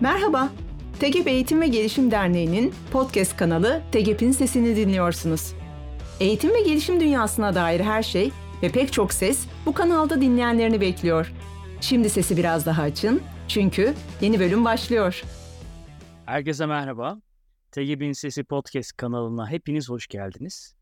Merhaba, 0.00 0.52
TEGEP 1.00 1.28
Eğitim 1.28 1.60
ve 1.60 1.66
Gelişim 1.66 2.10
Derneği'nin 2.10 2.74
podcast 2.92 3.36
kanalı 3.36 3.82
TEGEP'in 3.92 4.30
sesini 4.30 4.76
dinliyorsunuz. 4.76 5.54
Eğitim 6.20 6.54
ve 6.54 6.60
gelişim 6.60 7.00
dünyasına 7.00 7.54
dair 7.54 7.80
her 7.80 8.02
şey 8.02 8.30
ve 8.62 8.68
pek 8.68 8.92
çok 8.92 9.12
ses 9.12 9.46
bu 9.66 9.74
kanalda 9.74 10.20
dinleyenlerini 10.20 10.80
bekliyor. 10.80 11.32
Şimdi 11.80 12.10
sesi 12.10 12.36
biraz 12.36 12.66
daha 12.66 12.82
açın 12.82 13.22
çünkü 13.48 13.94
yeni 14.20 14.40
bölüm 14.40 14.64
başlıyor. 14.64 15.22
Herkese 16.26 16.66
merhaba. 16.66 17.20
TGB'in 17.72 18.12
Sesi 18.12 18.44
Podcast 18.44 18.96
kanalına 18.96 19.50
hepiniz 19.50 19.88
hoş 19.88 20.06
geldiniz. 20.06 20.74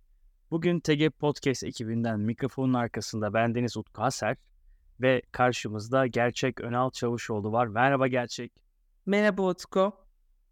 Bugün 0.51 0.81
TGB 0.81 1.11
Podcast 1.11 1.65
ekibinden 1.65 2.21
mikrofonun 2.21 2.75
arkasında 2.75 3.35
bendeniz 3.35 3.77
Utku 3.77 4.03
Haser 4.03 4.37
ve 5.01 5.23
karşımızda 5.33 6.07
Gerçek 6.07 6.61
Önal 6.61 6.91
Çavuşoğlu 6.91 7.53
var. 7.53 7.67
Merhaba 7.67 8.07
Gerçek. 8.07 8.64
Merhaba 9.07 9.43
Utku. 9.43 9.93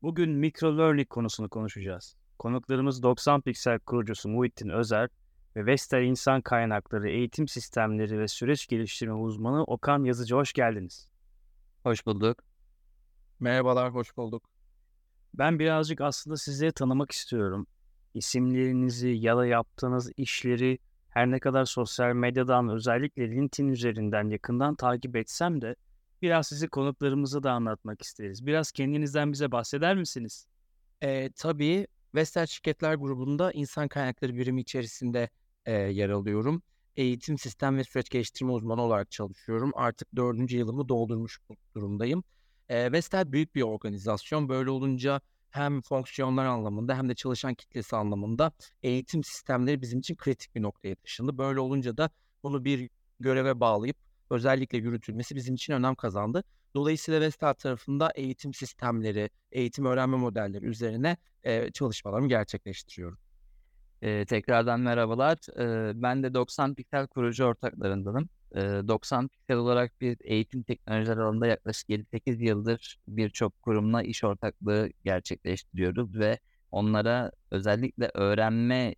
Bugün 0.03 0.31
microlearning 0.31 1.09
konusunu 1.09 1.49
konuşacağız. 1.49 2.17
Konuklarımız 2.39 3.03
90 3.03 3.41
Piksel 3.41 3.79
kurucusu 3.79 4.29
Muhittin 4.29 4.69
Özer 4.69 5.09
ve 5.57 5.67
Vestel 5.67 6.03
İnsan 6.03 6.41
Kaynakları 6.41 7.11
Eğitim 7.11 7.49
Sistemleri 7.49 8.19
ve 8.19 8.29
Süreç 8.29 8.67
Geliştirme 8.67 9.15
Uzmanı 9.15 9.65
Okan 9.65 10.05
Yazıcı. 10.05 10.35
Hoş 10.35 10.53
geldiniz. 10.53 11.09
Hoş 11.83 12.07
bulduk. 12.07 12.39
Merhabalar, 13.41 13.95
hoş 13.95 14.17
bulduk. 14.17 14.45
Ben 15.35 15.59
birazcık 15.59 16.01
aslında 16.01 16.37
sizleri 16.37 16.73
tanımak 16.73 17.13
istiyorum. 17.13 17.67
İsimlerinizi 18.15 19.09
ya 19.09 19.37
da 19.37 19.47
yaptığınız 19.47 20.11
işleri 20.17 20.79
her 21.09 21.31
ne 21.31 21.41
kadar 21.41 21.65
sosyal 21.65 22.13
medyadan 22.13 22.69
özellikle 22.69 23.31
LinkedIn 23.31 23.69
üzerinden 23.69 24.29
yakından 24.29 24.75
takip 24.75 25.17
etsem 25.17 25.63
de 25.63 25.77
biraz 26.23 26.47
sizi 26.47 26.69
konuklarımıza 26.69 27.43
da 27.43 27.53
anlatmak 27.53 28.03
isteriz. 28.03 28.47
Biraz 28.47 28.73
kendinizden 28.73 29.33
bize 29.33 29.53
bahseder 29.53 29.97
misiniz? 29.97 30.47
Ee, 31.03 31.31
tabii 31.37 31.87
Vestel 32.15 32.47
Şirketler 32.47 32.95
Grubu'nda 32.95 33.53
insan 33.53 33.89
kaynakları 33.89 34.37
birimi 34.37 34.61
içerisinde 34.61 35.31
e, 35.67 35.73
yer 35.73 36.09
alıyorum. 36.09 36.63
Eğitim, 36.97 37.39
sistem 37.39 37.77
ve 37.77 37.85
süreç 37.85 38.09
geliştirme 38.09 38.53
uzmanı 38.53 38.83
olarak 38.83 39.11
çalışıyorum. 39.11 39.73
Artık 39.75 40.17
dördüncü 40.17 40.57
yılımı 40.57 40.89
doldurmuş 40.89 41.41
durumdayım. 41.75 42.25
E, 42.69 42.93
Vestel 42.93 43.33
büyük 43.33 43.55
bir 43.55 43.63
organizasyon. 43.63 44.49
Böyle 44.49 44.71
olunca 44.71 45.21
hem 45.51 45.83
fonksiyonlar 45.83 46.45
anlamında 46.45 46.97
hem 46.97 47.09
de 47.09 47.15
çalışan 47.15 47.55
kitlesi 47.55 47.97
anlamında 47.97 48.53
eğitim 48.83 49.25
sistemleri 49.25 49.83
bizim 49.83 49.99
için 49.99 50.17
kritik 50.17 50.55
bir 50.55 50.63
noktaya 50.63 50.95
taşındı. 50.95 51.39
Böyle 51.39 51.61
olunca 51.61 51.97
da 51.97 52.11
bunu 52.43 52.65
bir 52.65 52.91
göreve 53.21 53.61
bağlayıp 53.61 53.97
özellikle 54.33 54.79
yürütülmesi 54.79 55.37
bizim 55.37 55.55
için 55.55 55.73
önem 55.73 55.95
kazandı. 55.95 56.45
Dolayısıyla 56.75 57.21
Vestel 57.21 57.55
tarafında 57.55 58.11
eğitim 58.15 58.55
sistemleri, 58.55 59.31
eğitim 59.53 59.87
öğrenme 59.87 60.17
modelleri 60.17 60.67
üzerine 60.67 61.17
e, 61.45 61.71
çalışmalarımı 61.71 62.29
gerçekleştiriyorum. 62.29 63.19
Ee, 64.03 64.25
tekrardan 64.25 64.81
merhabalar. 64.81 65.39
Ee, 65.59 66.03
ben 66.03 66.23
de 66.23 66.35
90 66.35 66.75
Piksel 66.75 67.07
kurucu 67.07 67.45
ortaklarındanım. 67.45 68.29
Ee, 68.55 68.61
90 68.61 69.29
Piksel 69.29 69.57
olarak 69.57 70.01
bir 70.01 70.17
eğitim 70.21 70.63
teknolojileri 70.63 71.21
alanında 71.21 71.47
yaklaşık 71.47 71.89
7-8 71.89 72.43
yıldır 72.43 72.99
birçok 73.09 73.63
kurumla 73.63 74.03
iş 74.03 74.25
ortaklığı 74.25 74.91
gerçekleştiriyoruz 75.05 76.19
ve 76.19 76.39
onlara 76.71 77.33
özellikle 77.51 78.11
öğrenme 78.15 78.95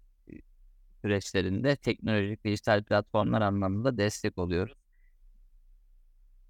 süreçlerinde 1.02 1.76
teknolojik 1.76 2.44
dijital 2.44 2.84
platformlar 2.84 3.40
anlamında 3.40 3.98
destek 3.98 4.38
oluyoruz. 4.38 4.83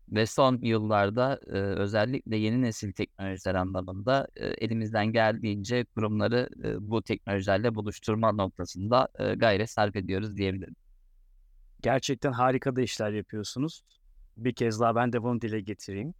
Ve 0.08 0.26
son 0.26 0.58
yıllarda 0.62 1.40
e, 1.46 1.50
özellikle 1.58 2.36
yeni 2.36 2.62
nesil 2.62 2.92
teknolojiler 2.92 3.54
anlamında 3.54 4.28
e, 4.36 4.46
elimizden 4.46 5.06
geldiğince 5.06 5.84
kurumları 5.84 6.48
e, 6.64 6.90
bu 6.90 7.02
teknolojilerle 7.02 7.74
buluşturma 7.74 8.32
noktasında 8.32 9.08
e, 9.18 9.34
gayret 9.34 9.70
sarf 9.70 9.96
ediyoruz 9.96 10.36
diyebilirim. 10.36 10.76
Gerçekten 11.82 12.32
harika 12.32 12.76
da 12.76 12.82
işler 12.82 13.10
yapıyorsunuz. 13.10 13.82
Bir 14.36 14.52
kez 14.52 14.80
daha 14.80 14.94
ben 14.96 15.12
de 15.12 15.22
bunu 15.22 15.40
dile 15.40 15.60
getireyim. 15.60 16.14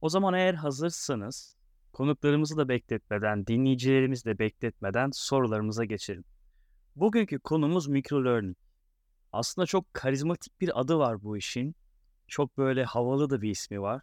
O 0.00 0.08
zaman 0.08 0.34
eğer 0.34 0.54
hazırsanız 0.54 1.56
konuklarımızı 1.92 2.56
da 2.56 2.68
bekletmeden, 2.68 3.46
dinleyicilerimizi 3.46 4.24
de 4.24 4.38
bekletmeden 4.38 5.10
sorularımıza 5.12 5.84
geçelim. 5.84 6.24
Bugünkü 6.96 7.38
konumuz 7.38 7.88
microlearning. 7.88 8.56
Aslında 9.32 9.66
çok 9.66 9.94
karizmatik 9.94 10.60
bir 10.60 10.80
adı 10.80 10.98
var 10.98 11.22
bu 11.22 11.36
işin. 11.36 11.74
Çok 12.28 12.58
böyle 12.58 12.84
havalı 12.84 13.30
da 13.30 13.42
bir 13.42 13.50
ismi 13.50 13.80
var. 13.80 14.02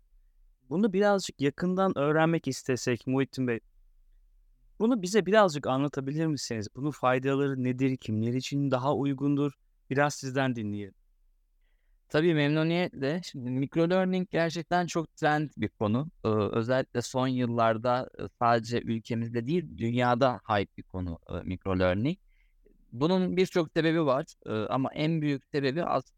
Bunu 0.70 0.94
birazcık 0.94 1.42
yakından 1.42 1.98
öğrenmek 1.98 2.48
istesek 2.48 3.08
Muhittin 3.08 3.48
Bey, 3.48 3.60
bunu 4.80 5.02
bize 5.02 5.26
birazcık 5.26 5.68
anlatabilir 5.68 6.28
misiniz? 6.28 6.68
Bunun 6.76 6.92
faydaları 6.92 7.64
nedir? 7.64 7.98
Kimler 7.98 8.34
için 8.34 8.72
daha 8.72 8.96
uygundur? 8.96 9.52
Biraz 9.90 10.16
sizden 10.16 10.56
dinleyelim. 10.56 10.94
Tabii 12.10 12.34
memnuniyetle. 12.34 13.22
Şimdi 13.24 13.50
microlearning 13.50 14.30
gerçekten 14.32 14.88
çok 14.88 15.16
trend 15.16 15.50
bir 15.58 15.70
konu. 15.70 16.08
Ee, 16.26 16.28
özellikle 16.28 17.02
son 17.02 17.28
yıllarda 17.28 18.10
sadece 18.40 18.82
ülkemizde 18.82 19.48
değil 19.48 19.78
dünyada 19.78 20.40
hype 20.48 20.78
bir 20.78 20.84
konu 20.84 21.20
e, 21.30 21.34
microlearning. 21.34 22.18
Bunun 22.92 23.38
birçok 23.38 23.72
sebebi 23.72 24.06
var 24.06 24.26
e, 24.46 24.52
ama 24.52 24.94
en 24.94 25.22
büyük 25.22 25.44
sebebi 25.52 25.84
aslında 25.84 26.15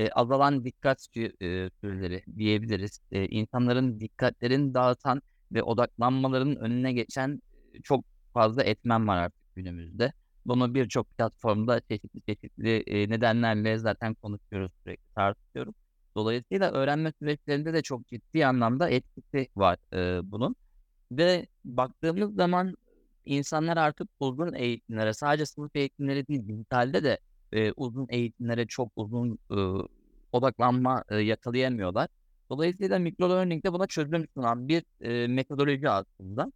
e, 0.00 0.10
azalan 0.10 0.64
dikkat 0.64 0.98
e, 1.16 1.70
süreleri 1.80 2.22
diyebiliriz. 2.36 3.00
E, 3.12 3.26
insanların 3.28 4.00
dikkatlerini 4.00 4.74
dağıtan 4.74 5.22
ve 5.52 5.62
odaklanmaların 5.62 6.56
önüne 6.56 6.92
geçen 6.92 7.42
çok 7.82 8.04
fazla 8.34 8.62
etmen 8.62 9.08
var 9.08 9.16
artık 9.16 9.54
günümüzde. 9.56 10.12
Bunu 10.46 10.74
birçok 10.74 11.10
platformda 11.10 11.80
çeşitli 11.80 12.22
çeşitli 12.22 12.84
nedenlerle 13.10 13.78
zaten 13.78 14.14
konuşuyoruz 14.14 14.72
sürekli 14.84 15.14
tartışıyoruz. 15.14 15.74
Dolayısıyla 16.16 16.72
öğrenme 16.72 17.12
süreçlerinde 17.18 17.72
de 17.74 17.82
çok 17.82 18.08
ciddi 18.08 18.46
anlamda 18.46 18.90
etkisi 18.90 19.48
var 19.56 19.78
e, 19.92 20.30
bunun. 20.30 20.56
Ve 21.12 21.46
baktığımız 21.64 22.34
zaman 22.34 22.76
insanlar 23.24 23.76
artık 23.76 24.08
uzun 24.20 24.54
eğitimlere 24.54 25.14
sadece 25.14 25.46
sınıf 25.46 25.76
eğitimleri 25.76 26.26
değil 26.28 26.48
dijitalde 26.48 27.04
de 27.04 27.18
e, 27.52 27.72
uzun 27.72 28.06
eğitimlere 28.10 28.66
çok 28.66 28.92
uzun 28.96 29.38
e, 29.50 29.58
odaklanma 30.32 31.04
e, 31.10 31.16
yakalayamıyorlar. 31.16 32.08
Dolayısıyla 32.50 32.98
microlearning 32.98 33.64
de 33.64 33.72
buna 33.72 33.86
çözüm 33.86 34.26
sunan 34.34 34.68
bir 34.68 34.84
e, 35.00 35.26
metodoloji 35.26 35.88
aslında. 35.88 36.52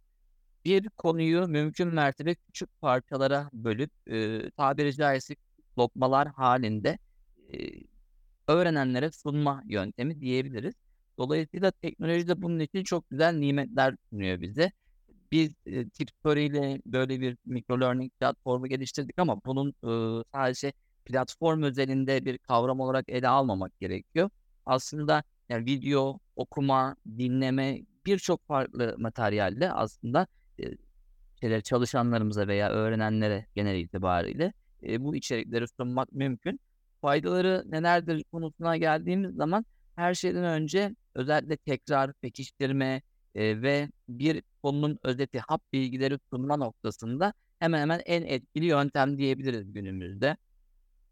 Bir 0.65 0.89
konuyu 0.89 1.47
mümkün 1.47 1.87
mertebe 1.87 2.35
küçük 2.35 2.81
parçalara 2.81 3.49
bölüp 3.53 3.91
e, 4.07 4.49
tabiri 4.51 4.93
caizse 4.95 5.35
lokmalar 5.77 6.27
halinde 6.27 6.97
e, 7.53 7.57
öğrenenlere 8.47 9.11
sunma 9.11 9.63
yöntemi 9.65 10.21
diyebiliriz. 10.21 10.73
Dolayısıyla 11.17 11.71
teknoloji 11.71 12.27
de 12.27 12.41
bunun 12.41 12.59
için 12.59 12.83
çok 12.83 13.09
güzel 13.09 13.33
nimetler 13.33 13.95
sunuyor 14.09 14.41
bize. 14.41 14.71
Biz 15.31 15.51
e, 15.65 15.89
TikTok 15.89 16.37
ile 16.37 16.81
böyle 16.85 17.21
bir 17.21 17.37
microlearning 17.45 18.11
platformu 18.19 18.67
geliştirdik 18.67 19.19
ama 19.19 19.41
bunun 19.45 19.69
e, 19.69 20.23
sadece 20.33 20.73
platform 21.05 21.63
özelinde 21.63 22.25
bir 22.25 22.37
kavram 22.37 22.79
olarak 22.79 23.05
ele 23.09 23.27
almamak 23.27 23.79
gerekiyor. 23.79 24.29
Aslında 24.65 25.23
yani 25.49 25.65
video, 25.65 26.19
okuma, 26.35 26.95
dinleme 27.17 27.81
birçok 28.05 28.47
farklı 28.47 28.95
materyalle 28.97 29.71
aslında 29.71 30.27
e, 30.59 30.63
şeyler 31.39 31.61
çalışanlarımıza 31.61 32.47
veya 32.47 32.69
öğrenenlere 32.69 33.45
genel 33.55 33.79
itibariyle 33.79 34.53
e, 34.83 35.03
bu 35.03 35.15
içerikleri 35.15 35.65
sunmak 35.67 36.11
mümkün. 36.11 36.59
Faydaları 37.01 37.63
nelerdir 37.65 38.23
konusuna 38.31 38.77
geldiğimiz 38.77 39.35
zaman 39.35 39.65
her 39.95 40.13
şeyden 40.13 40.43
önce 40.43 40.95
özellikle 41.15 41.57
tekrar, 41.57 42.13
pekiştirme 42.13 43.01
e, 43.35 43.61
ve 43.61 43.89
bir 44.09 44.43
konunun 44.63 44.99
özeti, 45.03 45.39
hap 45.39 45.73
bilgileri 45.73 46.19
sunma 46.33 46.57
noktasında 46.57 47.33
hemen 47.59 47.81
hemen 47.81 48.01
en 48.05 48.21
etkili 48.21 48.65
yöntem 48.65 49.17
diyebiliriz 49.17 49.73
günümüzde 49.73 50.37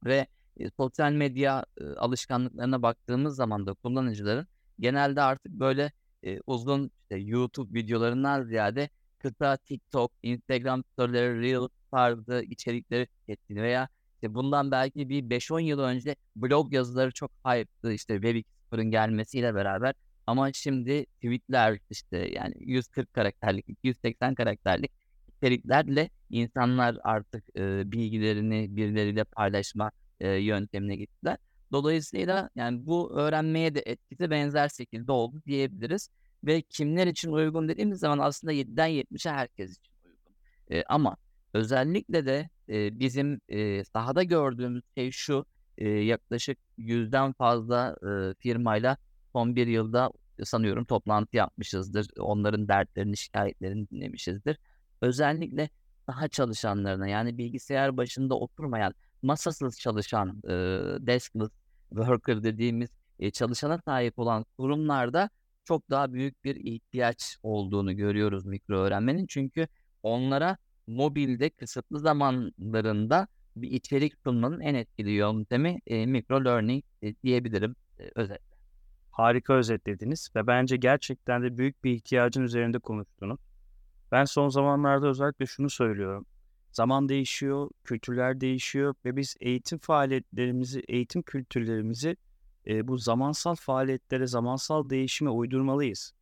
ve 0.06 0.28
e, 0.58 0.70
sosyal 0.70 1.12
medya 1.12 1.66
e, 1.82 1.86
alışkanlıklarına 1.86 2.82
baktığımız 2.82 3.36
zaman 3.36 3.68
da 3.68 3.74
kullanıcıların 3.74 4.48
genelde 4.80 5.22
artık 5.22 5.52
böyle 5.52 5.92
e, 6.24 6.40
uzun 6.48 6.92
işte 7.02 7.18
YouTube 7.18 7.80
videolarından 7.80 8.44
ziyade 8.44 8.90
kısa 9.20 9.58
TikTok, 9.58 10.12
Instagram 10.24 10.84
storyleri, 10.84 11.42
Reel 11.42 11.68
tarzı 11.92 12.44
içerikleri 12.50 13.08
tükettiğini 13.08 13.64
veya 13.64 13.90
işte 14.16 14.34
bundan 14.34 14.72
belki 14.72 15.10
bir 15.10 15.24
5-10 15.24 15.62
yıl 15.62 15.80
önce 15.80 16.16
blog 16.36 16.74
yazıları 16.74 17.12
çok 17.12 17.32
hype'tı 17.46 17.94
işte 17.94 18.14
Web 18.14 18.36
2.0'ın 18.36 18.92
gelmesiyle 18.92 19.56
beraber. 19.56 19.94
Ama 20.28 20.54
şimdi 20.54 21.06
tweetler 21.06 21.80
işte 21.90 22.18
yani 22.18 22.54
140 22.60 23.14
karakterlik, 23.14 23.70
280 23.70 24.36
karakterlik 24.36 24.92
içeriklerle 25.38 26.10
insanlar 26.34 26.98
artık 27.04 27.44
e, 27.58 27.92
bilgilerini 27.92 28.76
birileriyle 28.76 29.24
paylaşma 29.24 29.92
e, 30.20 30.30
yöntemine 30.30 30.96
gittiler. 30.96 31.38
Dolayısıyla 31.72 32.50
yani 32.56 32.86
bu 32.86 33.20
öğrenmeye 33.20 33.76
de 33.76 33.84
etkisi 33.86 34.30
benzer 34.30 34.70
şekilde 34.70 35.12
oldu 35.12 35.42
diyebiliriz. 35.48 36.10
ve 36.44 36.62
kimler 36.62 37.08
için 37.08 37.32
uygun 37.32 37.68
dediğimiz 37.68 38.00
zaman 38.00 38.20
aslında 38.20 38.54
7'den 38.54 38.90
70'e 38.90 39.32
herkes 39.32 39.72
için 39.72 39.94
uygun. 40.06 40.34
E, 40.72 40.84
ama 40.90 41.18
özellikle 41.54 42.26
de 42.26 42.50
e, 42.70 43.00
bizim 43.00 43.42
e, 43.50 43.84
sahada 43.84 44.24
gördüğümüz 44.24 44.84
şey 44.98 45.12
şu 45.12 45.46
e, 45.78 45.90
yaklaşık 45.90 46.58
yüzden 46.78 47.34
fazla 47.34 47.96
e, 48.04 48.34
firmayla 48.40 48.98
son 49.34 49.56
bir 49.56 49.68
yılda 49.68 50.12
sanıyorum 50.44 50.86
toplantı 50.86 51.38
yapmışızdır. 51.38 52.08
Onların 52.20 52.68
dertlerini, 52.68 53.18
şikayetlerini 53.18 53.90
dinlemişizdir. 53.90 54.58
Özellikle 55.02 55.70
daha 56.08 56.28
çalışanlarına 56.28 57.08
yani 57.08 57.38
bilgisayar 57.38 57.98
başında 57.98 58.36
oturmayan, 58.36 58.94
masasız 59.22 59.80
çalışan, 59.80 60.42
e, 60.46 60.52
deskless 61.08 61.50
worker 61.90 62.44
dediğimiz 62.44 62.90
e, 63.20 63.32
çalışana 63.32 63.80
sahip 63.86 64.20
olan 64.20 64.46
kurumlarda 64.58 65.30
çok 65.64 65.90
daha 65.90 66.14
büyük 66.14 66.44
bir 66.44 66.56
ihtiyaç 66.56 67.38
olduğunu 67.44 67.96
görüyoruz 67.96 68.46
mikro 68.46 68.78
öğrenmenin. 68.78 69.28
Çünkü 69.28 69.68
onlara 70.04 70.58
mobilde 70.88 71.50
kısıtlı 71.50 72.00
zamanlarında 72.00 73.28
bir 73.56 73.72
içerik 73.72 74.14
sunmanın 74.24 74.60
en 74.60 74.76
etkili 74.76 75.12
yöntemi 75.12 75.80
e, 75.88 76.06
micro 76.06 76.46
learning 76.46 76.84
e, 77.02 77.16
diyebilirim 77.16 77.76
e, 78.00 78.12
özetle. 78.16 78.54
Harika 79.12 79.54
özetlediniz 79.54 80.30
ve 80.36 80.48
bence 80.48 80.78
gerçekten 80.78 81.44
de 81.44 81.58
büyük 81.58 81.84
bir 81.84 81.92
ihtiyacın 81.92 82.44
üzerinde 82.44 82.80
konuştunuz. 82.80 83.40
Ben 84.14 84.26
son 84.26 84.50
zamanlarda 84.50 85.08
özellikle 85.08 85.46
şunu 85.46 85.70
söylüyorum. 85.70 86.26
Zaman 86.72 87.10
değişiyor, 87.10 87.70
kültürler 87.84 88.42
değişiyor 88.42 88.96
ve 89.06 89.16
biz 89.16 89.36
eğitim 89.40 89.78
faaliyetlerimizi, 89.78 90.84
eğitim 90.88 91.22
kültürlerimizi 91.22 92.18
e, 92.68 92.88
bu 92.88 92.98
zamansal 92.98 93.56
faaliyetlere, 93.56 94.28
zamansal 94.28 94.90
değişime 94.90 95.30
uydurmalıyız. 95.30 96.14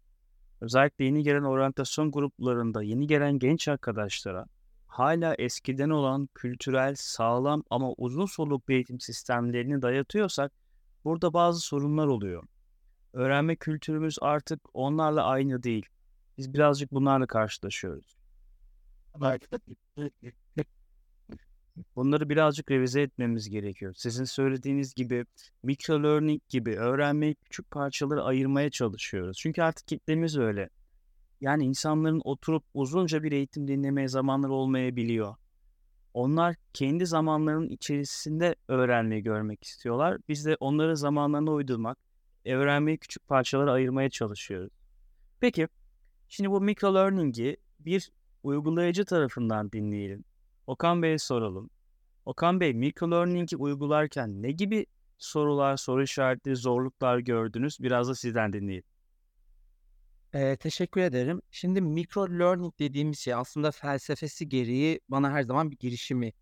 Özellikle 0.62 1.06
yeni 1.06 1.24
gelen 1.24 1.44
oryantasyon 1.44 2.12
gruplarında, 2.12 2.84
yeni 2.84 3.08
gelen 3.08 3.40
genç 3.40 3.68
arkadaşlara 3.68 4.46
hala 4.88 5.36
eskiden 5.36 5.90
olan 5.90 6.30
kültürel, 6.36 6.96
sağlam 6.96 7.64
ama 7.70 7.94
uzun 7.98 8.26
soluklu 8.26 8.74
eğitim 8.74 9.00
sistemlerini 9.00 9.82
dayatıyorsak 9.82 10.52
burada 11.06 11.34
bazı 11.34 11.60
sorunlar 11.60 12.08
oluyor. 12.08 12.44
Öğrenme 13.14 13.56
kültürümüz 13.56 14.18
artık 14.22 14.60
onlarla 14.74 15.24
aynı 15.24 15.64
değil. 15.64 15.86
Biz 16.38 16.54
birazcık 16.54 16.92
bunlarla 16.92 17.28
karşılaşıyoruz. 17.28 18.18
Bunları 21.95 22.30
birazcık 22.30 22.72
revize 22.72 23.01
etmemiz 23.01 23.50
gerekiyor. 23.50 23.94
Sizin 23.98 24.24
söylediğiniz 24.24 24.94
gibi 24.94 25.25
micro 25.63 26.04
learning 26.04 26.42
gibi 26.50 26.75
öğrenmeyi 26.78 27.36
küçük 27.36 27.72
parçalara 27.72 28.24
ayırmaya 28.24 28.69
çalışıyoruz. 28.69 29.38
Çünkü 29.38 29.62
artık 29.62 29.88
kitlemiz 29.88 30.38
öyle. 30.38 30.69
Yani 31.42 31.66
insanların 31.66 32.22
oturup 32.24 32.63
uzunca 32.74 33.24
bir 33.24 33.31
eğitim 33.31 33.68
dinlemeye 33.68 34.07
zamanları 34.07 34.54
olmayabiliyor. 34.54 35.36
Onlar 36.13 36.56
kendi 36.74 37.06
zamanlarının 37.06 37.69
içerisinde 37.69 38.56
öğrenmeyi 38.68 39.24
görmek 39.24 39.63
istiyorlar. 39.63 40.18
Biz 40.30 40.45
de 40.45 40.57
onların 40.60 40.94
zamanlarına 40.94 41.51
uydurmak, 41.51 41.98
öğrenmeyi 42.45 42.98
küçük 42.98 43.28
parçalara 43.28 43.72
ayırmaya 43.72 44.10
çalışıyoruz. 44.10 44.74
Peki, 45.39 45.68
şimdi 46.31 46.51
bu 46.51 46.62
micro 46.62 46.95
learning'i 46.95 47.57
bir 47.80 48.12
uygulayıcı 48.44 49.06
tarafından 49.06 49.72
dinleyelim. 49.72 50.25
Okan 50.68 51.01
Bey'e 51.04 51.18
soralım. 51.18 51.69
Okan 52.25 52.60
Bey, 52.60 52.74
micro 52.74 53.12
learning'i 53.12 53.57
uygularken 53.57 54.44
ne 54.44 54.51
gibi 54.51 54.86
sorular, 55.18 55.78
soru 55.78 56.04
işaretleri, 56.04 56.56
zorluklar 56.56 57.19
gördünüz? 57.19 57.78
Biraz 57.80 58.07
da 58.10 58.16
sizden 58.16 58.54
dinleyelim. 58.54 58.83
Ee, 60.33 60.57
teşekkür 60.57 61.01
ederim. 61.01 61.42
Şimdi 61.51 61.81
micro 61.81 62.30
learning 62.30 62.74
dediğimiz 62.80 63.19
şey 63.19 63.33
aslında 63.33 63.72
felsefesi 63.72 64.50
gereği 64.50 65.00
bana 65.10 65.31
her 65.31 65.44
zaman 65.44 65.72
bir 65.72 65.78
girişimi 65.78 66.33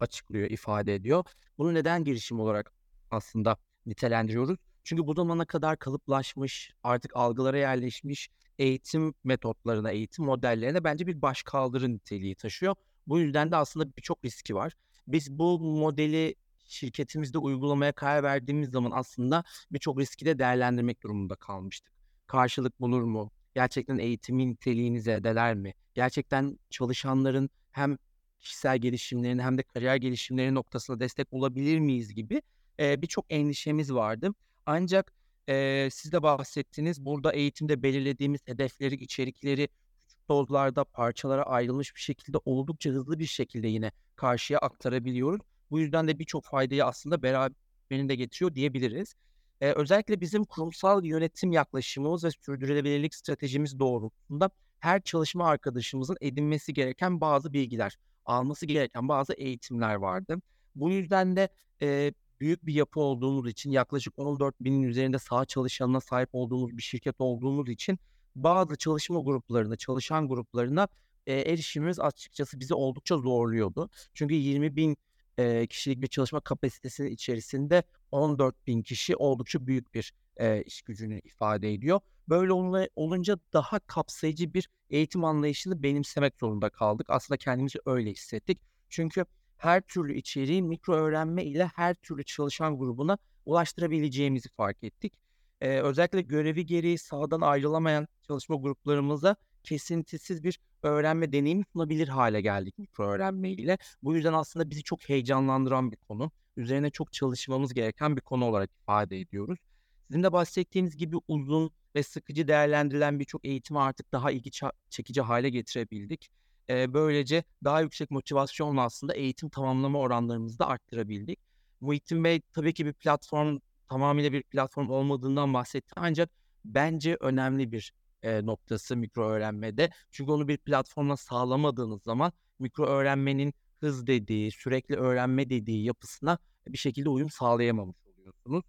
açıklıyor, 0.00 0.50
ifade 0.50 0.94
ediyor. 0.94 1.24
Bunu 1.58 1.74
neden 1.74 2.04
girişim 2.04 2.40
olarak 2.40 2.72
aslında 3.10 3.56
nitelendiriyoruz? 3.86 4.58
Çünkü 4.84 5.06
bu 5.06 5.14
zamana 5.14 5.44
kadar 5.44 5.78
kalıplaşmış, 5.78 6.72
artık 6.82 7.16
algılara 7.16 7.58
yerleşmiş 7.58 8.28
eğitim 8.58 9.14
metotlarına, 9.24 9.90
eğitim 9.90 10.24
modellerine 10.24 10.84
bence 10.84 11.06
bir 11.06 11.22
başkaldırı 11.22 11.92
niteliği 11.92 12.34
taşıyor. 12.34 12.74
Bu 13.06 13.20
yüzden 13.20 13.50
de 13.50 13.56
aslında 13.56 13.96
birçok 13.96 14.24
riski 14.24 14.54
var. 14.54 14.72
Biz 15.06 15.38
bu 15.38 15.60
modeli 15.60 16.34
şirketimizde 16.64 17.38
uygulamaya 17.38 17.92
karar 17.92 18.22
verdiğimiz 18.22 18.70
zaman 18.70 18.90
aslında 18.94 19.44
birçok 19.70 20.00
riski 20.00 20.26
de 20.26 20.38
değerlendirmek 20.38 21.02
durumunda 21.02 21.34
kalmıştık. 21.34 21.92
Karşılık 22.26 22.80
bulur 22.80 23.02
mu? 23.02 23.30
Gerçekten 23.54 23.98
eğitimin 23.98 24.50
niteliğini 24.50 25.00
zedeler 25.00 25.54
mi? 25.54 25.74
Gerçekten 25.94 26.58
çalışanların 26.70 27.50
hem 27.72 27.98
kişisel 28.40 28.78
gelişimlerini 28.78 29.42
hem 29.42 29.58
de 29.58 29.62
kariyer 29.62 29.96
gelişimleri 29.96 30.54
noktasında 30.54 31.00
destek 31.00 31.32
olabilir 31.32 31.78
miyiz 31.78 32.14
gibi 32.14 32.42
e, 32.80 33.02
birçok 33.02 33.26
endişemiz 33.30 33.94
vardı. 33.94 34.34
Ancak 34.66 35.12
e, 35.48 35.88
siz 35.92 36.12
de 36.12 36.22
bahsettiniz 36.22 37.04
burada 37.04 37.32
eğitimde 37.32 37.82
belirlediğimiz 37.82 38.40
hedefleri, 38.46 38.94
içerikleri 38.94 39.68
küçük 40.02 40.28
dozlarda 40.28 40.84
parçalara 40.84 41.42
ayrılmış 41.42 41.94
bir 41.94 42.00
şekilde 42.00 42.38
oldukça 42.44 42.90
hızlı 42.90 43.18
bir 43.18 43.26
şekilde 43.26 43.68
yine 43.68 43.92
karşıya 44.16 44.58
aktarabiliyoruz. 44.58 45.40
Bu 45.70 45.80
yüzden 45.80 46.08
de 46.08 46.18
birçok 46.18 46.44
faydayı 46.44 46.84
aslında 46.84 47.22
beraberinde 47.22 48.14
getiriyor 48.14 48.54
diyebiliriz. 48.54 49.14
Ee, 49.60 49.72
özellikle 49.72 50.20
bizim 50.20 50.44
kurumsal 50.44 51.04
yönetim 51.04 51.52
yaklaşımımız 51.52 52.24
ve 52.24 52.30
sürdürülebilirlik 52.30 53.14
stratejimiz 53.14 53.78
doğrultusunda 53.78 54.50
her 54.80 55.02
çalışma 55.02 55.48
arkadaşımızın 55.48 56.16
edinmesi 56.20 56.74
gereken 56.74 57.20
bazı 57.20 57.52
bilgiler, 57.52 57.98
alması 58.24 58.66
gereken 58.66 59.08
bazı 59.08 59.32
eğitimler 59.32 59.94
vardı. 59.94 60.36
Bu 60.74 60.90
yüzden 60.90 61.36
de 61.36 61.48
e, 61.82 62.12
büyük 62.44 62.66
bir 62.66 62.74
yapı 62.74 63.00
olduğumuz 63.00 63.48
için 63.48 63.70
yaklaşık 63.70 64.18
14 64.18 64.54
binin 64.60 64.82
üzerinde 64.82 65.18
sağ 65.18 65.44
çalışanına 65.44 66.00
sahip 66.00 66.28
olduğumuz 66.32 66.76
bir 66.76 66.82
şirket 66.82 67.14
olduğumuz 67.18 67.68
için 67.68 67.98
bazı 68.36 68.76
çalışma 68.76 69.20
gruplarına, 69.20 69.76
çalışan 69.76 70.28
gruplarına 70.28 70.88
e, 71.26 71.34
erişimimiz 71.34 72.00
açıkçası 72.00 72.60
bizi 72.60 72.74
oldukça 72.74 73.16
zorluyordu. 73.16 73.90
çünkü 74.14 74.34
20 74.34 74.76
bin 74.76 74.96
e, 75.38 75.66
kişilik 75.66 76.02
bir 76.02 76.06
çalışma 76.06 76.40
kapasitesinin 76.40 77.10
içerisinde 77.10 77.82
14 78.12 78.66
bin 78.66 78.82
kişi 78.82 79.16
oldukça 79.16 79.66
büyük 79.66 79.94
bir 79.94 80.12
e, 80.36 80.62
iş 80.62 80.82
gücünü 80.82 81.18
ifade 81.18 81.72
ediyor. 81.72 82.00
Böyle 82.28 82.52
olunca 82.96 83.38
daha 83.52 83.78
kapsayıcı 83.78 84.54
bir 84.54 84.68
eğitim 84.90 85.24
anlayışını 85.24 85.82
benimsemek 85.82 86.34
zorunda 86.40 86.70
kaldık. 86.70 87.06
Aslında 87.10 87.38
kendimizi 87.38 87.78
öyle 87.86 88.10
hissettik. 88.10 88.58
Çünkü 88.88 89.24
her 89.64 89.80
türlü 89.80 90.14
içeriği 90.14 90.62
mikro 90.62 90.94
öğrenme 90.94 91.44
ile 91.44 91.66
her 91.66 91.94
türlü 91.94 92.24
çalışan 92.24 92.78
grubuna 92.78 93.18
ulaştırabileceğimizi 93.46 94.48
fark 94.48 94.84
ettik. 94.84 95.14
Ee, 95.60 95.80
özellikle 95.80 96.20
görevi 96.22 96.66
gereği 96.66 96.98
sahadan 96.98 97.40
ayrılamayan 97.40 98.08
çalışma 98.26 98.56
gruplarımıza 98.56 99.36
kesintisiz 99.62 100.44
bir 100.44 100.60
öğrenme 100.82 101.32
deneyimi 101.32 101.64
sunabilir 101.72 102.08
hale 102.08 102.40
geldik 102.40 102.78
mikro 102.78 103.04
öğrenme 103.04 103.50
ile. 103.50 103.78
Bu 104.02 104.14
yüzden 104.16 104.32
aslında 104.32 104.70
bizi 104.70 104.82
çok 104.82 105.08
heyecanlandıran 105.08 105.92
bir 105.92 105.96
konu. 105.96 106.30
Üzerine 106.56 106.90
çok 106.90 107.12
çalışmamız 107.12 107.74
gereken 107.74 108.16
bir 108.16 108.20
konu 108.20 108.44
olarak 108.44 108.70
ifade 108.82 109.20
ediyoruz. 109.20 109.58
Sizin 110.06 110.22
de 110.22 110.32
bahsettiğiniz 110.32 110.96
gibi 110.96 111.16
uzun 111.28 111.70
ve 111.94 112.02
sıkıcı 112.02 112.48
değerlendirilen 112.48 113.20
birçok 113.20 113.44
eğitimi 113.44 113.80
artık 113.80 114.12
daha 114.12 114.30
ilgi 114.30 114.50
çekici 114.90 115.20
hale 115.20 115.50
getirebildik. 115.50 116.30
Ee, 116.70 116.94
böylece 116.94 117.44
daha 117.64 117.80
yüksek 117.80 118.10
motivasyonla 118.10 118.82
aslında 118.82 119.14
eğitim 119.14 119.48
tamamlama 119.48 119.98
oranlarımızı 119.98 120.58
da 120.58 120.66
arttırabildik. 120.68 121.38
Muhittin 121.80 122.24
Bey 122.24 122.40
tabii 122.52 122.74
ki 122.74 122.86
bir 122.86 122.92
platform 122.92 123.58
tamamıyla 123.88 124.32
bir 124.32 124.42
platform 124.42 124.90
olmadığından 124.90 125.54
bahsetti 125.54 125.92
ancak 125.96 126.30
bence 126.64 127.16
önemli 127.20 127.72
bir 127.72 127.92
e, 128.22 128.46
noktası 128.46 128.96
mikro 128.96 129.28
öğrenmede. 129.28 129.90
Çünkü 130.10 130.32
onu 130.32 130.48
bir 130.48 130.56
platformla 130.58 131.16
sağlamadığınız 131.16 132.02
zaman 132.02 132.32
mikro 132.58 132.86
öğrenmenin 132.86 133.54
hız 133.80 134.06
dediği, 134.06 134.50
sürekli 134.52 134.96
öğrenme 134.96 135.50
dediği 135.50 135.84
yapısına 135.84 136.38
bir 136.68 136.78
şekilde 136.78 137.08
uyum 137.08 137.30
sağlayamamış 137.30 137.96
oluyorsunuz. 138.06 138.64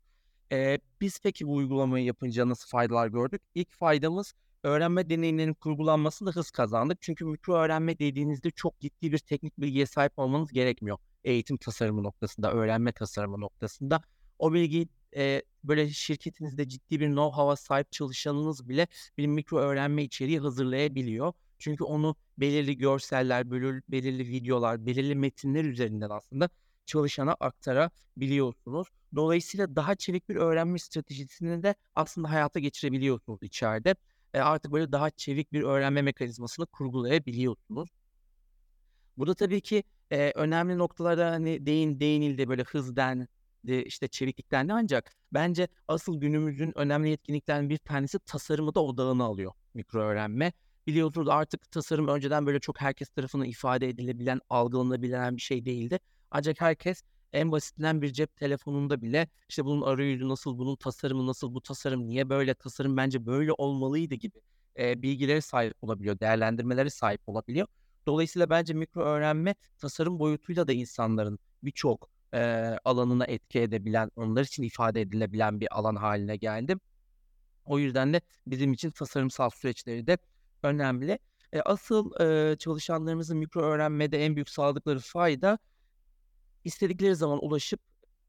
E, 0.51 0.79
biz 1.01 1.19
peki 1.23 1.47
bu 1.47 1.55
uygulamayı 1.55 2.05
yapınca 2.05 2.49
nasıl 2.49 2.69
faydalar 2.69 3.07
gördük? 3.07 3.41
İlk 3.55 3.71
faydamız 3.71 4.33
öğrenme 4.65 5.09
deneyimlerinin 5.09 5.53
kurgulanmasında 5.53 6.31
hız 6.31 6.51
kazandık. 6.51 6.97
Çünkü 7.01 7.25
mikro 7.25 7.53
öğrenme 7.55 7.99
dediğinizde 7.99 8.51
çok 8.51 8.79
ciddi 8.79 9.11
bir 9.11 9.17
teknik 9.17 9.57
bilgiye 9.57 9.85
sahip 9.85 10.19
olmanız 10.19 10.51
gerekmiyor. 10.51 10.97
Eğitim 11.23 11.57
tasarımı 11.57 12.03
noktasında, 12.03 12.51
öğrenme 12.51 12.91
tasarımı 12.91 13.41
noktasında. 13.41 14.01
O 14.39 14.53
bilgiyi 14.53 14.87
e, 15.15 15.41
böyle 15.63 15.89
şirketinizde 15.89 16.69
ciddi 16.69 16.99
bir 16.99 17.07
know-how'a 17.07 17.55
sahip 17.55 17.91
çalışanınız 17.91 18.69
bile 18.69 18.87
bir 19.17 19.27
mikro 19.27 19.57
öğrenme 19.57 20.03
içeriği 20.03 20.39
hazırlayabiliyor. 20.39 21.33
Çünkü 21.59 21.83
onu 21.83 22.15
belirli 22.37 22.77
görseller, 22.77 23.51
belirli, 23.51 23.81
belirli 23.89 24.27
videolar, 24.27 24.85
belirli 24.85 25.15
metinler 25.15 25.63
üzerinden 25.63 26.09
aslında 26.09 26.49
çalışana 26.85 27.33
aktarabiliyorsunuz. 27.33 28.87
Dolayısıyla 29.15 29.75
daha 29.75 29.95
çevik 29.95 30.29
bir 30.29 30.35
öğrenme 30.35 30.79
stratejisini 30.79 31.63
de 31.63 31.75
aslında 31.95 32.29
hayata 32.29 32.59
geçirebiliyorsunuz 32.59 33.43
içeride. 33.43 33.95
E, 34.35 34.39
artık 34.39 34.71
böyle 34.71 34.91
daha 34.91 35.09
çevik 35.09 35.53
bir 35.53 35.63
öğrenme 35.63 36.01
mekanizmasını 36.01 36.65
kurgulayabiliyorsunuz. 36.65 37.89
Burada 39.17 39.33
tabii 39.35 39.61
ki 39.61 39.83
e, 40.11 40.31
önemli 40.35 40.77
noktalara 40.77 41.31
hani 41.31 41.65
değin 41.65 41.99
değinildi 41.99 42.49
böyle 42.49 42.63
hız 42.63 42.95
dendi 42.95 43.27
işte 43.85 44.07
çeviklik 44.07 44.51
dendi 44.51 44.73
ancak 44.73 45.11
bence 45.33 45.67
asıl 45.87 46.19
günümüzün 46.19 46.77
önemli 46.77 47.09
yetkinliklerinden 47.09 47.69
bir 47.69 47.77
tanesi 47.77 48.19
tasarımı 48.19 48.75
da 48.75 48.83
odağına 48.83 49.23
alıyor 49.23 49.51
mikro 49.73 49.99
öğrenme. 50.01 50.53
Biliyorsunuz 50.87 51.27
artık 51.29 51.71
tasarım 51.71 52.07
önceden 52.07 52.45
böyle 52.45 52.59
çok 52.59 52.81
herkes 52.81 53.09
tarafından 53.09 53.47
ifade 53.47 53.89
edilebilen, 53.89 54.39
algılanabilen 54.49 55.35
bir 55.35 55.41
şey 55.41 55.65
değildi. 55.65 55.99
Ancak 56.31 56.61
herkes 56.61 57.03
en 57.35 57.51
basitinden 57.51 58.01
bir 58.01 58.13
cep 58.13 58.35
telefonunda 58.35 59.01
bile 59.01 59.27
işte 59.49 59.65
bunun 59.65 59.81
arayüzü 59.81 60.29
nasıl, 60.29 60.57
bunun 60.57 60.75
tasarımı 60.75 61.27
nasıl, 61.27 61.53
bu 61.53 61.61
tasarım 61.61 62.07
niye 62.09 62.29
böyle, 62.29 62.53
tasarım 62.53 62.97
bence 62.97 63.25
böyle 63.25 63.51
olmalıydı 63.51 64.15
gibi 64.15 64.41
e, 64.79 65.01
bilgilere 65.01 65.41
sahip 65.41 65.73
olabiliyor, 65.81 66.19
değerlendirmelere 66.19 66.89
sahip 66.89 67.21
olabiliyor. 67.27 67.67
Dolayısıyla 68.07 68.49
bence 68.49 68.73
mikro 68.73 69.01
öğrenme 69.01 69.55
tasarım 69.77 70.19
boyutuyla 70.19 70.67
da 70.67 70.73
insanların 70.73 71.39
birçok 71.63 72.09
e, 72.33 72.39
alanına 72.85 73.25
etki 73.25 73.59
edebilen, 73.59 74.11
onlar 74.15 74.43
için 74.43 74.63
ifade 74.63 75.01
edilebilen 75.01 75.59
bir 75.59 75.77
alan 75.77 75.95
haline 75.95 76.37
geldi. 76.37 76.75
O 77.65 77.79
yüzden 77.79 78.13
de 78.13 78.21
bizim 78.47 78.73
için 78.73 78.91
tasarımsal 78.91 79.49
süreçleri 79.49 80.07
de 80.07 80.17
önemli. 80.63 81.19
E, 81.53 81.61
asıl 81.61 82.21
e, 82.21 82.57
çalışanlarımızın 82.57 83.37
mikro 83.37 83.61
öğrenmede 83.61 84.25
en 84.25 84.35
büyük 84.35 84.49
sağladıkları 84.49 84.99
fayda 84.99 85.59
istedikleri 86.65 87.15
zaman 87.15 87.45
ulaşıp 87.45 87.79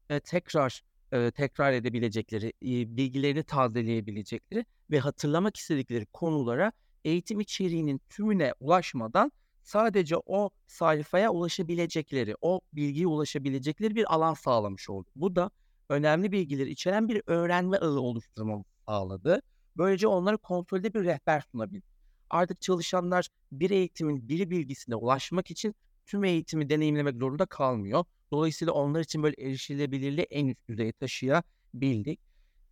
e, 0.09 0.19
tekrar 0.19 0.81
e, 1.11 1.31
tekrar 1.31 1.73
edebilecekleri, 1.73 2.47
e, 2.47 2.97
bilgilerini 2.97 3.43
tazeleyebilecekleri 3.43 4.65
ve 4.91 4.99
hatırlamak 4.99 5.57
istedikleri 5.57 6.05
konulara 6.05 6.71
eğitim 7.05 7.39
içeriğinin 7.39 8.01
tümüne 8.09 8.53
ulaşmadan 8.59 9.31
sadece 9.63 10.15
o 10.25 10.49
sayfaya 10.67 11.31
ulaşabilecekleri, 11.31 12.35
o 12.41 12.61
bilgiye 12.73 13.07
ulaşabilecekleri 13.07 13.95
bir 13.95 14.13
alan 14.13 14.33
sağlamış 14.33 14.89
oldu. 14.89 15.09
Bu 15.15 15.35
da 15.35 15.51
önemli 15.89 16.31
bilgileri 16.31 16.69
içeren 16.69 17.07
bir 17.07 17.21
öğrenme 17.27 17.77
ağı 17.77 17.99
oluşturmamı 17.99 18.63
sağladı. 18.87 19.41
Böylece 19.77 20.07
onlara 20.07 20.37
kontrolde 20.37 20.93
bir 20.93 21.03
rehber 21.03 21.43
sunabildi. 21.51 21.85
Artık 22.29 22.61
çalışanlar 22.61 23.27
bir 23.51 23.69
eğitimin 23.69 24.29
bir 24.29 24.49
bilgisine 24.49 24.95
ulaşmak 24.95 25.51
için 25.51 25.75
tüm 26.05 26.23
eğitimi 26.23 26.69
deneyimlemek 26.69 27.15
zorunda 27.15 27.45
kalmıyor. 27.45 28.05
Dolayısıyla 28.31 28.73
onlar 28.73 29.01
için 29.01 29.23
böyle 29.23 29.35
erişilebilirliği 29.43 30.27
en 30.29 30.47
üst 30.47 30.67
düzeye 30.69 30.91
taşıyabildik. 30.91 32.19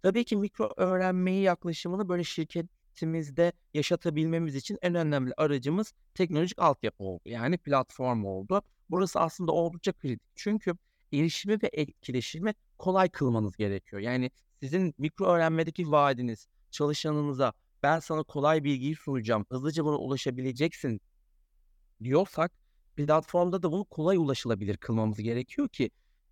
Tabii 0.04 0.24
ki 0.26 0.36
mikro 0.38 0.74
öğrenmeyi 0.78 1.42
yaklaşımını 1.44 2.10
böyle 2.10 2.24
şirketimizde 2.24 3.52
yaşatabilmemiz 3.74 4.56
için 4.56 4.78
en 4.82 4.96
önemli 4.96 5.34
aracımız 5.38 5.94
teknolojik 6.14 6.60
altyapı 6.62 7.04
oldu. 7.04 7.22
Yani 7.30 7.58
platform 7.58 8.26
oldu. 8.26 8.62
Burası 8.90 9.20
aslında 9.20 9.52
oldukça 9.52 9.94
kritik. 9.94 10.28
Çünkü 10.36 10.74
erişimi 11.14 11.54
ve 11.64 11.70
etkileşimi 11.74 12.54
kolay 12.78 13.10
kılmanız 13.10 13.56
gerekiyor. 13.58 14.02
Yani 14.02 14.32
sizin 14.60 14.94
mikro 14.98 15.26
öğrenmedeki 15.26 15.92
vaadiniz 15.92 16.48
çalışanınıza 16.72 17.54
ben 17.84 18.00
sana 18.00 18.24
kolay 18.24 18.64
bilgiyi 18.64 18.96
sunacağım, 18.96 19.46
hızlıca 19.50 19.86
buna 19.86 19.98
ulaşabileceksin 19.98 21.02
diyorsak 22.04 22.52
platformda 22.96 23.64
da 23.64 23.72
bunu 23.72 23.86
kolay 23.86 24.18
ulaşılabilir 24.18 24.78
kılmamız 24.78 25.18
gerekiyor 25.18 25.70
ki 25.70 25.90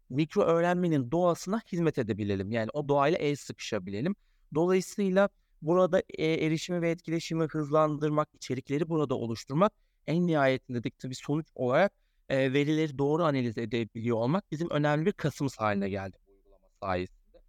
mikro 0.10 0.42
öğrenmenin 0.42 1.12
doğasına 1.12 1.62
hizmet 1.72 1.98
edebilelim. 1.98 2.52
Yani 2.52 2.70
o 2.74 2.88
doğayla 2.88 3.18
el 3.18 3.36
sıkışabilelim. 3.36 4.16
Dolayısıyla 4.56 5.30
burada 5.62 6.04
e, 6.10 6.26
erişimi 6.26 6.82
ve 6.82 6.90
etkileşimi 6.90 7.46
hızlandırmak, 7.46 8.30
içerikleri 8.34 8.90
burada 8.90 9.16
oluşturmak 9.16 9.72
en 10.08 10.28
nihayetinde 10.28 10.84
de 10.84 10.90
tabii 11.00 11.16
sonuç 11.16 11.48
olarak 11.56 11.94
e, 12.30 12.54
verileri 12.54 12.98
doğru 12.98 13.24
analiz 13.24 13.58
edebiliyor 13.58 14.18
olmak 14.18 14.52
bizim 14.52 14.70
önemli 14.70 15.06
bir 15.06 15.12
kasımız 15.12 15.58
haline 15.58 15.90
geldi 15.90 16.18
bu 16.28 16.32
uygulama 16.32 16.68
sayesinde. 16.82 17.42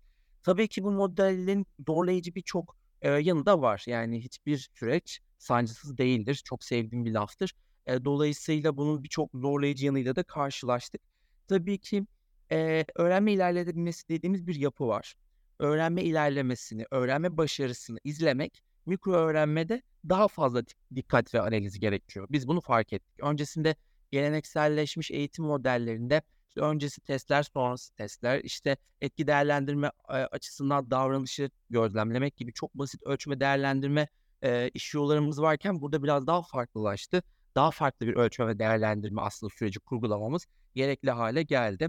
Tabii 0.42 0.68
ki 0.68 0.84
bu 0.84 0.90
modelin 0.90 1.66
zorlayıcı 1.86 2.34
birçok 2.34 2.76
e, 3.02 3.10
yanı 3.10 3.46
da 3.46 3.60
var. 3.60 3.84
Yani 3.86 4.24
hiçbir 4.24 4.70
süreç 4.74 5.20
sancısız 5.38 5.98
değildir. 5.98 6.42
Çok 6.44 6.64
sevdiğim 6.64 7.04
bir 7.04 7.12
laftır. 7.12 7.52
E, 7.86 8.04
dolayısıyla 8.04 8.76
bunun 8.76 9.04
birçok 9.04 9.30
zorlayıcı 9.34 9.86
yanıyla 9.86 10.16
da 10.16 10.22
karşılaştık. 10.22 11.00
Tabii 11.48 11.78
ki 11.78 12.06
e, 12.52 12.84
öğrenme 12.94 13.32
ilerleyebilmesi 13.32 14.08
dediğimiz 14.08 14.46
bir 14.46 14.54
yapı 14.54 14.86
var. 14.88 15.14
Öğrenme 15.58 16.02
ilerlemesini, 16.02 16.86
öğrenme 16.90 17.36
başarısını 17.36 17.98
izlemek 18.04 18.62
mikro 18.86 19.12
öğrenmede 19.12 19.82
daha 20.08 20.28
fazla 20.28 20.62
dikkat 20.94 21.34
ve 21.34 21.40
analiz 21.40 21.80
gerekiyor. 21.80 22.26
Biz 22.30 22.48
bunu 22.48 22.60
fark 22.60 22.92
ettik. 22.92 23.20
Öncesinde 23.22 23.76
gelenekselleşmiş 24.10 25.10
eğitim 25.10 25.44
modellerinde 25.44 26.22
işte 26.48 26.60
öncesi 26.60 27.00
testler, 27.00 27.42
sonrası 27.42 27.94
testler, 27.94 28.40
işte 28.40 28.76
etki 29.00 29.26
değerlendirme 29.26 29.90
açısından 30.08 30.90
davranışı 30.90 31.50
gözlemlemek 31.70 32.36
gibi 32.36 32.52
çok 32.52 32.74
basit 32.74 33.02
ölçme 33.02 33.40
değerlendirme 33.40 34.08
e, 34.42 34.70
iş 34.74 34.94
yollarımız 34.94 35.42
varken 35.42 35.80
burada 35.80 36.02
biraz 36.02 36.26
daha 36.26 36.42
farklılaştı 36.42 37.22
daha 37.54 37.70
farklı 37.70 38.06
bir 38.06 38.14
ölçme 38.14 38.46
ve 38.46 38.58
değerlendirme 38.58 39.20
aslında 39.20 39.54
süreci 39.54 39.80
kurgulamamız 39.80 40.46
gerekli 40.74 41.10
hale 41.10 41.42
geldi. 41.42 41.88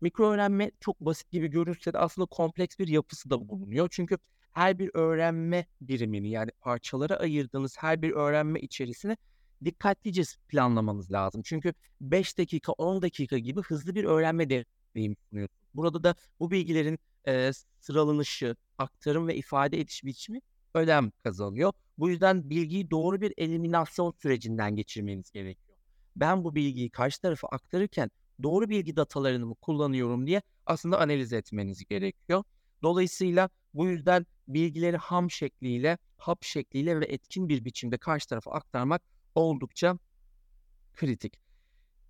Mikro 0.00 0.30
öğrenme 0.30 0.70
çok 0.80 1.00
basit 1.00 1.30
gibi 1.30 1.48
görünse 1.48 1.92
de 1.92 1.98
aslında 1.98 2.26
kompleks 2.26 2.78
bir 2.78 2.88
yapısı 2.88 3.30
da 3.30 3.48
bulunuyor. 3.48 3.88
Çünkü 3.90 4.18
her 4.52 4.78
bir 4.78 4.90
öğrenme 4.94 5.66
birimini 5.80 6.30
yani 6.30 6.50
parçalara 6.60 7.16
ayırdığınız 7.16 7.76
her 7.78 8.02
bir 8.02 8.10
öğrenme 8.10 8.60
içerisine 8.60 9.16
dikkatlice 9.64 10.22
planlamanız 10.48 11.12
lazım. 11.12 11.42
Çünkü 11.44 11.74
5 12.00 12.38
dakika 12.38 12.72
10 12.72 13.02
dakika 13.02 13.38
gibi 13.38 13.60
hızlı 13.62 13.94
bir 13.94 14.04
öğrenme 14.04 14.50
deneyimi 14.50 15.16
sunuyorsunuz. 15.30 15.60
Burada 15.74 16.04
da 16.04 16.14
bu 16.40 16.50
bilgilerin 16.50 16.98
e, 17.28 17.50
sıralanışı, 17.80 18.56
aktarım 18.78 19.28
ve 19.28 19.36
ifade 19.36 19.80
ediş 19.80 20.04
biçimi 20.04 20.40
önem 20.78 21.10
kazanıyor. 21.24 21.72
Bu 21.98 22.10
yüzden 22.10 22.50
bilgiyi 22.50 22.90
doğru 22.90 23.20
bir 23.20 23.34
eliminasyon 23.36 24.12
sürecinden 24.22 24.76
geçirmeniz 24.76 25.30
gerekiyor. 25.30 25.78
Ben 26.16 26.44
bu 26.44 26.54
bilgiyi 26.54 26.90
karşı 26.90 27.20
tarafa 27.20 27.48
aktarırken 27.48 28.10
doğru 28.42 28.68
bilgi 28.68 28.96
datalarını 28.96 29.46
mı 29.46 29.54
kullanıyorum 29.54 30.26
diye 30.26 30.42
aslında 30.66 31.00
analiz 31.00 31.32
etmeniz 31.32 31.84
gerekiyor. 31.84 32.44
Dolayısıyla 32.82 33.50
bu 33.74 33.86
yüzden 33.86 34.26
bilgileri 34.48 34.96
ham 34.96 35.30
şekliyle, 35.30 35.98
hap 36.16 36.44
şekliyle 36.44 37.00
ve 37.00 37.04
etkin 37.04 37.48
bir 37.48 37.64
biçimde 37.64 37.98
karşı 37.98 38.28
tarafa 38.28 38.50
aktarmak 38.50 39.02
oldukça 39.34 39.98
kritik. 40.94 41.40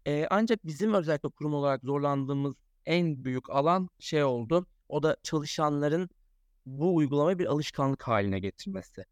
Ee, 0.06 0.26
ancak 0.30 0.66
bizim 0.66 0.94
özellikle 0.94 1.28
kurum 1.28 1.54
olarak 1.54 1.82
zorlandığımız 1.82 2.54
en 2.86 3.24
büyük 3.24 3.50
alan 3.50 3.88
şey 3.98 4.24
oldu. 4.24 4.66
O 4.88 5.02
da 5.02 5.16
çalışanların 5.22 6.10
bu 6.76 6.96
uygulamayı 6.96 7.38
bir 7.38 7.46
alışkanlık 7.46 8.02
haline 8.02 8.40
getirmesi. 8.40 9.04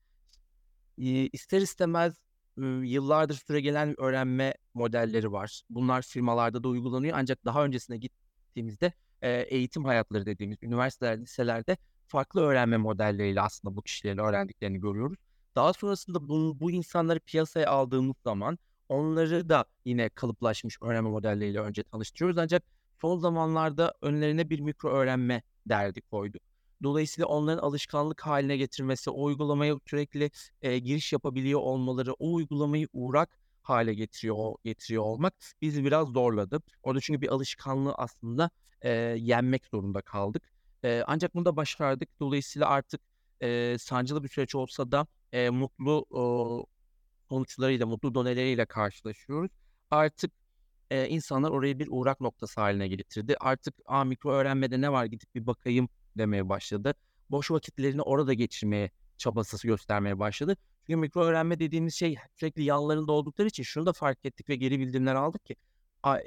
Eee, 0.97 1.29
ister 1.33 1.61
istemez, 1.61 2.15
ııı, 2.59 2.85
yıllardır 2.85 3.35
süregelen 3.35 4.01
öğrenme 4.01 4.55
modelleri 4.75 5.33
var. 5.33 5.63
Bunlar 5.71 6.03
firmalarda 6.03 6.63
da 6.65 6.69
uygulanıyor 6.69 7.17
ancak 7.19 7.45
daha 7.45 7.65
öncesine 7.65 7.97
gittiğimizde, 7.99 8.93
eğitim 9.23 9.85
hayatları 9.85 10.27
dediğimiz 10.27 10.59
üniversiteler, 10.63 11.19
liselerde 11.21 11.77
farklı 12.07 12.41
öğrenme 12.41 12.77
modelleriyle 12.77 13.41
aslında 13.41 13.77
bu 13.77 13.83
kişilerin 13.83 14.19
öğrendiklerini 14.19 14.81
görüyoruz. 14.81 15.19
Daha 15.57 15.73
sonrasında 15.73 16.29
bu 16.29 16.61
bu 16.61 16.71
insanları 16.71 17.21
piyasaya 17.21 17.71
aldığımız 17.71 18.17
zaman 18.25 18.59
onları 18.89 19.49
da 19.49 19.65
yine 19.85 20.09
kalıplaşmış 20.09 20.79
öğrenme 20.83 21.11
modelleriyle 21.11 21.61
önce 21.61 21.83
tanıştırıyoruz 21.83 22.39
ancak 22.39 22.63
son 23.01 23.19
zamanlarda 23.19 23.95
önlerine 24.03 24.51
bir 24.51 24.61
mikro 24.61 24.91
öğrenme 24.91 25.43
derdi 25.69 26.01
koyduk. 26.01 26.43
Dolayısıyla 26.83 27.27
onların 27.27 27.63
alışkanlık 27.63 28.21
haline 28.27 28.57
getirmesi, 28.57 29.11
o 29.11 29.25
uygulamaya 29.25 29.77
sürekli 29.87 30.31
e, 30.63 30.79
giriş 30.79 31.13
yapabiliyor 31.13 31.61
olmaları, 31.61 32.13
o 32.13 32.35
uygulamayı 32.35 32.89
uğrak 32.93 33.39
hale 33.63 33.95
getiriyor 33.95 34.55
getiriyor 34.65 35.03
olmak 35.03 35.35
bizi 35.63 35.85
biraz 35.85 36.09
zorladı. 36.09 36.61
Orada 36.83 37.01
çünkü 37.01 37.21
bir 37.21 37.29
alışkanlığı 37.29 37.95
aslında 37.95 38.51
e, 38.83 38.91
yenmek 39.19 39.67
zorunda 39.67 40.03
kaldık. 40.03 40.43
E, 40.85 41.03
ancak 41.07 41.35
bunu 41.35 41.45
da 41.45 41.57
başardık. 41.57 42.09
Dolayısıyla 42.21 42.69
artık 42.69 43.01
e, 43.43 43.77
sancılı 43.79 44.25
bir 44.25 44.29
süreç 44.29 44.55
olsa 44.55 44.93
da 44.93 45.07
e, 45.33 45.51
mutlu 45.51 46.07
e, 46.11 46.21
sonuçlarıyla, 47.29 47.87
mutlu 47.87 48.15
doneleriyle 48.15 48.67
karşılaşıyoruz. 48.67 49.51
Artık 49.91 50.33
e, 50.91 51.09
insanlar 51.09 51.51
orayı 51.51 51.79
bir 51.79 51.89
uğrak 51.91 52.21
noktası 52.21 52.61
haline 52.61 52.89
getirdi. 52.89 53.37
Artık 53.41 53.75
a 53.87 54.05
mikro 54.05 54.33
öğrenmede 54.33 54.81
ne 54.81 54.93
var 54.93 55.05
gidip 55.05 55.35
bir 55.35 55.47
bakayım 55.47 55.89
demeye 56.19 56.49
başladı. 56.49 56.95
Boş 57.31 57.51
vakitlerini 57.51 58.03
orada 58.03 58.35
geçirmeye 58.35 58.91
çabası 59.19 59.67
göstermeye 59.67 60.19
başladı. 60.19 60.57
Çünkü 60.87 60.97
mikro 60.97 61.25
öğrenme 61.25 61.59
dediğimiz 61.59 61.95
şey 61.95 62.17
sürekli 62.35 62.63
yanlarında 62.63 63.13
oldukları 63.13 63.49
için 63.49 63.63
şunu 63.63 63.87
da 63.87 63.93
fark 63.93 64.19
ettik 64.25 64.49
ve 64.49 64.57
geri 64.57 64.81
bildirimler 64.81 65.15
aldık 65.15 65.45
ki 65.45 65.57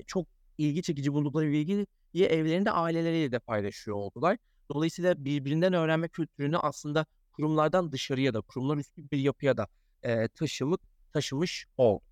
çok 0.07 0.27
ilgi 0.57 0.81
çekici 0.81 1.13
buldukları 1.13 1.47
bilgiyi 1.51 1.85
evlerinde 2.15 2.71
aileleriyle 2.71 3.31
de 3.31 3.39
paylaşıyor 3.39 3.97
oldular. 3.97 4.37
Dolayısıyla 4.73 5.25
birbirinden 5.25 5.73
öğrenme 5.73 6.07
kültürünü 6.07 6.57
aslında 6.57 7.05
kurumlardan 7.31 7.91
dışarıya 7.91 8.33
da 8.33 8.41
kurumlar 8.41 8.77
üstü 8.77 9.11
bir 9.11 9.17
yapıya 9.17 9.57
da 9.57 9.67
e, 10.03 10.27
taşımık 10.27 10.81
taşımış 11.13 11.65
olduk. 11.77 12.09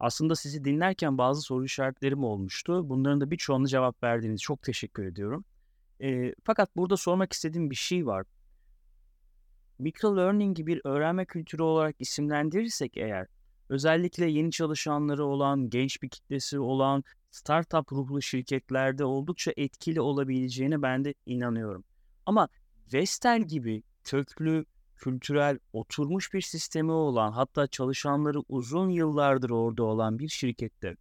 Aslında 0.00 0.36
sizi 0.36 0.64
dinlerken 0.64 1.18
bazı 1.18 1.40
soru 1.40 1.64
işaretlerim 1.64 2.24
olmuştu. 2.24 2.88
Bunların 2.88 3.20
da 3.20 3.30
birçoğuna 3.30 3.66
cevap 3.66 4.02
verdiğiniz 4.02 4.40
çok 4.40 4.62
teşekkür 4.62 5.04
ediyorum. 5.04 5.44
E, 6.02 6.34
fakat 6.44 6.76
burada 6.76 6.96
sormak 6.96 7.32
istediğim 7.32 7.70
bir 7.70 7.76
şey 7.76 8.06
var. 8.06 8.26
Microlearning'i 9.78 10.66
bir 10.66 10.80
öğrenme 10.84 11.24
kültürü 11.24 11.62
olarak 11.62 11.96
isimlendirirsek 11.98 12.96
eğer, 12.96 13.26
özellikle 13.68 14.26
yeni 14.26 14.50
çalışanları 14.50 15.24
olan, 15.24 15.70
genç 15.70 16.02
bir 16.02 16.08
kitlesi 16.08 16.58
olan, 16.58 17.04
startup 17.30 17.92
ruhlu 17.92 18.22
şirketlerde 18.22 19.04
oldukça 19.04 19.52
etkili 19.56 20.00
olabileceğine 20.00 20.82
ben 20.82 21.04
de 21.04 21.14
inanıyorum. 21.26 21.84
Ama 22.26 22.48
Vestel 22.92 23.42
gibi 23.42 23.82
köklü, 24.04 24.64
kültürel, 24.96 25.58
oturmuş 25.72 26.34
bir 26.34 26.40
sistemi 26.40 26.92
olan, 26.92 27.32
hatta 27.32 27.66
çalışanları 27.66 28.40
uzun 28.48 28.88
yıllardır 28.88 29.50
orada 29.50 29.82
olan 29.84 30.18
bir 30.18 30.28
şirkette 30.28 30.96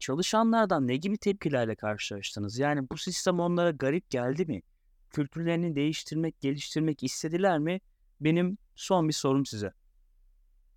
çalışanlardan 0.00 0.88
ne 0.88 0.96
gibi 0.96 1.18
tepkilerle 1.18 1.74
karşılaştınız? 1.76 2.58
Yani 2.58 2.90
bu 2.92 2.96
sistem 2.96 3.40
onlara 3.40 3.70
garip 3.70 4.10
geldi 4.10 4.46
mi? 4.46 4.62
Kültürlerini 5.10 5.76
değiştirmek, 5.76 6.40
geliştirmek 6.40 7.02
istediler 7.02 7.58
mi? 7.58 7.80
Benim 8.20 8.58
son 8.76 9.08
bir 9.08 9.12
sorum 9.12 9.46
size. 9.46 9.72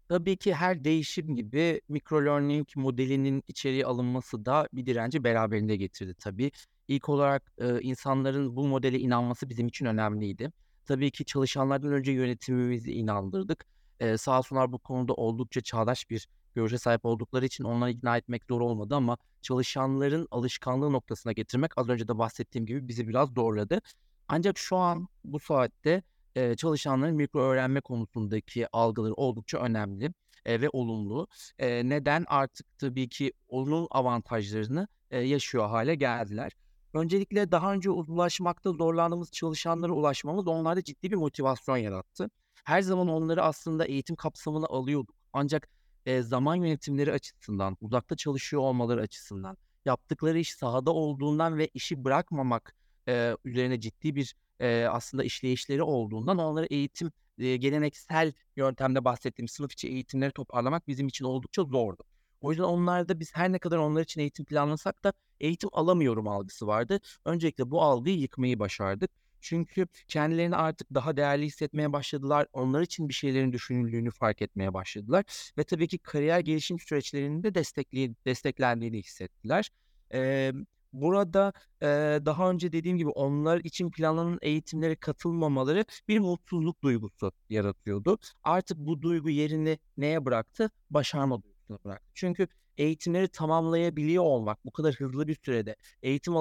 Tabii 0.10 0.38
ki 0.38 0.54
her 0.54 0.84
değişim 0.84 1.36
gibi 1.36 1.82
microlearning 1.90 2.68
modelinin 2.76 3.44
içeriye 3.48 3.86
alınması 3.86 4.46
da 4.46 4.68
bir 4.74 4.86
direnci 4.86 5.24
beraberinde 5.24 5.76
getirdi 5.76 6.16
tabii. 6.20 6.52
İlk 6.88 7.10
olarak 7.10 7.52
e, 7.58 7.82
insanların 7.82 8.56
bu 8.56 8.68
modele 8.68 9.00
inanması 9.00 9.50
bizim 9.50 9.68
için 9.68 9.86
önemliydi. 9.86 10.52
Tabii 10.86 11.12
ki 11.12 11.26
çalışanlardan 11.26 11.94
önce 11.94 12.12
yönetimimizi 12.12 12.92
inandırdık. 12.92 13.66
E, 14.04 14.18
sağ 14.18 14.40
olsunlar 14.40 14.72
bu 14.72 14.80
konuda 14.80 15.14
oldukça 15.14 15.62
çağdaş 15.62 16.10
bir 16.10 16.28
görüşe 16.56 16.78
sahip 16.78 17.06
oldukları 17.06 17.46
için 17.46 17.64
onları 17.64 17.92
ikna 17.92 18.18
etmek 18.18 18.44
zor 18.46 18.62
olmadı 18.62 18.96
ama 18.96 19.18
çalışanların 19.42 20.28
alışkanlığı 20.32 20.92
noktasına 20.94 21.32
getirmek 21.32 21.78
az 21.78 21.90
önce 21.90 22.08
de 22.08 22.18
bahsettiğim 22.18 22.66
gibi 22.66 22.88
bizi 22.88 23.08
biraz 23.08 23.30
zorladı. 23.30 23.82
Ancak 24.28 24.58
şu 24.58 24.78
an 24.78 25.08
bu 25.24 25.40
saatte 25.40 26.04
e, 26.36 26.56
çalışanların 26.56 27.16
mikro 27.16 27.42
öğrenme 27.42 27.82
konusundaki 27.82 28.68
algıları 28.72 29.14
oldukça 29.14 29.58
önemli 29.58 30.14
e, 30.46 30.62
ve 30.62 30.70
olumlu. 30.70 31.28
E, 31.60 31.90
neden? 31.90 32.26
Artık 32.28 32.80
tabii 32.80 33.10
ki 33.10 33.34
onun 33.48 33.88
avantajlarını 33.92 34.88
e, 35.12 35.20
yaşıyor 35.20 35.68
hale 35.68 35.96
geldiler. 35.96 36.52
Öncelikle 36.94 37.52
daha 37.52 37.74
önce 37.74 37.90
ulaşmakta 37.90 38.72
zorlandığımız 38.72 39.32
çalışanlara 39.32 39.92
ulaşmamız 39.92 40.48
onlarda 40.48 40.84
ciddi 40.84 41.12
bir 41.12 41.16
motivasyon 41.16 41.78
yarattı. 41.78 42.30
Her 42.64 42.82
zaman 42.82 43.08
onları 43.08 43.44
aslında 43.44 43.86
eğitim 43.86 44.16
kapsamına 44.16 44.66
alıyorduk. 44.66 45.16
Ancak 45.34 45.70
e, 46.06 46.22
zaman 46.22 46.56
yönetimleri 46.56 47.12
açısından, 47.12 47.78
uzakta 47.82 48.16
çalışıyor 48.16 48.62
olmaları 48.62 49.02
açısından, 49.02 49.58
yaptıkları 49.86 50.40
iş 50.40 50.54
sahada 50.56 50.92
olduğundan 50.92 51.58
ve 51.58 51.68
işi 51.74 52.04
bırakmamak 52.04 52.76
e, 53.08 53.38
üzerine 53.46 53.80
ciddi 53.80 54.16
bir 54.16 54.36
e, 54.60 54.86
aslında 54.86 55.24
işleyişleri 55.24 55.84
olduğundan 55.84 56.38
onları 56.38 56.66
eğitim 56.66 57.12
e, 57.38 57.58
geleneksel 57.58 58.34
yöntemde 58.56 59.06
bahsettiğim 59.06 59.48
sınıf 59.48 59.74
içi 59.74 59.88
eğitimleri 59.88 60.32
toparlamak 60.32 60.88
bizim 60.88 61.08
için 61.08 61.26
oldukça 61.26 61.64
zordu. 61.64 62.04
O 62.42 62.52
yüzden 62.52 62.64
onlarda 62.64 63.20
biz 63.20 63.36
her 63.36 63.52
ne 63.52 63.60
kadar 63.60 63.78
onlar 63.78 64.02
için 64.02 64.22
eğitim 64.22 64.46
planlasak 64.46 65.04
da 65.04 65.14
eğitim 65.40 65.70
alamıyorum 65.74 66.28
algısı 66.28 66.68
vardı. 66.68 67.00
Öncelikle 67.26 67.72
bu 67.72 67.82
algıyı 67.82 68.20
yıkmayı 68.20 68.60
başardık. 68.60 69.12
Çünkü 69.44 69.88
kendilerini 70.08 70.56
artık 70.56 70.94
daha 70.94 71.18
değerli 71.18 71.46
hissetmeye 71.46 71.94
başladılar. 71.94 72.48
Onlar 72.54 72.82
için 72.82 73.10
bir 73.10 73.14
şeylerin 73.14 73.54
düşünüldüğünü 73.54 74.12
fark 74.12 74.42
etmeye 74.42 74.74
başladılar. 74.74 75.26
Ve 75.58 75.64
tabii 75.64 75.88
ki 75.88 75.98
kariyer 75.98 76.40
gelişim 76.40 76.80
süreçlerinde 76.80 77.56
destekli, 77.56 78.16
desteklendiğini 78.26 79.00
hissettiler. 79.00 79.70
Ee, 80.14 80.52
burada 80.94 81.54
e, 81.82 81.88
daha 82.26 82.52
önce 82.52 82.72
dediğim 82.72 82.98
gibi 82.98 83.10
onlar 83.10 83.60
için 83.60 83.92
planlanan 83.92 84.40
eğitimlere 84.42 84.96
katılmamaları 84.96 85.86
bir 86.08 86.20
mutsuzluk 86.20 86.84
duygusu 86.84 87.32
yaratıyordu. 87.50 88.18
Artık 88.44 88.78
bu 88.78 89.02
duygu 89.02 89.30
yerini 89.30 89.80
neye 89.98 90.26
bıraktı? 90.26 90.70
Başarma 90.90 91.44
duygusuna 91.44 91.78
bıraktı. 91.86 92.12
Çünkü 92.14 92.48
eğitimleri 92.78 93.28
tamamlayabiliyor 93.28 94.24
olmak, 94.24 94.66
bu 94.66 94.72
kadar 94.72 94.96
hızlı 94.96 95.28
bir 95.28 95.38
sürede 95.46 95.76
eğitim 96.02 96.38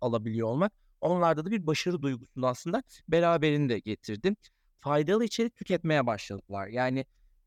alabiliyor 0.00 0.48
olmak 0.48 0.72
onlarda 1.06 1.44
da 1.44 1.50
bir 1.50 1.66
başarı 1.66 2.02
duygusunu 2.02 2.46
aslında 2.46 2.82
beraberinde 3.08 3.78
getirdi. 3.78 4.34
Faydalı 4.80 5.24
içerik 5.24 5.56
tüketmeye 5.56 6.06
başladılar. 6.06 6.68
Yani 6.68 7.04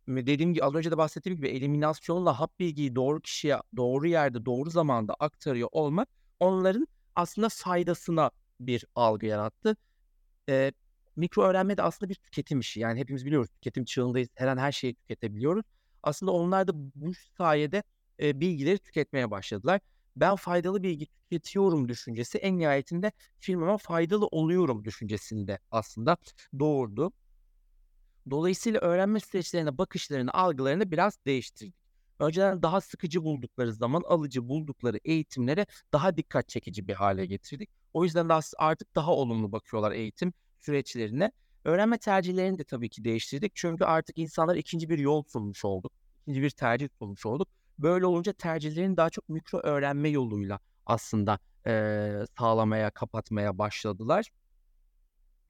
dediğim 0.07 0.53
gibi 0.53 0.63
az 0.65 0.75
önce 0.75 0.91
de 0.91 0.97
bahsettiğim 0.97 1.37
gibi 1.37 1.49
eliminasyonla 1.49 2.39
hap 2.39 2.59
bilgiyi 2.59 2.95
doğru 2.95 3.21
kişiye 3.21 3.57
doğru 3.77 4.07
yerde 4.07 4.45
doğru 4.45 4.69
zamanda 4.69 5.15
aktarıyor 5.19 5.69
olmak 5.71 6.09
onların 6.39 6.87
aslında 7.15 7.49
faydasına 7.49 8.31
bir 8.59 8.85
algı 8.95 9.25
yarattı. 9.25 9.75
Ee, 10.49 10.71
mikro 11.15 11.43
öğrenme 11.43 11.77
de 11.77 11.81
aslında 11.83 12.09
bir 12.09 12.15
tüketim 12.15 12.59
işi. 12.59 12.79
Yani 12.79 12.99
hepimiz 12.99 13.25
biliyoruz 13.25 13.49
tüketim 13.49 13.85
çağındayız. 13.85 14.29
Her 14.35 14.47
an 14.47 14.57
her 14.57 14.71
şeyi 14.71 14.95
tüketebiliyoruz. 14.95 15.65
Aslında 16.03 16.31
onlar 16.31 16.67
da 16.67 16.71
bu 16.75 17.13
sayede 17.37 17.83
e, 18.19 18.39
bilgileri 18.39 18.77
tüketmeye 18.77 19.31
başladılar. 19.31 19.81
Ben 20.19 20.35
faydalı 20.35 20.83
bilgi 20.83 21.05
tüketiyorum 21.05 21.89
düşüncesi 21.89 22.37
en 22.37 22.59
nihayetinde 22.59 23.11
firmama 23.39 23.77
faydalı 23.77 24.27
oluyorum 24.27 24.85
düşüncesinde 24.85 25.59
aslında 25.71 26.17
doğurdu. 26.59 27.11
Dolayısıyla 28.29 28.79
öğrenme 28.79 29.19
süreçlerine 29.19 29.77
bakışlarını, 29.77 30.33
algılarını 30.33 30.91
biraz 30.91 31.25
değiştirdik. 31.25 31.75
Önceden 32.19 32.63
daha 32.63 32.81
sıkıcı 32.81 33.23
buldukları 33.23 33.73
zaman 33.73 34.01
alıcı 34.07 34.47
buldukları 34.49 34.99
eğitimlere 35.05 35.65
daha 35.93 36.17
dikkat 36.17 36.49
çekici 36.49 36.87
bir 36.87 36.93
hale 36.93 37.25
getirdik. 37.25 37.69
O 37.93 38.03
yüzden 38.03 38.29
de 38.29 38.33
artık 38.57 38.95
daha 38.95 39.11
olumlu 39.13 39.51
bakıyorlar 39.51 39.91
eğitim 39.91 40.33
süreçlerine. 40.59 41.31
Öğrenme 41.65 41.97
tercihlerini 41.97 42.57
de 42.57 42.63
tabii 42.63 42.89
ki 42.89 43.03
değiştirdik. 43.03 43.51
Çünkü 43.55 43.85
artık 43.85 44.17
insanlar 44.17 44.55
ikinci 44.55 44.89
bir 44.89 44.99
yol 44.99 45.23
sunmuş 45.23 45.65
olduk. 45.65 45.91
İkinci 46.21 46.41
bir 46.41 46.49
tercih 46.49 46.89
sunmuş 46.99 47.25
olduk. 47.25 47.47
Böyle 47.79 48.05
olunca 48.05 48.33
tercihlerini 48.33 48.97
daha 48.97 49.09
çok 49.09 49.29
mikro 49.29 49.59
öğrenme 49.63 50.09
yoluyla 50.09 50.59
aslında 50.85 51.39
e, 51.67 52.25
sağlamaya, 52.39 52.89
kapatmaya 52.89 53.57
başladılar. 53.57 54.29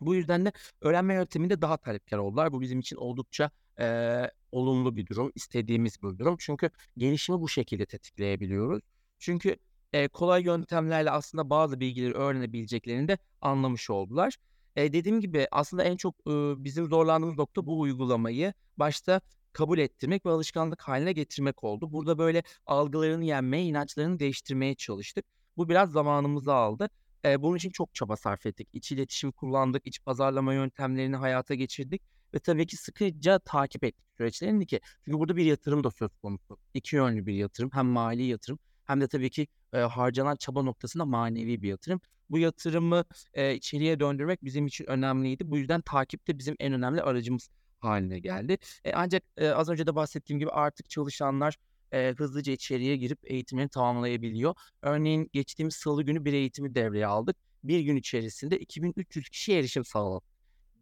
Bu 0.02 0.16
yüzden 0.16 0.46
de 0.46 0.52
öğrenme 0.82 1.14
yönteminde 1.14 1.62
daha 1.62 1.78
talepkar 1.78 2.18
oldular. 2.18 2.52
Bu 2.52 2.62
bizim 2.62 2.80
için 2.80 2.96
oldukça 2.96 3.52
e, 3.80 4.32
olumlu 4.52 4.96
bir 4.96 5.08
durum, 5.08 5.32
istediğimiz 5.36 6.04
bir 6.04 6.20
durum. 6.20 6.36
Çünkü 6.40 6.70
gelişimi 6.98 7.42
bu 7.42 7.50
şekilde 7.50 7.86
tetikleyebiliyoruz. 7.86 8.82
Çünkü 9.20 9.58
e, 9.94 10.08
kolay 10.08 10.44
yöntemlerle 10.44 11.12
aslında 11.12 11.50
bazı 11.50 11.80
bilgileri 11.80 12.14
öğrenebileceklerini 12.14 13.08
de 13.08 13.18
anlamış 13.42 13.90
oldular. 13.90 14.36
E, 14.76 14.94
dediğim 14.94 15.22
gibi 15.22 15.48
aslında 15.52 15.84
en 15.84 15.98
çok 15.98 16.16
e, 16.28 16.64
bizim 16.64 16.88
zorlandığımız 16.88 17.38
nokta 17.38 17.66
bu 17.66 17.80
uygulamayı 17.80 18.54
başta 18.78 19.22
kabul 19.54 19.78
ettirmek 19.80 20.26
ve 20.26 20.30
alışkanlık 20.30 20.82
haline 20.82 21.14
getirmek 21.14 21.64
oldu. 21.64 21.92
Burada 21.92 22.18
böyle 22.18 22.44
algılarını 22.66 23.26
yenmeye, 23.26 23.64
inançlarını 23.64 24.20
değiştirmeye 24.20 24.76
çalıştık. 24.76 25.26
Bu 25.58 25.70
biraz 25.70 25.92
zamanımızı 25.92 26.54
aldı. 26.54 26.90
E, 27.26 27.42
bunun 27.42 27.58
için 27.58 27.70
çok 27.70 27.96
çaba 27.96 28.16
sarf 28.16 28.46
ettik. 28.46 28.68
İç 28.74 28.92
iletişim 28.92 29.32
kullandık, 29.32 29.88
iç 29.88 30.04
pazarlama 30.04 30.54
yöntemlerini 30.54 31.16
hayata 31.16 31.56
geçirdik 31.56 32.02
ve 32.34 32.40
tabii 32.40 32.68
ki 32.68 32.78
sıkıca 32.78 33.40
takip 33.40 33.84
ettik 33.84 34.06
süreçlerini 34.18 34.66
ki. 34.66 34.80
Çünkü 35.06 35.20
burada 35.20 35.36
bir 35.36 35.46
yatırım 35.46 35.84
da 35.84 35.92
söz 35.92 36.18
konusu. 36.22 36.58
İki 36.74 36.96
yönlü 36.96 37.26
bir 37.26 37.34
yatırım. 37.34 37.70
Hem 37.74 37.86
mali 37.86 38.24
yatırım 38.24 38.60
hem 38.86 39.02
de 39.02 39.08
tabii 39.08 39.30
ki 39.30 39.48
e, 39.74 39.78
harcanan 39.78 40.36
çaba 40.36 40.64
noktasında 40.64 41.06
manevi 41.06 41.62
bir 41.62 41.70
yatırım. 41.70 42.02
Bu 42.30 42.38
yatırımı 42.38 43.04
e, 43.34 43.56
içeriye 43.56 44.00
döndürmek 44.00 44.44
bizim 44.44 44.68
için 44.68 44.86
önemliydi. 44.86 45.52
Bu 45.52 45.58
yüzden 45.58 45.82
takip 45.82 46.28
de 46.28 46.38
bizim 46.38 46.56
en 46.60 46.74
önemli 46.74 47.02
aracımız 47.02 47.50
haline 47.80 48.20
geldi. 48.20 48.58
E, 48.84 48.94
ancak 48.94 49.24
e, 49.38 49.50
az 49.50 49.70
önce 49.70 49.88
de 49.88 49.96
bahsettiğim 49.96 50.40
gibi 50.40 50.50
artık 50.52 50.90
çalışanlar 50.90 51.58
e, 51.92 52.14
hızlıca 52.18 52.54
içeriye 52.54 52.98
girip 52.98 53.20
eğitimini 53.24 53.70
tamamlayabiliyor. 53.70 54.56
Örneğin 54.82 55.30
geçtiğimiz 55.34 55.76
salı 55.76 56.04
günü 56.04 56.26
bir 56.26 56.34
eğitimi 56.34 56.76
devreye 56.76 57.08
aldık. 57.08 57.38
Bir 57.64 57.80
gün 57.80 57.96
içerisinde 57.96 58.60
2300 58.60 59.30
kişi 59.30 59.54
erişim 59.54 59.86
sağladı. 59.86 60.26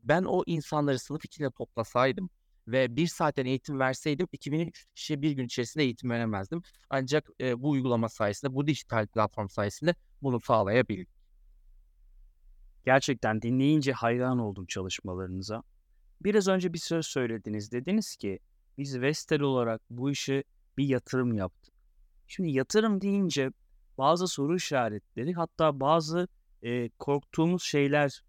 Ben 0.04 0.24
o 0.24 0.44
insanları 0.46 1.00
sınıf 1.00 1.26
içinde 1.26 1.52
toplasaydım 1.52 2.30
ve 2.68 2.96
bir 2.96 3.08
saatten 3.08 3.46
eğitim 3.46 3.80
verseydim 3.80 4.28
2300 4.32 4.86
kişiye 4.96 5.22
bir 5.22 5.32
gün 5.32 5.46
içerisinde 5.46 5.84
eğitim 5.84 6.10
veremezdim. 6.10 6.62
Ancak 6.90 7.30
e, 7.42 7.62
bu 7.62 7.70
uygulama 7.70 8.10
sayesinde, 8.10 8.54
bu 8.56 8.68
dijital 8.68 9.08
platform 9.08 9.48
sayesinde 9.48 9.96
bunu 10.22 10.40
sağlayabildim. 10.40 11.08
Gerçekten 12.86 13.42
dinleyince 13.42 13.92
hayran 13.92 14.40
oldum 14.40 14.66
çalışmalarınıza. 14.66 15.64
Biraz 16.24 16.48
önce 16.48 16.74
bir 16.74 16.78
söz 16.78 17.06
söylediniz. 17.06 17.72
Dediniz 17.72 18.16
ki 18.16 18.40
biz 18.78 19.02
Vestel 19.02 19.42
olarak 19.42 19.82
bu 19.90 20.12
işi 20.12 20.44
bir 20.78 20.86
yatırım 20.86 21.34
yaptık. 21.34 21.74
Şimdi 22.28 22.52
yatırım 22.52 23.02
deyince 23.02 23.52
bazı 23.98 24.28
soru 24.28 24.56
işaretleri 24.56 25.34
hatta 25.34 25.80
bazı 25.80 26.28
e, 26.64 26.90
korktuğumuz 26.90 27.64
şeyler 27.64 28.24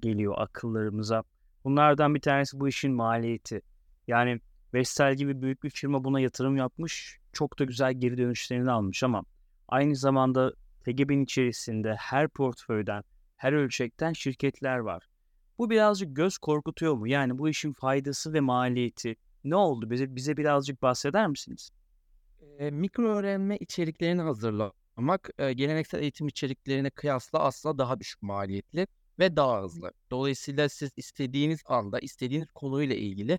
geliyor 0.00 0.34
akıllarımıza. 0.38 1.22
Bunlardan 1.64 2.14
bir 2.14 2.20
tanesi 2.20 2.60
bu 2.60 2.68
işin 2.68 2.92
maliyeti. 2.92 3.62
Yani 4.06 4.40
Vestel 4.74 5.14
gibi 5.14 5.42
büyük 5.42 5.62
bir 5.62 5.70
firma 5.70 6.04
buna 6.04 6.20
yatırım 6.20 6.56
yapmış. 6.56 7.18
Çok 7.32 7.58
da 7.58 7.64
güzel 7.64 7.92
geri 7.94 8.16
dönüşlerini 8.16 8.70
almış 8.70 9.02
ama 9.02 9.24
aynı 9.68 9.96
zamanda 9.96 10.52
TGB'nin 10.84 11.24
içerisinde 11.24 11.94
her 11.98 12.28
portföyden, 12.28 13.04
her 13.36 13.52
ölçekten 13.52 14.12
şirketler 14.12 14.78
var. 14.78 15.02
Bu 15.58 15.70
birazcık 15.70 16.16
göz 16.16 16.38
korkutuyor 16.38 16.94
mu? 16.94 17.08
Yani 17.08 17.38
bu 17.38 17.48
işin 17.48 17.72
faydası 17.72 18.32
ve 18.32 18.40
maliyeti 18.40 19.16
ne 19.44 19.56
oldu? 19.56 19.90
Bize 19.90 20.16
bize 20.16 20.36
birazcık 20.36 20.82
bahseder 20.82 21.26
misiniz? 21.26 21.70
E, 22.58 22.70
mikro 22.70 23.08
öğrenme 23.08 23.56
içeriklerini 23.56 24.22
hazırlamak 24.22 25.30
e, 25.38 25.52
geleneksel 25.52 26.02
eğitim 26.02 26.28
içeriklerine 26.28 26.90
kıyasla 26.90 27.38
asla 27.38 27.78
daha 27.78 28.00
düşük 28.00 28.22
maliyetli 28.22 28.86
ve 29.18 29.36
daha 29.36 29.62
hızlı. 29.62 29.92
Dolayısıyla 30.10 30.68
siz 30.68 30.90
istediğiniz 30.96 31.60
anda 31.66 31.98
istediğiniz 31.98 32.48
konuyla 32.54 32.96
ilgili 32.96 33.38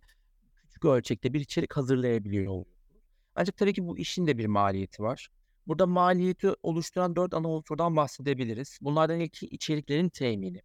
küçük 0.61 0.85
ölçekte 0.85 1.33
bir 1.33 1.39
içerik 1.39 1.73
hazırlayabiliyor 1.73 2.51
oluyorsunuz. 2.51 3.01
Ancak 3.35 3.57
tabii 3.57 3.73
ki 3.73 3.87
bu 3.87 3.97
işin 3.97 4.27
de 4.27 4.37
bir 4.37 4.45
maliyeti 4.45 5.03
var. 5.03 5.29
Burada 5.67 5.85
maliyeti 5.85 6.53
oluşturan 6.63 7.15
dört 7.15 7.33
ana 7.33 7.49
unsurdan 7.49 7.95
bahsedebiliriz. 7.95 8.79
Bunlardan 8.81 9.19
ilki 9.19 9.45
içeriklerin 9.45 10.09
temini. 10.09 10.61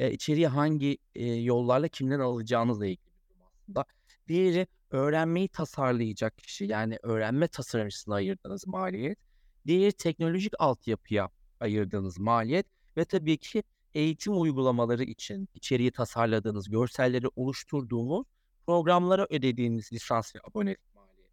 E, 0.00 0.12
içeriği 0.12 0.46
hangi 0.46 0.98
e, 1.14 1.26
yollarla 1.26 1.88
kimden 1.88 2.20
alacağınızla 2.20 2.86
ilgili 2.86 3.06
bir 3.06 3.34
durum 3.34 3.42
aslında. 3.46 3.84
Diğeri 4.28 4.66
öğrenmeyi 4.90 5.48
tasarlayacak 5.48 6.38
kişi 6.38 6.64
yani 6.64 6.98
öğrenme 7.02 7.48
tasarımcısına 7.48 8.14
ayırdığınız 8.14 8.66
maliyet. 8.66 9.18
Diğeri 9.66 9.92
teknolojik 9.92 10.52
altyapıya 10.58 11.28
ayırdığınız 11.60 12.18
maliyet 12.18 12.66
ve 12.96 13.04
tabii 13.04 13.36
ki 13.36 13.62
eğitim 13.94 14.40
uygulamaları 14.40 15.04
için 15.04 15.48
içeriği 15.54 15.90
tasarladığınız, 15.90 16.70
görselleri 16.70 17.26
oluşturduğunuz 17.36 18.26
programlara 18.66 19.26
ödediğiniz 19.30 19.92
lisans 19.92 20.34
ve 20.34 20.38
abonelik 20.44 20.94
maliyetleri. 20.94 21.30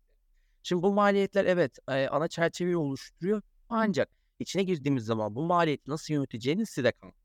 Şimdi 0.64 0.84
bu 0.84 0.94
maliyetler 0.94 1.46
evet 1.46 1.80
e, 1.90 2.08
ana 2.08 2.28
çerçeveyi 2.28 2.78
oluşturuyor 2.78 3.42
ancak 3.70 4.10
içine 4.40 4.64
girdiğimiz 4.64 5.06
zaman 5.06 5.36
bu 5.36 5.44
maliyeti 5.44 5.92
nasıl 5.92 6.14
yöneteceğiniz 6.14 6.70
size 6.70 6.92
kalmış. 6.92 7.18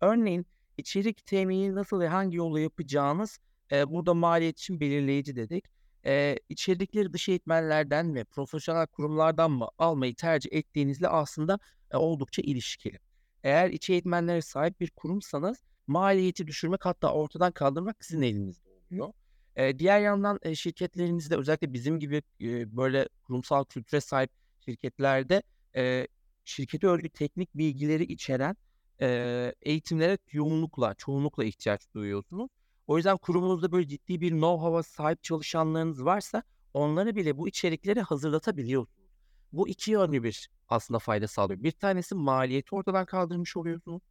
Örneğin 0.00 0.46
içerik 0.78 1.26
temini 1.26 1.74
nasıl 1.74 2.00
ve 2.00 2.08
hangi 2.08 2.36
yolla 2.36 2.60
yapacağınız 2.60 3.38
e, 3.72 3.90
burada 3.90 4.14
maliyet 4.14 4.58
için 4.58 4.80
belirleyici 4.80 5.36
dedik. 5.36 5.64
E, 6.06 6.36
içerikleri 6.48 7.12
dış 7.12 7.28
eğitmenlerden 7.28 8.14
ve 8.14 8.24
profesyonel 8.24 8.86
kurumlardan 8.86 9.50
mı 9.50 9.68
almayı 9.78 10.14
tercih 10.14 10.52
ettiğinizle 10.52 11.08
aslında 11.08 11.58
e, 11.90 11.96
oldukça 11.96 12.42
ilişkili. 12.42 12.98
Eğer 13.44 13.70
içi 13.70 13.92
eğitmenlere 13.92 14.42
sahip 14.42 14.80
bir 14.80 14.90
kurumsanız 14.90 15.62
maliyeti 15.86 16.46
düşürmek 16.46 16.86
hatta 16.86 17.12
ortadan 17.12 17.52
kaldırmak 17.52 18.04
sizin 18.04 18.22
elinizde 18.22 18.68
oluyor. 18.68 19.12
E, 19.56 19.78
diğer 19.78 20.00
yandan 20.00 20.38
e, 20.42 20.54
şirketlerinizde 20.54 21.36
özellikle 21.36 21.72
bizim 21.72 21.98
gibi 21.98 22.22
e, 22.40 22.76
böyle 22.76 23.08
kurumsal 23.22 23.64
kültüre 23.64 24.00
sahip 24.00 24.30
şirketlerde 24.64 25.42
e, 25.76 26.06
şirketi 26.44 26.86
örgü 26.86 27.08
teknik 27.08 27.54
bilgileri 27.54 28.04
içeren 28.04 28.56
e, 29.00 29.54
eğitimlere 29.62 30.18
yoğunlukla, 30.32 30.94
çoğunlukla 30.94 31.44
ihtiyaç 31.44 31.94
duyuyorsunuz. 31.94 32.50
O 32.86 32.96
yüzden 32.96 33.16
kurumunuzda 33.16 33.72
böyle 33.72 33.88
ciddi 33.88 34.20
bir 34.20 34.30
know-how'a 34.30 34.82
sahip 34.82 35.22
çalışanlarınız 35.22 36.04
varsa 36.04 36.42
onları 36.74 37.16
bile 37.16 37.36
bu 37.36 37.48
içerikleri 37.48 38.00
hazırlatabiliyorsunuz. 38.00 39.08
Bu 39.52 39.68
iki 39.68 39.90
yönlü 39.90 40.22
bir 40.22 40.50
aslında 40.68 40.98
fayda 40.98 41.28
sağlıyor. 41.28 41.62
Bir 41.62 41.72
tanesi 41.72 42.14
maliyeti 42.14 42.74
ortadan 42.74 43.06
kaldırmış 43.06 43.56
oluyorsunuz. 43.56 44.02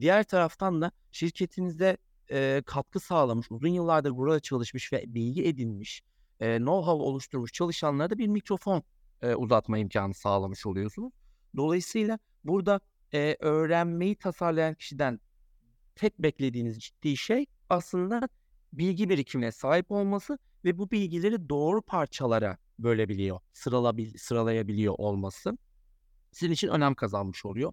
Diğer 0.00 0.24
taraftan 0.24 0.80
da 0.80 0.92
şirketinizde 1.12 1.96
e, 2.30 2.62
katkı 2.66 3.00
sağlamış, 3.00 3.50
uzun 3.50 3.68
yıllardır 3.68 4.16
burada 4.16 4.40
çalışmış 4.40 4.92
ve 4.92 5.04
bilgi 5.06 5.44
edinmiş, 5.46 6.02
e, 6.40 6.56
know-how 6.56 7.02
oluşturmuş 7.02 7.52
çalışanlara 7.52 8.10
da 8.10 8.18
bir 8.18 8.26
mikrofon 8.26 8.82
e, 9.22 9.34
uzatma 9.34 9.78
imkanı 9.78 10.14
sağlamış 10.14 10.66
oluyorsunuz. 10.66 11.12
Dolayısıyla 11.56 12.18
burada 12.44 12.80
e, 13.14 13.36
öğrenmeyi 13.40 14.16
tasarlayan 14.16 14.74
kişiden 14.74 15.20
tek 15.96 16.18
beklediğiniz 16.18 16.80
ciddi 16.80 17.16
şey 17.16 17.46
aslında 17.70 18.28
bilgi 18.72 19.08
birikimine 19.08 19.52
sahip 19.52 19.90
olması 19.90 20.38
ve 20.64 20.78
bu 20.78 20.90
bilgileri 20.90 21.48
doğru 21.48 21.82
parçalara 21.82 22.58
bölebiliyor, 22.78 23.40
sıralabil, 23.52 24.18
sıralayabiliyor 24.18 24.94
olması 24.98 25.58
sizin 26.32 26.52
için 26.52 26.68
önem 26.68 26.94
kazanmış 26.94 27.44
oluyor. 27.44 27.72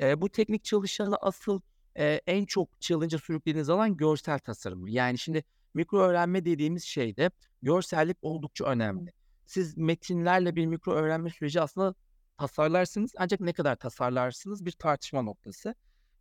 E, 0.00 0.20
bu 0.20 0.28
teknik 0.28 0.64
çalışanı 0.64 1.16
asıl 1.16 1.60
e, 1.98 2.20
en 2.26 2.44
çok 2.44 2.80
challenge'a 2.80 3.18
sürüklediğiniz 3.18 3.70
alan 3.70 3.96
görsel 3.96 4.38
tasarım. 4.38 4.88
Yani 4.88 5.18
şimdi 5.18 5.44
mikro 5.74 5.98
öğrenme 5.98 6.44
dediğimiz 6.44 6.84
şeyde 6.84 7.30
görsellik 7.62 8.16
oldukça 8.22 8.64
önemli. 8.64 9.12
Siz 9.46 9.76
metinlerle 9.76 10.56
bir 10.56 10.66
mikro 10.66 10.92
öğrenme 10.92 11.30
süreci 11.30 11.60
aslında 11.60 11.94
tasarlarsınız 12.36 13.12
ancak 13.18 13.40
ne 13.40 13.52
kadar 13.52 13.76
tasarlarsınız 13.76 14.64
bir 14.66 14.72
tartışma 14.72 15.22
noktası. 15.22 15.74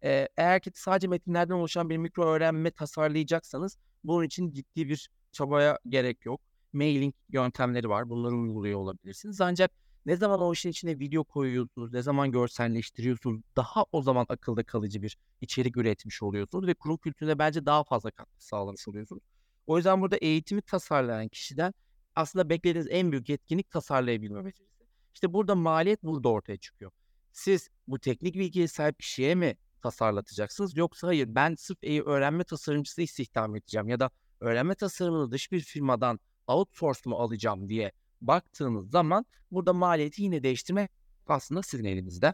Ee, 0.03 0.27
eğer 0.37 0.61
ki 0.61 0.71
sadece 0.75 1.07
metinlerden 1.07 1.53
oluşan 1.53 1.89
bir 1.89 1.97
mikro 1.97 2.25
öğrenme 2.25 2.71
tasarlayacaksanız 2.71 3.77
bunun 4.03 4.23
için 4.23 4.51
ciddi 4.51 4.89
bir 4.89 5.09
çabaya 5.31 5.79
gerek 5.89 6.25
yok. 6.25 6.41
Mailing 6.73 7.15
yöntemleri 7.29 7.89
var. 7.89 8.09
Bunları 8.09 8.35
uyguluyor 8.35 8.79
olabilirsiniz. 8.79 9.41
Ancak 9.41 9.71
ne 10.05 10.15
zaman 10.15 10.41
o 10.41 10.53
işin 10.53 10.69
içine 10.69 10.99
video 10.99 11.23
koyuyorsunuz, 11.23 11.93
ne 11.93 12.01
zaman 12.01 12.31
görselleştiriyorsunuz, 12.31 13.41
daha 13.55 13.85
o 13.91 14.01
zaman 14.01 14.25
akılda 14.29 14.63
kalıcı 14.63 15.01
bir 15.01 15.17
içerik 15.41 15.77
üretmiş 15.77 16.23
oluyorsunuz 16.23 16.67
ve 16.67 16.73
kurum 16.73 16.97
kültürüne 16.97 17.39
bence 17.39 17.65
daha 17.65 17.83
fazla 17.83 18.11
katkı 18.11 18.45
sağlamış 18.45 18.87
oluyorsunuz. 18.87 19.23
O 19.67 19.77
yüzden 19.77 20.01
burada 20.01 20.17
eğitimi 20.17 20.61
tasarlayan 20.61 21.27
kişiden 21.27 21.73
aslında 22.15 22.49
beklediğiniz 22.49 22.87
en 22.91 23.11
büyük 23.11 23.29
yetkinlik 23.29 23.71
tasarlayabilme 23.71 24.45
becerisi. 24.45 24.72
İşte 25.13 25.33
burada 25.33 25.55
maliyet 25.55 26.03
burada 26.03 26.29
ortaya 26.29 26.57
çıkıyor. 26.57 26.91
Siz 27.31 27.69
bu 27.87 27.99
teknik 27.99 28.35
bilgiye 28.35 28.67
sahip 28.67 28.99
kişiye 28.99 29.35
mi 29.35 29.57
tasarlatacaksınız 29.81 30.77
yoksa 30.77 31.07
hayır 31.07 31.35
ben 31.35 31.55
sırf 31.55 31.83
öğrenme 31.83 32.43
tasarımcısı 32.43 33.01
istihdam 33.01 33.55
edeceğim 33.55 33.89
ya 33.89 33.99
da 33.99 34.09
öğrenme 34.39 34.75
tasarımını 34.75 35.31
dış 35.31 35.51
bir 35.51 35.59
firmadan 35.61 36.19
outsource 36.47 37.01
mu 37.05 37.15
alacağım 37.15 37.69
diye 37.69 37.91
baktığınız 38.21 38.91
zaman 38.91 39.25
burada 39.51 39.73
maliyeti 39.73 40.23
yine 40.23 40.43
değiştirme 40.43 40.89
aslında 41.27 41.61
sizin 41.61 41.85
elinizde. 41.85 42.33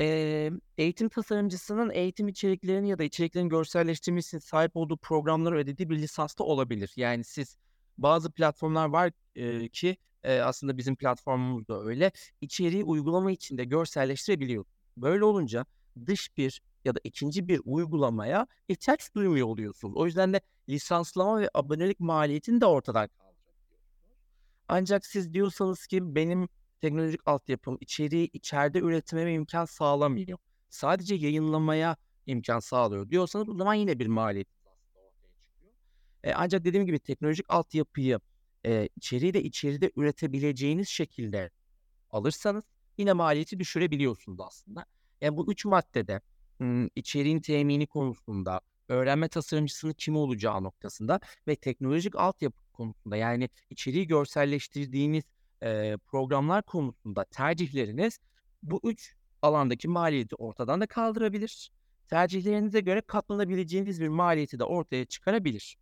Ee, 0.00 0.50
eğitim 0.78 1.08
tasarımcısının 1.08 1.90
eğitim 1.90 2.28
içeriklerini 2.28 2.88
ya 2.88 2.98
da 2.98 3.04
içeriklerin 3.04 3.48
görselleştirmesi 3.48 4.40
sahip 4.40 4.76
olduğu 4.76 4.96
programları 4.96 5.56
ödediği 5.56 5.90
bir 5.90 5.98
lisansta 5.98 6.44
olabilir. 6.44 6.92
Yani 6.96 7.24
siz 7.24 7.56
bazı 7.98 8.30
platformlar 8.32 8.86
var 8.86 9.12
e, 9.36 9.68
ki 9.68 9.96
e, 10.24 10.40
aslında 10.40 10.76
bizim 10.76 10.96
platformumuz 10.96 11.68
da 11.68 11.82
öyle. 11.82 12.12
İçeriği 12.40 12.84
uygulama 12.84 13.30
içinde 13.30 13.64
görselleştirebiliyor. 13.64 14.64
Böyle 14.96 15.24
olunca 15.24 15.66
dış 16.06 16.36
bir 16.36 16.62
ya 16.84 16.94
da 16.94 17.00
ikinci 17.04 17.48
bir 17.48 17.60
uygulamaya 17.64 18.46
ihtiyaç 18.68 19.14
duymuyor 19.14 19.46
oluyorsunuz. 19.46 19.96
O 19.96 20.06
yüzden 20.06 20.32
de 20.32 20.40
lisanslama 20.68 21.40
ve 21.40 21.50
abonelik 21.54 22.00
maliyetini 22.00 22.60
de 22.60 22.66
ortadan 22.66 23.08
kaldırabiliyorsunuz. 23.08 24.18
Ancak 24.68 25.06
siz 25.06 25.34
diyorsanız 25.34 25.86
ki 25.86 26.14
benim 26.14 26.48
teknolojik 26.80 27.20
altyapım 27.26 27.78
içeriği 27.80 28.30
içeride 28.32 28.78
üretmeme 28.78 29.32
imkan 29.32 29.64
sağlamıyor. 29.64 30.38
Sadece 30.70 31.14
yayınlamaya 31.14 31.96
imkan 32.26 32.60
sağlıyor 32.60 33.10
diyorsanız 33.10 33.48
o 33.48 33.54
zaman 33.54 33.74
yine 33.74 33.98
bir 33.98 34.06
maliyet. 34.06 34.48
E, 36.24 36.32
ancak 36.32 36.64
dediğim 36.64 36.86
gibi 36.86 36.98
teknolojik 36.98 37.46
altyapıyı 37.48 38.20
e, 38.66 38.88
içeriği 38.96 39.34
de 39.34 39.42
içeride 39.42 39.90
üretebileceğiniz 39.96 40.88
şekilde 40.88 41.50
alırsanız 42.10 42.64
yine 42.98 43.12
maliyeti 43.12 43.58
düşürebiliyorsunuz 43.58 44.40
aslında. 44.40 44.86
Yani 45.20 45.36
bu 45.36 45.52
üç 45.52 45.64
maddede 45.64 46.20
içeriğin 46.94 47.40
temini 47.40 47.86
konusunda, 47.86 48.60
öğrenme 48.88 49.28
tasarımcısının 49.28 49.92
kim 49.92 50.16
olacağı 50.16 50.62
noktasında 50.62 51.20
ve 51.48 51.56
teknolojik 51.56 52.16
altyapı 52.16 52.72
konusunda 52.72 53.16
yani 53.16 53.48
içeriği 53.70 54.06
görselleştirdiğiniz 54.06 55.24
e, 55.62 55.96
programlar 56.06 56.62
konusunda 56.62 57.24
tercihleriniz 57.24 58.18
bu 58.62 58.80
üç 58.84 59.14
alandaki 59.42 59.88
maliyeti 59.88 60.34
ortadan 60.34 60.80
da 60.80 60.86
kaldırabilir. 60.86 61.70
Tercihlerinize 62.08 62.80
göre 62.80 63.00
katlanabileceğiniz 63.00 64.00
bir 64.00 64.08
maliyeti 64.08 64.58
de 64.58 64.64
ortaya 64.64 65.04
çıkarabilir. 65.04 65.76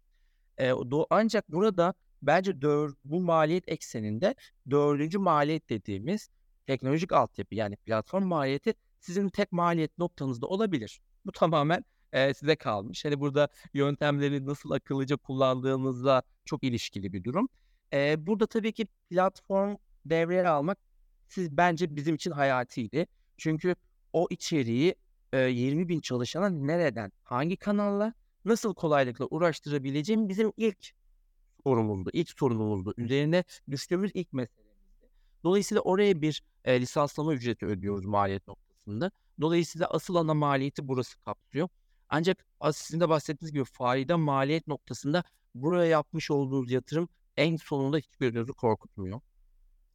E, 0.59 0.73
ancak 1.11 1.49
burada 1.49 1.95
bence 2.23 2.63
dör, 2.63 2.95
bu 3.05 3.21
maliyet 3.21 3.69
ekseninde 3.69 4.35
dördüncü 4.71 5.19
maliyet 5.19 5.69
dediğimiz 5.71 6.29
teknolojik 6.67 7.13
altyapı 7.13 7.55
yani 7.55 7.77
platform 7.77 8.25
maliyeti 8.25 8.75
sizin 9.01 9.29
tek 9.29 9.53
maliyet 9.53 9.99
noktanızda 9.99 10.47
olabilir. 10.47 11.01
Bu 11.27 11.33
tamamen 11.33 11.85
e, 12.13 12.35
size 12.35 12.57
kalmış. 12.57 13.05
Hani 13.05 13.21
burada 13.21 13.49
yöntemleri 13.75 14.47
nasıl 14.47 14.71
akıllıca 14.71 15.17
kullandığınızla 15.17 16.23
çok 16.45 16.65
ilişkili 16.65 17.13
bir 17.13 17.25
durum. 17.25 17.49
E, 17.93 18.27
burada 18.27 18.47
tabii 18.47 18.73
ki 18.73 18.87
platform 19.11 19.77
devreye 20.05 20.49
almak 20.49 20.79
siz 21.29 21.57
bence 21.57 21.97
bizim 21.97 22.15
için 22.15 22.31
hayatiydi. 22.31 23.07
Çünkü 23.37 23.75
o 24.13 24.27
içeriği 24.31 24.95
e, 25.33 25.39
20 25.39 25.89
bin 25.89 26.01
çalışana 26.01 26.49
nereden, 26.49 27.13
hangi 27.23 27.57
kanalla 27.57 28.15
nasıl 28.45 28.75
kolaylıkla 28.75 29.27
uğraştırabileceğim 29.27 30.29
bizim 30.29 30.53
ilk 30.57 30.91
sorumuzdu. 31.65 32.11
ilk 32.13 32.31
sorunumuzdu. 32.31 32.95
Üzerine 32.97 33.45
düştüğümüz 33.71 34.11
ilk 34.15 34.33
meselemizdi. 34.33 35.09
Dolayısıyla 35.45 35.81
oraya 35.81 36.23
bir 36.23 36.43
e, 36.65 36.81
lisanslama 36.81 37.35
ücreti 37.35 37.67
ödüyoruz 37.67 38.05
maliyet 38.05 38.49
noktasında. 38.49 39.11
Dolayısıyla 39.41 39.87
asıl 39.87 40.15
ana 40.15 40.35
maliyeti 40.35 40.89
burası 40.89 41.19
kapsıyor. 41.19 41.69
Ancak 42.09 42.47
sizin 42.73 43.01
de 43.01 43.09
bahsettiğiniz 43.09 43.53
gibi 43.53 43.65
fayda 43.65 44.19
maliyet 44.19 44.67
noktasında 44.67 45.25
buraya 45.55 45.87
yapmış 45.87 46.31
olduğunuz 46.31 46.71
yatırım 46.71 47.09
en 47.37 47.57
sonunda 47.57 47.99
hiçbir 47.99 48.29
gözü 48.31 48.53
korkutmuyor. 48.53 49.21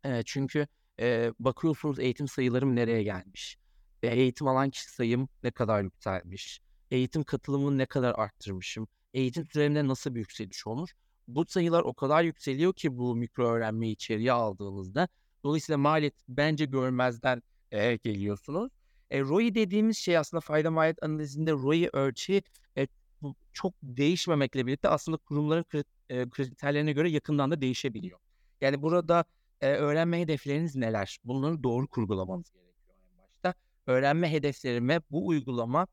E, 0.03 0.23
çünkü 0.25 0.67
e, 0.99 1.31
bakıyorsunuz 1.39 1.99
eğitim 1.99 2.27
sayılarım 2.27 2.75
nereye 2.75 3.03
gelmiş. 3.03 3.57
E, 4.03 4.07
eğitim 4.07 4.47
alan 4.47 4.69
kişi 4.69 4.91
sayım 4.91 5.29
ne 5.43 5.51
kadar 5.51 5.83
yükselmiş. 5.83 6.61
Eğitim 6.91 7.23
katılımını 7.23 7.77
ne 7.77 7.85
kadar 7.85 8.13
arttırmışım. 8.17 8.87
Eğitim 9.13 9.45
süremde 9.45 9.87
nasıl 9.87 10.15
bir 10.15 10.19
yükseliş 10.19 10.67
olmuş. 10.67 10.95
Bu 11.27 11.45
sayılar 11.45 11.81
o 11.81 11.93
kadar 11.93 12.23
yükseliyor 12.23 12.73
ki 12.73 12.97
bu 12.97 13.15
mikro 13.15 13.47
öğrenmeyi 13.47 13.93
içeriye 13.93 14.31
aldığınızda. 14.31 15.07
Dolayısıyla 15.43 15.77
maliyet 15.77 16.15
bence 16.29 16.65
görmezden 16.65 17.43
e, 17.71 17.95
geliyorsunuz. 17.95 18.71
E, 19.11 19.21
ROI 19.21 19.55
dediğimiz 19.55 19.97
şey 19.97 20.17
aslında 20.17 20.41
fayda 20.41 20.71
maliyet 20.71 21.03
analizinde 21.03 21.51
ROI 21.51 21.89
ölçeği 21.93 22.41
e, 22.77 22.87
çok 23.53 23.73
değişmemekle 23.83 24.67
birlikte 24.67 24.89
aslında 24.89 25.17
kurumların 25.17 25.65
kriterlerine 26.29 26.91
göre 26.93 27.09
yakından 27.09 27.51
da 27.51 27.61
değişebiliyor. 27.61 28.19
Yani 28.61 28.81
burada 28.81 29.25
e, 29.61 29.67
öğrenme 29.73 30.21
hedefleriniz 30.21 30.75
neler? 30.75 31.17
Bunları 31.23 31.63
doğru 31.63 31.87
kurgulamanız 31.87 32.49
gerekiyor 32.49 32.95
en 33.11 33.17
başta. 33.17 33.53
Öğrenme 33.87 34.31
hedeflerime 34.31 35.01
bu 35.11 35.27
uygulama 35.27 35.87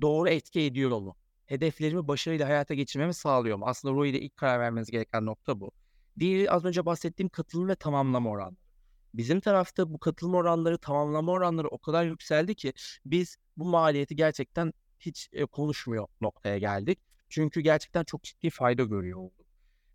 doğru 0.00 0.28
etki 0.28 0.60
ediyor 0.60 0.90
mu? 1.00 1.16
Hedeflerimi 1.46 2.08
başarıyla 2.08 2.48
hayata 2.48 2.74
geçirmemi 2.74 3.14
sağlıyor 3.14 3.56
mu? 3.56 3.64
Aslında 3.68 3.94
ROI 3.94 4.08
ile 4.10 4.20
ilk 4.20 4.36
karar 4.36 4.60
vermeniz 4.60 4.90
gereken 4.90 5.26
nokta 5.26 5.60
bu. 5.60 5.72
Diğeri 6.18 6.50
az 6.50 6.64
önce 6.64 6.86
bahsettiğim 6.86 7.28
katılım 7.28 7.68
ve 7.68 7.74
tamamlama 7.74 8.30
oranları. 8.30 8.66
Bizim 9.14 9.40
tarafta 9.40 9.92
bu 9.92 9.98
katılım 9.98 10.34
oranları, 10.34 10.78
tamamlama 10.78 11.32
oranları 11.32 11.68
o 11.68 11.78
kadar 11.78 12.04
yükseldi 12.04 12.54
ki 12.54 12.72
biz 13.04 13.36
bu 13.56 13.64
maliyeti 13.64 14.16
gerçekten 14.16 14.72
hiç 15.00 15.28
e, 15.32 15.44
konuşmuyor 15.44 16.08
noktaya 16.20 16.58
geldik. 16.58 16.98
Çünkü 17.28 17.60
gerçekten 17.60 18.04
çok 18.04 18.22
ciddi 18.22 18.50
fayda 18.50 18.84
görüyor 18.84 19.18
olduk. 19.18 19.46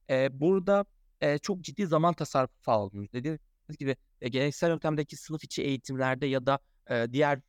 E, 0.10 0.40
burada 0.40 0.86
e, 1.22 1.38
çok 1.38 1.62
ciddi 1.62 1.88
zaman 1.88 2.14
tasarrufu 2.14 2.64
sağlıyoruz. 2.66 3.14
Dediğiniz 3.14 3.40
gibi 3.80 3.96
e, 4.22 4.30
geleneksel 4.30 4.70
yöntemdeki 4.70 5.18
sınıf 5.18 5.44
içi 5.44 5.64
eğitimlerde 5.64 6.26
ya 6.26 6.46
da 6.46 6.60
e, 6.90 7.08
diğer 7.12 7.40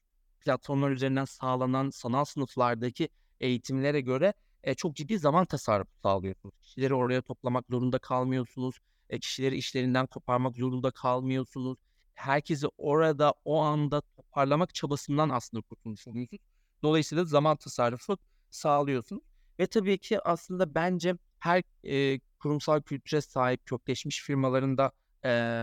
platformlar 0.41 0.91
üzerinden 0.91 1.25
sağlanan 1.25 1.91
sanal 1.91 2.25
sınıflardaki 2.25 3.09
eğitimlere 3.43 4.01
göre 4.01 4.35
e, 4.65 4.75
çok 4.75 4.97
ciddi 4.97 5.19
zaman 5.19 5.47
tasarrufu 5.47 5.91
sağlıyorsunuz. 6.03 6.55
Kişileri 6.63 6.95
oraya 6.95 7.23
toplamak 7.23 7.65
zorunda 7.71 7.99
kalmıyorsunuz. 7.99 8.79
E, 9.11 9.19
kişileri 9.19 9.57
işlerinden 9.57 10.07
koparmak 10.07 10.57
zorunda 10.57 10.91
kalmıyorsunuz. 10.91 11.79
Herkesi 12.15 12.67
orada 12.79 13.35
o 13.45 13.61
anda 13.61 14.01
toparlamak 14.01 14.75
çabasından 14.75 15.29
aslında 15.29 15.63
kurtulmuş 15.63 16.09
oluyorsunuz. 16.09 16.43
Dolayısıyla 16.83 17.25
zaman 17.25 17.57
tasarrufu 17.57 18.19
sağlıyorsunuz. 18.51 19.23
Ve 19.59 19.67
tabii 19.67 19.99
ki 19.99 20.21
aslında 20.21 20.75
bence 20.75 21.15
her 21.39 21.63
e, 21.85 22.21
kurumsal 22.39 22.83
kültüre 22.83 23.21
sahip 23.21 23.67
kökleşmiş 23.67 24.23
firmalarında 24.23 24.93
e, 25.25 25.63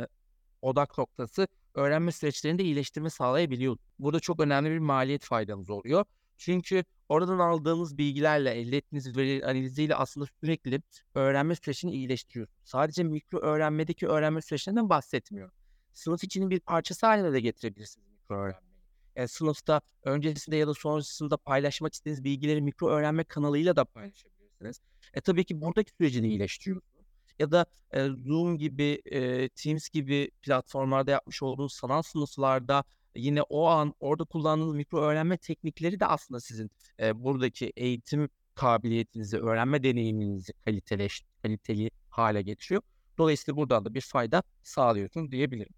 odak 0.62 0.98
noktası 0.98 1.48
öğrenme 1.74 2.12
süreçlerinde 2.12 2.64
iyileştirme 2.64 3.10
sağlayabiliyor. 3.10 3.78
Burada 4.00 4.20
çok 4.20 4.40
önemli 4.40 4.70
bir 4.70 4.80
maliyet 4.80 5.24
faydanız 5.24 5.70
oluyor. 5.70 6.06
Çünkü 6.38 6.84
oradan 7.10 7.40
aldığınız 7.40 7.98
bilgilerle, 7.98 8.52
elde 8.52 8.78
ettiğiniz 8.78 9.18
veri 9.18 9.46
analiziyle 9.46 9.96
aslında 9.96 10.28
sürekli 10.42 10.82
öğrenme 11.16 11.56
sürecini 11.56 11.92
iyileştiriyorsunuz. 11.92 12.60
Sadece 12.64 13.04
mikro 13.04 13.40
öğrenmedeki 13.40 14.08
öğrenme 14.08 14.42
süreçlerinden 14.42 14.90
bahsetmiyorum. 14.90 15.54
Sınıf 15.94 16.24
içinin 16.24 16.50
bir 16.50 16.60
parçası 16.60 17.06
haline 17.06 17.34
de 17.34 17.40
getirebilirsiniz 17.40 18.08
mikro 18.08 18.36
öğrenmeyi. 18.36 18.80
Yani 19.16 19.28
sınıfta 19.28 19.82
öncesinde 20.04 20.56
ya 20.56 20.68
da 20.68 20.74
sonrasında 20.74 21.38
paylaşmak 21.38 21.94
istediğiniz 21.94 22.24
bilgileri 22.24 22.62
mikro 22.62 22.90
öğrenme 22.90 23.24
kanalıyla 23.24 23.76
da 23.76 23.86
paylaşabilirsiniz. 23.86 24.82
E 25.14 25.22
tabii 25.22 25.46
ki 25.46 25.62
buradaki 25.62 25.92
süreci 25.92 26.24
de 26.24 26.28
iyileştiriyorsunuz. 26.28 27.06
Ya 27.40 27.52
da 27.52 27.66
e, 27.92 28.06
Zoom 28.06 28.58
gibi, 28.58 29.02
e, 29.06 29.50
Teams 29.50 29.90
gibi 29.90 30.32
platformlarda 30.42 31.12
yapmış 31.12 31.44
olduğunuz 31.44 31.74
sanal 31.74 32.02
sınıflarda 32.02 32.84
yine 33.16 33.42
o 33.42 33.66
an 33.68 33.94
orada 34.00 34.24
kullandığınız 34.24 34.76
mikro 34.76 35.02
öğrenme 35.02 35.38
teknikleri 35.38 36.00
de 36.00 36.06
aslında 36.06 36.40
sizin 36.40 36.72
e, 37.00 37.24
buradaki 37.24 37.74
eğitim 37.76 38.30
kabiliyetinizi, 38.56 39.38
öğrenme 39.38 39.84
deneyiminizi 39.84 40.54
kaliteleş, 40.54 41.24
kaliteli 41.42 41.92
hale 42.10 42.42
getiriyor. 42.42 42.82
Dolayısıyla 43.18 43.58
buradan 43.58 43.86
da 43.86 43.94
bir 43.94 44.02
fayda 44.02 44.44
sağlıyorsunuz 44.64 45.32
diyebilirim. 45.32 45.74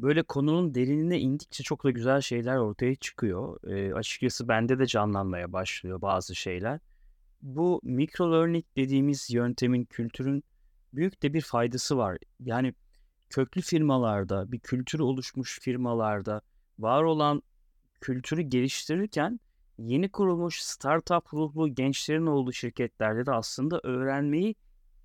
Böyle 0.00 0.22
konunun 0.22 0.74
derinine 0.74 1.20
indikçe 1.20 1.62
çok 1.64 1.84
da 1.84 1.90
güzel 1.90 2.20
şeyler 2.20 2.56
ortaya 2.56 2.94
çıkıyor. 2.94 3.68
E, 3.70 3.94
açıkçası 3.94 4.48
bende 4.48 4.78
de 4.78 4.86
canlanmaya 4.86 5.52
başlıyor 5.52 6.02
bazı 6.02 6.34
şeyler 6.34 6.80
bu 7.42 7.80
micro 7.82 8.32
learning 8.32 8.64
dediğimiz 8.76 9.30
yöntemin, 9.30 9.84
kültürün 9.84 10.44
büyük 10.92 11.22
de 11.22 11.34
bir 11.34 11.40
faydası 11.40 11.96
var. 11.96 12.18
Yani 12.40 12.74
köklü 13.32 13.60
firmalarda, 13.60 14.52
bir 14.52 14.58
kültürü 14.58 15.02
oluşmuş 15.02 15.60
firmalarda 15.60 16.40
var 16.78 17.02
olan 17.02 17.42
kültürü 18.00 18.42
geliştirirken 18.42 19.40
yeni 19.78 20.08
kurulmuş 20.08 20.62
startup 20.62 21.34
ruhlu 21.34 21.74
gençlerin 21.74 22.26
olduğu 22.26 22.52
şirketlerde 22.52 23.26
de 23.26 23.32
aslında 23.32 23.80
öğrenmeyi 23.82 24.54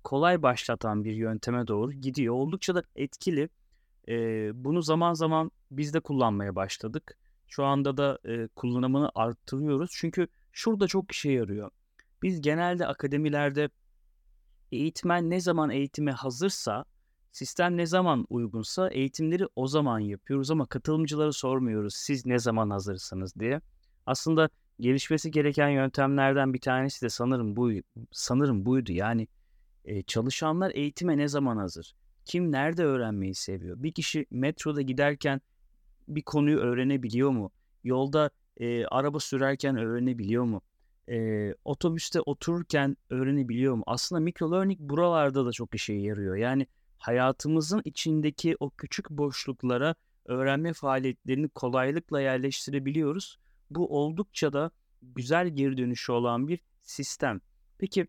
kolay 0.04 0.42
başlatan 0.42 1.04
bir 1.04 1.12
yönteme 1.12 1.66
doğru 1.66 1.92
gidiyor. 1.92 2.34
Oldukça 2.34 2.74
da 2.74 2.82
etkili. 2.96 3.48
Ee, 4.08 4.50
bunu 4.64 4.82
zaman 4.82 5.14
zaman 5.14 5.50
biz 5.70 5.94
de 5.94 6.00
kullanmaya 6.00 6.54
başladık. 6.56 7.18
Şu 7.48 7.64
anda 7.64 7.96
da 7.96 8.18
e, 8.24 8.48
kullanımını 8.48 9.10
arttırıyoruz. 9.14 9.90
Çünkü 9.92 10.28
şurada 10.52 10.86
çok 10.86 11.12
işe 11.12 11.30
yarıyor. 11.30 11.70
Biz 12.22 12.40
genelde 12.40 12.86
akademilerde 12.86 13.68
eğitmen 14.72 15.30
ne 15.30 15.40
zaman 15.40 15.70
eğitime 15.70 16.12
hazırsa, 16.12 16.84
sistem 17.32 17.76
ne 17.76 17.86
zaman 17.86 18.26
uygunsa 18.30 18.88
eğitimleri 18.88 19.46
o 19.56 19.66
zaman 19.66 19.98
yapıyoruz 19.98 20.50
ama 20.50 20.66
katılımcıları 20.66 21.32
sormuyoruz 21.32 21.94
siz 21.94 22.26
ne 22.26 22.38
zaman 22.38 22.70
hazırsınız 22.70 23.34
diye. 23.36 23.60
Aslında 24.06 24.48
gelişmesi 24.80 25.30
gereken 25.30 25.68
yöntemlerden 25.68 26.54
bir 26.54 26.60
tanesi 26.60 27.02
de 27.02 27.08
sanırım 27.08 27.56
bu 27.56 27.70
sanırım 28.12 28.66
buydu. 28.66 28.92
Yani 28.92 29.28
e, 29.84 30.02
çalışanlar 30.02 30.72
eğitime 30.74 31.18
ne 31.18 31.28
zaman 31.28 31.56
hazır? 31.56 31.94
Kim 32.24 32.52
nerede 32.52 32.84
öğrenmeyi 32.84 33.34
seviyor? 33.34 33.82
Bir 33.82 33.92
kişi 33.92 34.26
metroda 34.30 34.82
giderken 34.82 35.40
bir 36.08 36.22
konuyu 36.22 36.58
öğrenebiliyor 36.58 37.30
mu? 37.30 37.50
Yolda 37.84 38.30
e, 38.56 38.86
araba 38.86 39.20
sürerken 39.20 39.76
öğrenebiliyor 39.76 40.44
mu? 40.44 40.62
e, 41.10 41.54
otobüste 41.64 42.20
otururken 42.20 42.96
öğrenebiliyor 43.10 43.74
mu? 43.74 43.82
Aslında 43.86 44.20
microlearning 44.20 44.80
buralarda 44.80 45.46
da 45.46 45.52
çok 45.52 45.74
işe 45.74 45.92
yarıyor. 45.92 46.36
Yani 46.36 46.66
hayatımızın 46.98 47.82
içindeki 47.84 48.56
o 48.60 48.70
küçük 48.70 49.10
boşluklara 49.10 49.94
öğrenme 50.24 50.72
faaliyetlerini 50.72 51.48
kolaylıkla 51.48 52.20
yerleştirebiliyoruz. 52.20 53.38
Bu 53.70 53.98
oldukça 53.98 54.52
da 54.52 54.70
güzel 55.02 55.48
geri 55.48 55.76
dönüşü 55.76 56.12
olan 56.12 56.48
bir 56.48 56.60
sistem. 56.82 57.40
Peki 57.78 58.06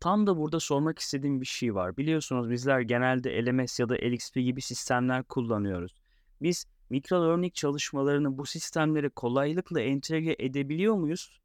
tam 0.00 0.26
da 0.26 0.36
burada 0.36 0.60
sormak 0.60 0.98
istediğim 0.98 1.40
bir 1.40 1.46
şey 1.46 1.74
var. 1.74 1.96
Biliyorsunuz 1.96 2.50
bizler 2.50 2.80
genelde 2.80 3.46
LMS 3.46 3.80
ya 3.80 3.88
da 3.88 3.94
LXP 3.94 4.34
gibi 4.34 4.62
sistemler 4.62 5.24
kullanıyoruz. 5.24 5.94
Biz 6.42 6.66
microlearning 6.90 7.54
çalışmalarını 7.54 8.38
bu 8.38 8.46
sistemlere 8.46 9.08
kolaylıkla 9.08 9.80
entegre 9.80 10.36
edebiliyor 10.38 10.94
muyuz? 10.94 11.40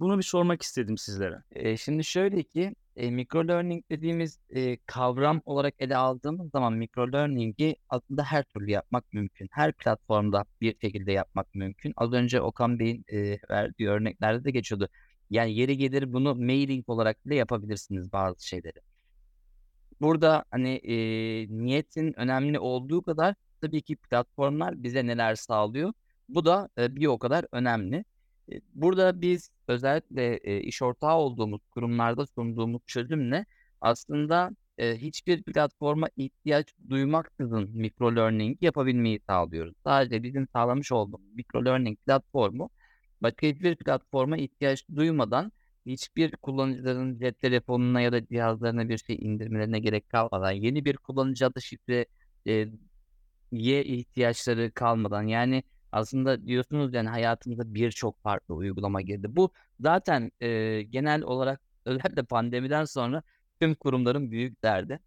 Bunu 0.00 0.18
bir 0.18 0.22
sormak 0.22 0.62
istedim 0.62 0.98
sizlere. 0.98 1.42
E, 1.52 1.76
şimdi 1.76 2.04
şöyle 2.04 2.42
ki 2.42 2.74
e, 2.96 3.10
micro 3.10 3.48
learning 3.48 3.84
dediğimiz 3.90 4.38
e, 4.50 4.76
kavram 4.76 5.42
olarak 5.44 5.74
ele 5.78 5.96
aldığımız 5.96 6.50
zaman 6.50 6.72
micro 6.72 7.12
learning'i 7.12 7.76
aslında 7.88 8.24
her 8.24 8.44
türlü 8.44 8.70
yapmak 8.70 9.12
mümkün. 9.12 9.48
Her 9.52 9.72
platformda 9.72 10.44
bir 10.60 10.76
şekilde 10.80 11.12
yapmak 11.12 11.54
mümkün. 11.54 11.92
Az 11.96 12.12
önce 12.12 12.40
Okan 12.40 12.78
Bey'in 12.78 13.04
e, 13.08 13.38
verdiği 13.50 13.88
örneklerde 13.88 14.44
de 14.44 14.50
geçiyordu. 14.50 14.88
Yani 15.30 15.54
yeri 15.54 15.76
gelir 15.78 16.12
bunu 16.12 16.34
mailing 16.34 16.88
olarak 16.88 17.26
bile 17.26 17.34
yapabilirsiniz 17.34 18.12
bazı 18.12 18.48
şeyleri. 18.48 18.80
Burada 20.00 20.44
hani 20.50 20.68
e, 20.70 20.96
niyetin 21.48 22.20
önemli 22.20 22.58
olduğu 22.58 23.02
kadar 23.02 23.34
tabii 23.60 23.82
ki 23.82 23.96
platformlar 23.96 24.82
bize 24.82 25.06
neler 25.06 25.34
sağlıyor. 25.34 25.92
Bu 26.28 26.44
da 26.44 26.68
e, 26.78 26.96
bir 26.96 27.06
o 27.06 27.18
kadar 27.18 27.46
önemli. 27.52 28.04
Burada 28.74 29.20
biz 29.20 29.50
özellikle 29.68 30.36
e, 30.36 30.60
iş 30.60 30.82
ortağı 30.82 31.16
olduğumuz 31.16 31.60
kurumlarda 31.70 32.26
sunduğumuz 32.26 32.82
çözümle 32.86 33.46
aslında 33.80 34.50
e, 34.78 34.96
hiçbir 34.96 35.42
platforma 35.42 36.08
ihtiyaç 36.16 36.66
duymaksızın 36.88 37.70
micro 37.74 38.16
learning 38.16 38.62
yapabilmeyi 38.62 39.20
sağlıyoruz. 39.26 39.74
Sadece 39.84 40.22
bizim 40.22 40.48
sağlamış 40.52 40.92
olduğumuz 40.92 41.34
micro 41.34 41.64
learning 41.64 41.98
platformu 42.06 42.70
başka 43.22 43.46
hiçbir 43.46 43.76
platforma 43.76 44.36
ihtiyaç 44.36 44.88
duymadan 44.96 45.52
hiçbir 45.86 46.36
kullanıcıların 46.36 47.18
cep 47.18 47.40
telefonuna 47.40 48.00
ya 48.00 48.12
da 48.12 48.26
cihazlarına 48.26 48.88
bir 48.88 48.98
şey 48.98 49.16
indirmelerine 49.16 49.80
gerek 49.80 50.08
kalmadan 50.08 50.52
yeni 50.52 50.84
bir 50.84 50.96
kullanıcı 50.96 51.46
adı 51.46 51.62
şifre 51.62 52.06
e, 52.46 52.66
ye 53.52 53.84
ihtiyaçları 53.84 54.72
kalmadan 54.72 55.22
yani 55.22 55.62
aslında 55.92 56.46
diyorsunuz 56.46 56.94
yani 56.94 57.08
hayatımıza 57.08 57.74
birçok 57.74 58.22
farklı 58.22 58.54
uygulama 58.54 59.00
girdi. 59.00 59.36
Bu 59.36 59.52
zaten 59.80 60.32
e, 60.40 60.82
genel 60.82 61.22
olarak 61.22 61.60
özellikle 61.84 62.22
pandemiden 62.22 62.84
sonra 62.84 63.22
tüm 63.60 63.74
kurumların 63.74 64.30
büyük 64.30 64.62
derdi. 64.62 65.00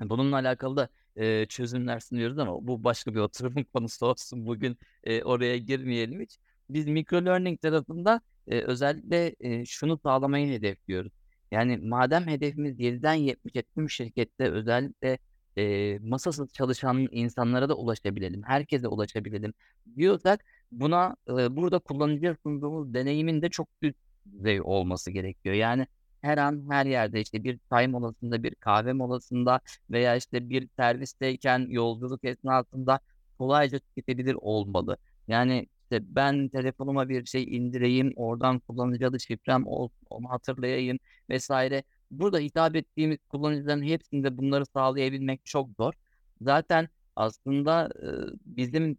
Bununla 0.00 0.36
alakalı 0.36 0.76
da 0.76 0.88
e, 1.16 1.46
çözümler 1.46 2.00
sunuyoruz 2.00 2.38
ama 2.38 2.66
bu 2.66 2.84
başka 2.84 3.14
bir 3.14 3.20
oturumun 3.20 3.64
konusu 3.74 4.06
olsun. 4.06 4.46
Bugün 4.46 4.78
e, 5.04 5.22
oraya 5.22 5.56
girmeyelim 5.58 6.20
hiç. 6.20 6.38
Biz 6.70 6.86
micro 6.86 7.24
learning 7.24 7.60
tarafında 7.60 8.20
e, 8.46 8.60
özellikle 8.60 9.34
e, 9.40 9.64
şunu 9.66 9.98
sağlamayı 9.98 10.48
hedefliyoruz. 10.48 11.12
Yani 11.50 11.76
madem 11.76 12.26
hedefimiz 12.26 12.80
7'den 12.80 13.18
70'e 13.18 13.62
tüm 13.62 13.90
şirkette 13.90 14.50
özellikle 14.50 15.18
e, 15.58 15.98
masasız 16.02 16.52
çalışan 16.52 17.08
insanlara 17.10 17.68
da 17.68 17.74
ulaşabilelim. 17.76 18.42
Herkese 18.42 18.88
ulaşabilelim 18.88 19.54
diyorsak 19.96 20.44
buna 20.72 21.16
e, 21.28 21.56
burada 21.56 21.78
kullanıcıya 21.78 22.36
sunduğumuz 22.42 22.94
deneyimin 22.94 23.42
de 23.42 23.48
çok 23.50 23.68
üst 23.82 23.98
düzey 24.32 24.60
olması 24.62 25.10
gerekiyor. 25.10 25.54
Yani 25.54 25.86
her 26.20 26.38
an 26.38 26.66
her 26.70 26.86
yerde 26.86 27.20
işte 27.20 27.44
bir 27.44 27.58
çay 27.70 27.86
molasında, 27.88 28.42
bir 28.42 28.54
kahve 28.54 28.92
molasında 28.92 29.60
veya 29.90 30.16
işte 30.16 30.48
bir 30.50 30.68
servisteyken 30.76 31.66
yolculuk 31.70 32.24
esnasında 32.24 33.00
kolayca 33.38 33.78
tüketebilir 33.78 34.36
olmalı. 34.40 34.96
Yani 35.28 35.66
işte 35.82 36.14
ben 36.14 36.48
telefonuma 36.48 37.08
bir 37.08 37.24
şey 37.26 37.56
indireyim, 37.56 38.12
oradan 38.16 38.58
kullanıcı 38.58 39.06
adı 39.06 39.20
şifrem 39.20 39.66
olsun, 39.66 40.06
onu 40.10 40.30
hatırlayayım 40.30 40.98
vesaire. 41.30 41.82
Burada 42.18 42.38
hitap 42.38 42.76
ettiğimiz 42.76 43.18
kullanıcıların 43.28 43.82
hepsinde 43.82 44.38
bunları 44.38 44.66
sağlayabilmek 44.66 45.44
çok 45.44 45.70
zor. 45.78 45.92
Zaten 46.40 46.88
aslında 47.16 47.88
e, 48.02 48.08
bizim 48.46 48.98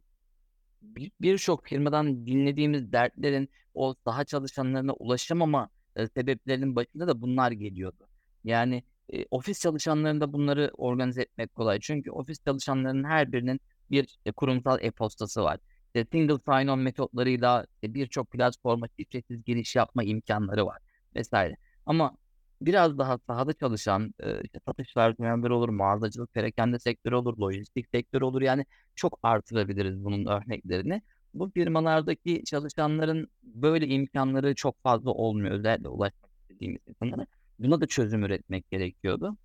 birçok 1.22 1.66
firmadan 1.66 2.28
dinlediğimiz 2.28 2.92
dertlerin 2.92 3.50
o 3.74 3.96
saha 4.06 4.24
çalışanlarına 4.24 4.94
ulaşamama 4.94 5.70
e, 5.96 6.08
sebeplerinin 6.08 6.76
başında 6.76 7.08
da 7.08 7.22
bunlar 7.22 7.52
geliyordu. 7.52 8.08
Yani 8.44 8.84
e, 9.14 9.26
ofis 9.32 9.62
çalışanlarında 9.62 10.34
bunları 10.34 10.72
organize 10.78 11.22
etmek 11.22 11.56
kolay. 11.56 11.80
Çünkü 11.80 12.12
ofis 12.12 12.44
çalışanlarının 12.46 13.04
her 13.04 13.32
birinin 13.32 13.60
bir 13.92 14.18
e, 14.26 14.32
kurumsal 14.32 14.80
e-postası 14.82 15.44
var. 15.44 15.60
İşte 15.86 16.08
single 16.12 16.34
sign-on 16.34 16.80
metotlarıyla 16.80 17.66
e, 17.84 17.94
birçok 17.94 18.32
platforma 18.32 18.88
şifresiz 19.00 19.44
giriş 19.44 19.76
yapma 19.76 20.04
imkanları 20.04 20.66
var 20.66 20.78
vesaire. 21.16 21.58
Ama 21.86 22.18
biraz 22.62 22.98
daha 22.98 23.18
sahada 23.18 23.54
çalışan 23.54 24.14
e, 24.20 24.42
işte 24.44 24.60
satış 24.66 24.94
personelleri 24.94 25.54
olur, 25.54 25.70
mağazacılık, 25.70 26.34
perakende 26.34 26.80
sektörü 26.80 27.16
olur, 27.16 27.38
lojistik 27.38 27.88
sektörü 27.94 28.24
olur. 28.26 28.42
Yani 28.42 28.66
çok 28.96 29.20
artırabiliriz 29.24 30.04
bunun 30.06 30.26
örneklerini. 30.26 31.02
Bu 31.34 31.50
firmalardaki 31.50 32.44
çalışanların 32.46 33.28
böyle 33.44 33.88
imkanları 33.88 34.56
çok 34.56 34.84
fazla 34.84 35.12
olmuyor. 35.12 35.52
Özellikle 35.52 35.90
ulaşmak 35.90 36.32
istediğimiz 36.42 36.82
insanlara. 36.88 37.26
Buna 37.60 37.82
da 37.82 37.88
çözüm 37.88 38.24
üretmek 38.24 38.72
gerekiyordu. 38.72 39.38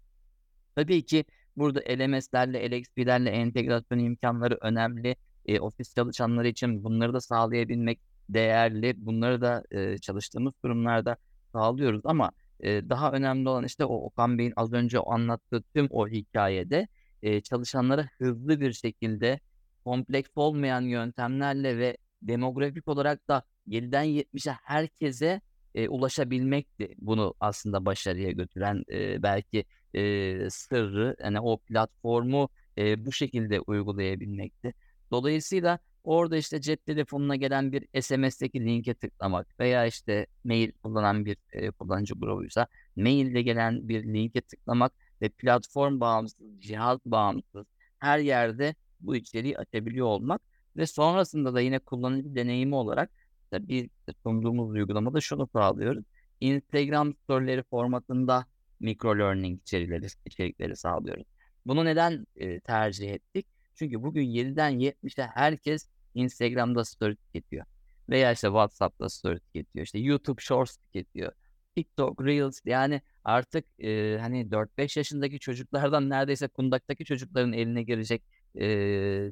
Tabii 0.76 1.02
ki 1.06 1.24
burada 1.56 1.80
LMS'lerle, 1.80 2.70
LXP'lerle 2.70 3.30
entegrasyon 3.30 3.98
imkanları 3.98 4.58
önemli. 4.60 5.16
E, 5.46 5.60
ofis 5.60 5.94
çalışanları 5.94 6.48
için 6.48 6.84
bunları 6.84 7.12
da 7.14 7.20
sağlayabilmek 7.20 8.00
değerli. 8.28 8.94
Bunları 9.06 9.40
da 9.40 9.64
e, 9.70 9.98
çalıştığımız 9.98 10.54
kurumlarda 10.62 11.16
sağlıyoruz 11.52 12.00
ama 12.04 12.30
e, 12.62 12.88
daha 12.88 13.12
önemli 13.12 13.48
olan 13.48 13.64
işte 13.64 13.84
o 13.84 13.94
Okan 13.94 14.38
Bey'in 14.38 14.52
az 14.56 14.72
önce 14.72 14.98
anlattığı 14.98 15.62
tüm 15.74 15.86
o 15.90 16.08
hikayede 16.08 16.88
e, 17.22 17.40
çalışanlara 17.40 18.08
hızlı 18.18 18.60
bir 18.60 18.72
şekilde 18.72 19.40
kompleks 19.84 20.30
olmayan 20.36 20.82
yöntemlerle 20.82 21.78
ve 21.78 21.96
demografik 22.22 22.88
olarak 22.88 23.28
da 23.28 23.42
7'den 23.68 24.04
70'e 24.06 24.52
herkese 24.52 25.40
e, 25.74 25.88
ulaşabilmekti 25.88 26.94
bunu 26.98 27.34
aslında 27.40 27.84
başarıya 27.84 28.30
götüren 28.30 28.84
e, 28.92 29.22
belki 29.22 29.64
e, 29.94 30.50
sırrı 30.50 31.16
yani 31.22 31.40
o 31.40 31.58
platformu 31.58 32.48
e, 32.78 33.06
bu 33.06 33.12
şekilde 33.12 33.60
uygulayabilmekti. 33.60 34.74
Dolayısıyla 35.10 35.78
orada 36.04 36.36
işte 36.36 36.60
cep 36.60 36.86
telefonuna 36.86 37.36
gelen 37.36 37.72
bir 37.72 38.02
SMS'teki 38.02 38.60
linke 38.60 38.94
tıklamak 38.94 39.60
veya 39.60 39.86
işte 39.86 40.26
mail 40.44 40.72
kullanan 40.82 41.24
bir 41.24 41.36
e, 41.52 41.70
kullanıcı 41.70 42.14
grubuysa 42.14 42.66
maille 42.96 43.42
gelen 43.42 43.88
bir 43.88 44.04
linke 44.04 44.40
tıklamak 44.40 44.92
ve 45.22 45.28
platform 45.28 46.00
bağımsız, 46.00 46.60
cihaz 46.60 46.98
bağımsız 47.04 47.66
her 47.98 48.18
yerde 48.18 48.74
bu 49.00 49.16
içeriği 49.16 49.58
açabiliyor 49.58 50.06
olmak 50.06 50.40
ve 50.76 50.86
sonrasında 50.86 51.54
da 51.54 51.60
yine 51.60 51.78
kullanıcı 51.78 52.34
deneyimi 52.34 52.74
olarak 52.74 53.10
bir 53.52 53.90
sunduğumuz 54.22 54.70
uygulamada 54.70 55.20
şunu 55.20 55.48
sağlıyoruz. 55.52 56.04
Instagram 56.40 57.14
storyleri 57.14 57.62
formatında 57.62 58.46
micro 58.80 59.18
learning 59.18 59.60
içerikleri, 59.62 60.06
içerikleri 60.26 60.76
sağlıyoruz. 60.76 61.24
Bunu 61.66 61.84
neden 61.84 62.26
e, 62.36 62.60
tercih 62.60 63.12
ettik? 63.12 63.46
Çünkü 63.80 64.02
bugün 64.02 64.22
7'den 64.22 64.72
70'e 64.72 65.26
herkes 65.26 65.88
Instagram'da 66.14 66.84
story 66.84 67.16
tüketiyor. 67.16 67.66
Veya 68.08 68.32
işte 68.32 68.46
WhatsApp'ta 68.46 69.08
story 69.08 69.40
tüketiyor. 69.40 69.84
İşte 69.84 69.98
YouTube 69.98 70.42
Shorts 70.42 70.76
tüketiyor. 70.76 71.32
TikTok, 71.76 72.24
Reels 72.24 72.60
yani 72.64 73.00
artık 73.24 73.64
e, 73.78 74.18
hani 74.20 74.50
4-5 74.50 74.98
yaşındaki 74.98 75.38
çocuklardan 75.38 76.10
neredeyse 76.10 76.48
kundaktaki 76.48 77.04
çocukların 77.04 77.52
eline 77.52 77.82
girecek 77.82 78.22
e, 78.54 78.66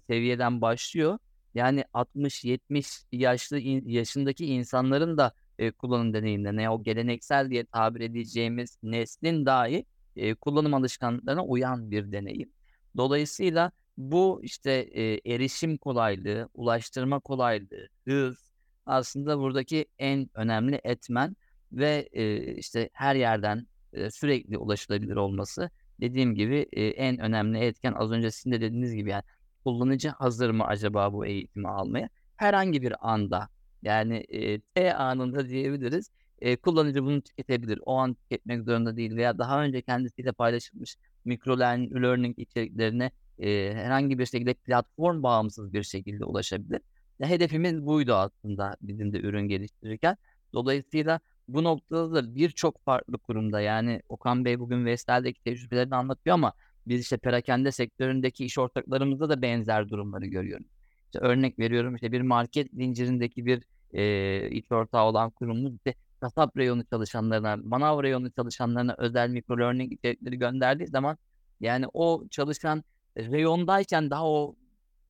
seviyeden 0.07 0.61
başlıyor. 0.61 1.19
Yani 1.55 1.85
60-70 1.95 3.05
yaşlı 3.13 3.59
yaşındaki 3.91 4.47
insanların 4.47 5.19
da 5.19 5.33
e, 5.59 5.71
kullanım 5.71 6.15
deneyiminde 6.15 6.57
ne 6.57 6.71
o 6.71 6.83
geleneksel 6.83 7.51
diye 7.51 7.65
tabir 7.65 8.01
edeceğimiz 8.01 8.79
neslin 8.83 9.47
dahi 9.47 9.85
e, 10.17 10.35
kullanım 10.35 10.75
alışkanlıklarına 10.75 11.45
uyan 11.45 11.91
bir 11.91 12.13
deneyim. 12.13 12.53
Dolayısıyla 12.97 13.73
bu 13.99 14.41
işte 14.43 14.73
e, 14.73 15.35
erişim 15.35 15.77
kolaylığı, 15.79 16.49
ulaştırma 16.55 17.21
kolaylığı, 17.21 17.89
hız 18.05 18.51
aslında 18.87 19.39
buradaki 19.39 19.87
en 19.99 20.31
önemli 20.35 20.81
etmen 20.85 21.37
ve 21.73 22.09
e, 22.13 22.55
işte 22.55 22.91
her 22.93 23.15
yerden 23.15 23.67
e, 23.93 24.11
sürekli 24.11 24.59
ulaşılabilir 24.59 25.17
olması 25.17 25.71
dediğim 26.01 26.35
gibi 26.35 26.67
e, 26.73 26.87
en 26.87 27.19
önemli 27.19 27.59
etken 27.59 27.93
az 27.93 28.11
önce 28.11 28.31
sizin 28.31 28.53
de 28.53 28.61
dediğiniz 28.61 28.95
gibi 28.95 29.11
yani 29.11 29.23
kullanıcı 29.65 30.09
hazır 30.09 30.51
mı 30.51 30.65
acaba 30.65 31.13
bu 31.13 31.27
eğitimi 31.27 31.69
almaya? 31.69 32.09
Herhangi 32.37 32.83
bir 32.83 33.11
anda 33.13 33.49
yani 33.83 34.17
e, 34.17 34.61
T 34.61 34.95
anında 34.95 35.49
diyebiliriz. 35.49 36.11
E, 36.41 36.57
kullanıcı 36.57 37.05
bunu 37.05 37.23
tüketebilir. 37.23 37.81
O 37.87 37.97
an 37.97 38.15
tüketmek 38.15 38.63
zorunda 38.63 38.97
değil 38.97 39.17
veya 39.17 39.39
daha 39.39 39.63
önce 39.63 39.83
kendisiyle 39.83 40.33
paylaşılmış 40.33 40.97
micro 41.25 41.59
learning 41.59 42.39
içeriklerine 42.39 43.11
e, 43.39 43.75
herhangi 43.75 44.19
bir 44.19 44.27
şekilde 44.27 44.55
platform 44.55 45.23
bağımsız 45.23 45.73
bir 45.73 45.83
şekilde 45.83 46.25
ulaşabilir. 46.25 46.81
Ya, 47.19 47.29
hedefimiz 47.29 47.87
buydu 47.87 48.15
aslında 48.15 48.77
bizim 48.83 49.13
de 49.13 49.21
ürün 49.21 49.49
geliştirirken. 49.49 50.17
Dolayısıyla 50.53 51.21
bu 51.49 51.65
noktada 51.65 52.15
da 52.15 52.35
birçok 52.35 52.85
farklı 52.85 53.19
kurumda 53.19 53.61
yani 53.61 54.03
Okan 54.09 54.45
Bey 54.45 54.61
bugün 54.61 54.85
Vestel'deki 54.85 55.41
tecrübelerini 55.43 55.95
anlatıyor 55.95 56.35
ama 56.35 56.53
biz 56.87 57.01
işte 57.01 57.17
perakende 57.17 57.73
sektöründeki 57.73 58.45
iş 58.45 58.59
ortaklarımızda 58.59 59.29
da 59.29 59.43
benzer 59.43 59.89
durumları 59.89 60.27
görüyoruz. 60.27 60.67
İşte 61.05 61.19
örnek 61.19 61.59
veriyorum 61.59 61.95
işte 61.95 62.13
bir 62.13 62.21
market 62.21 62.71
zincirindeki 62.73 63.47
bir 63.47 63.63
e, 63.93 64.51
iş 64.51 64.73
ortağı 64.73 65.05
olan 65.05 65.31
kurumumuz 65.31 65.75
işte 65.75 65.95
kasap 66.21 66.57
reyonu 66.57 66.85
çalışanlarına, 66.85 67.57
manav 67.57 68.03
reyonu 68.03 68.31
çalışanlarına 68.31 68.95
özel 68.99 69.31
mikro 69.31 69.59
learning 69.59 69.93
içerikleri 69.93 70.39
gönderdiği 70.39 70.87
zaman 70.87 71.19
yani 71.61 71.87
o 71.93 72.25
çalışan 72.31 72.85
reyondayken 73.19 74.11
daha 74.11 74.29
o 74.29 74.57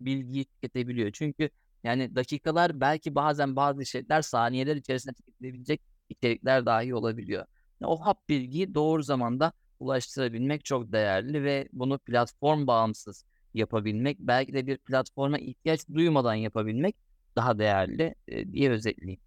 bilgiyi 0.00 0.44
tüketebiliyor. 0.44 1.10
Çünkü 1.12 1.50
yani 1.84 2.16
dakikalar 2.16 2.80
belki 2.80 3.14
bazen 3.14 3.56
bazı 3.56 3.86
şeyler 3.86 4.22
saniyeler 4.22 4.76
içerisinde 4.76 5.14
tüketilebilecek 5.14 5.80
içerikler 6.08 6.66
dahi 6.66 6.94
olabiliyor. 6.94 7.44
O 7.84 8.06
hap 8.06 8.28
bilgiyi 8.28 8.74
doğru 8.74 9.02
zamanda 9.02 9.52
ulaştırabilmek 9.80 10.64
çok 10.64 10.92
değerli 10.92 11.44
ve 11.44 11.68
bunu 11.72 11.98
platform 11.98 12.66
bağımsız 12.66 13.24
yapabilmek, 13.54 14.18
belki 14.20 14.54
de 14.54 14.66
bir 14.66 14.78
platforma 14.78 15.38
ihtiyaç 15.38 15.88
duymadan 15.94 16.34
yapabilmek 16.34 16.96
daha 17.36 17.58
değerli 17.58 18.14
e, 18.28 18.52
diye 18.52 18.70
özetleyeyim. 18.70 19.20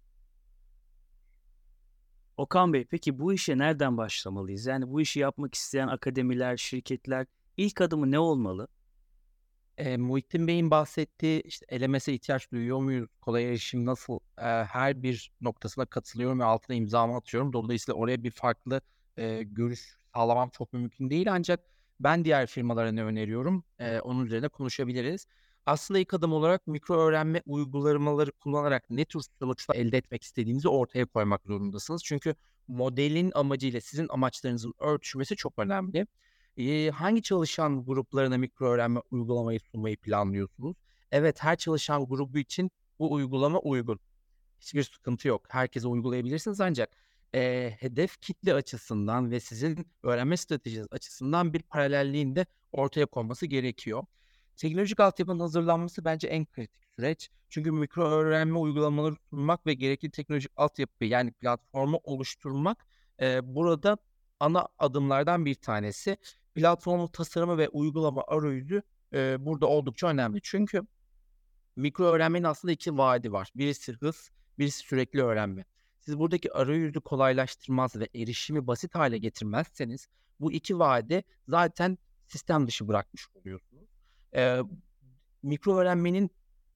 Okan 2.36 2.72
Bey, 2.72 2.84
peki 2.84 3.18
bu 3.18 3.32
işe 3.32 3.58
nereden 3.58 3.96
başlamalıyız? 3.96 4.66
Yani 4.66 4.90
bu 4.90 5.00
işi 5.00 5.20
yapmak 5.20 5.54
isteyen 5.54 5.88
akademiler, 5.88 6.56
şirketler 6.56 7.26
ilk 7.56 7.80
adımı 7.80 8.10
ne 8.10 8.18
olmalı? 8.18 8.68
Eee, 9.78 9.96
Muhittin 9.96 10.46
Bey'in 10.48 10.70
bahsettiği, 10.70 11.40
işte, 11.42 11.80
LMS'e 11.80 12.12
ihtiyaç 12.14 12.50
duyuyor 12.52 12.78
muyuz, 12.80 13.08
kolay 13.20 13.44
erişim 13.48 13.86
nasıl, 13.86 14.18
eee, 14.38 14.44
her 14.70 15.02
bir 15.02 15.32
noktasına 15.40 15.86
katılıyorum 15.86 16.40
ve 16.40 16.44
altına 16.44 16.76
imzamı 16.76 17.16
atıyorum. 17.16 17.52
Dolayısıyla 17.52 17.98
oraya 17.98 18.22
bir 18.24 18.30
farklı, 18.30 18.80
eee, 19.18 19.42
görüş 19.42 19.96
sağlamam 20.14 20.50
çok 20.50 20.72
mümkün 20.72 21.10
değil 21.10 21.32
ancak 21.32 21.60
ben 22.00 22.24
diğer 22.24 22.46
firmalara 22.46 22.92
ne 22.92 23.04
öneriyorum, 23.04 23.64
eee, 23.80 24.00
onun 24.00 24.26
üzerine 24.26 24.48
konuşabiliriz. 24.48 25.26
Aslında 25.66 26.00
ilk 26.00 26.14
adım 26.14 26.32
olarak 26.32 26.66
mikro 26.66 26.94
öğrenme 27.00 27.42
uygulamaları 27.46 28.32
kullanarak 28.32 28.90
ne 28.90 29.04
tür 29.04 29.20
sonuçlar 29.38 29.74
elde 29.76 29.96
etmek 29.98 30.22
istediğinizi 30.22 30.68
ortaya 30.68 31.06
koymak 31.06 31.42
zorundasınız. 31.46 32.04
Çünkü 32.04 32.34
modelin 32.68 33.30
amacıyla 33.34 33.80
sizin 33.80 34.06
amaçlarınızın 34.10 34.74
örtüşmesi 34.78 35.36
çok 35.36 35.58
önemli. 35.58 36.06
Hangi 36.92 37.22
çalışan 37.22 37.84
gruplarına 37.84 38.38
mikro 38.38 38.66
öğrenme 38.66 39.00
uygulamayı 39.10 39.60
sunmayı 39.60 39.96
planlıyorsunuz? 39.96 40.76
Evet, 41.12 41.42
her 41.42 41.56
çalışan 41.56 42.06
grubu 42.06 42.38
için 42.38 42.70
bu 42.98 43.12
uygulama 43.12 43.58
uygun. 43.58 44.00
Hiçbir 44.60 44.82
sıkıntı 44.82 45.28
yok. 45.28 45.42
Herkese 45.50 45.88
uygulayabilirsiniz 45.88 46.60
ancak, 46.60 46.96
eee, 47.34 47.76
hedef 47.80 48.20
kitle 48.20 48.54
açısından 48.54 49.30
ve 49.30 49.40
sizin 49.40 49.86
öğrenme 50.02 50.36
stratejiniz 50.36 50.86
açısından 50.90 51.52
bir 51.52 51.62
paralelliğin 51.62 52.36
de 52.36 52.46
ortaya 52.72 53.06
konması 53.06 53.46
gerekiyor. 53.46 54.04
Teknolojik 54.56 55.00
altyapının 55.00 55.40
hazırlanması 55.40 56.04
bence 56.04 56.28
en 56.28 56.46
kritik 56.46 56.84
süreç. 56.96 57.30
Çünkü 57.50 57.72
mikro 57.72 58.04
öğrenme 58.10 58.58
uygulamaları 58.58 59.14
sunmak 59.30 59.66
ve 59.66 59.74
gerekli 59.74 60.10
teknolojik 60.10 60.52
altyapı 60.56 61.04
yani 61.04 61.32
platformu 61.32 62.00
oluşturmak, 62.04 62.86
eee, 63.20 63.40
burada 63.44 63.98
ana 64.40 64.68
adımlardan 64.78 65.44
bir 65.46 65.54
tanesi. 65.54 66.16
Platformun 66.54 67.06
tasarımı 67.06 67.58
ve 67.58 67.68
uygulama 67.68 68.24
arayüzü, 68.28 68.82
eee, 69.12 69.36
burada 69.40 69.66
oldukça 69.66 70.06
önemli. 70.08 70.40
Çünkü 70.42 70.82
mikro 71.76 72.04
öğrenmenin 72.04 72.44
aslında 72.44 72.72
2 72.72 72.98
vaadi 72.98 73.32
var. 73.32 73.50
Birisi 73.56 73.92
hız, 73.92 74.30
birisi 74.58 74.78
sürekli 74.78 75.22
öğrenme. 75.22 75.64
Siz 76.00 76.18
buradaki 76.18 76.52
arayüzü 76.52 77.00
kolaylaştırmaz 77.00 77.96
ve 77.96 78.08
erişimi 78.14 78.66
basit 78.66 78.94
hale 78.94 79.18
getirmezseniz 79.18 80.08
bu 80.40 80.52
2 80.52 80.78
vaadi 80.78 81.24
zaten 81.48 81.98
sistem 82.26 82.66
dışı 82.66 82.88
bırakmış 82.88 83.28
oluyorsunuz. 83.34 83.88
Eee, 84.34 84.62
mikro 85.42 85.76
öğrenmenin 85.76 86.30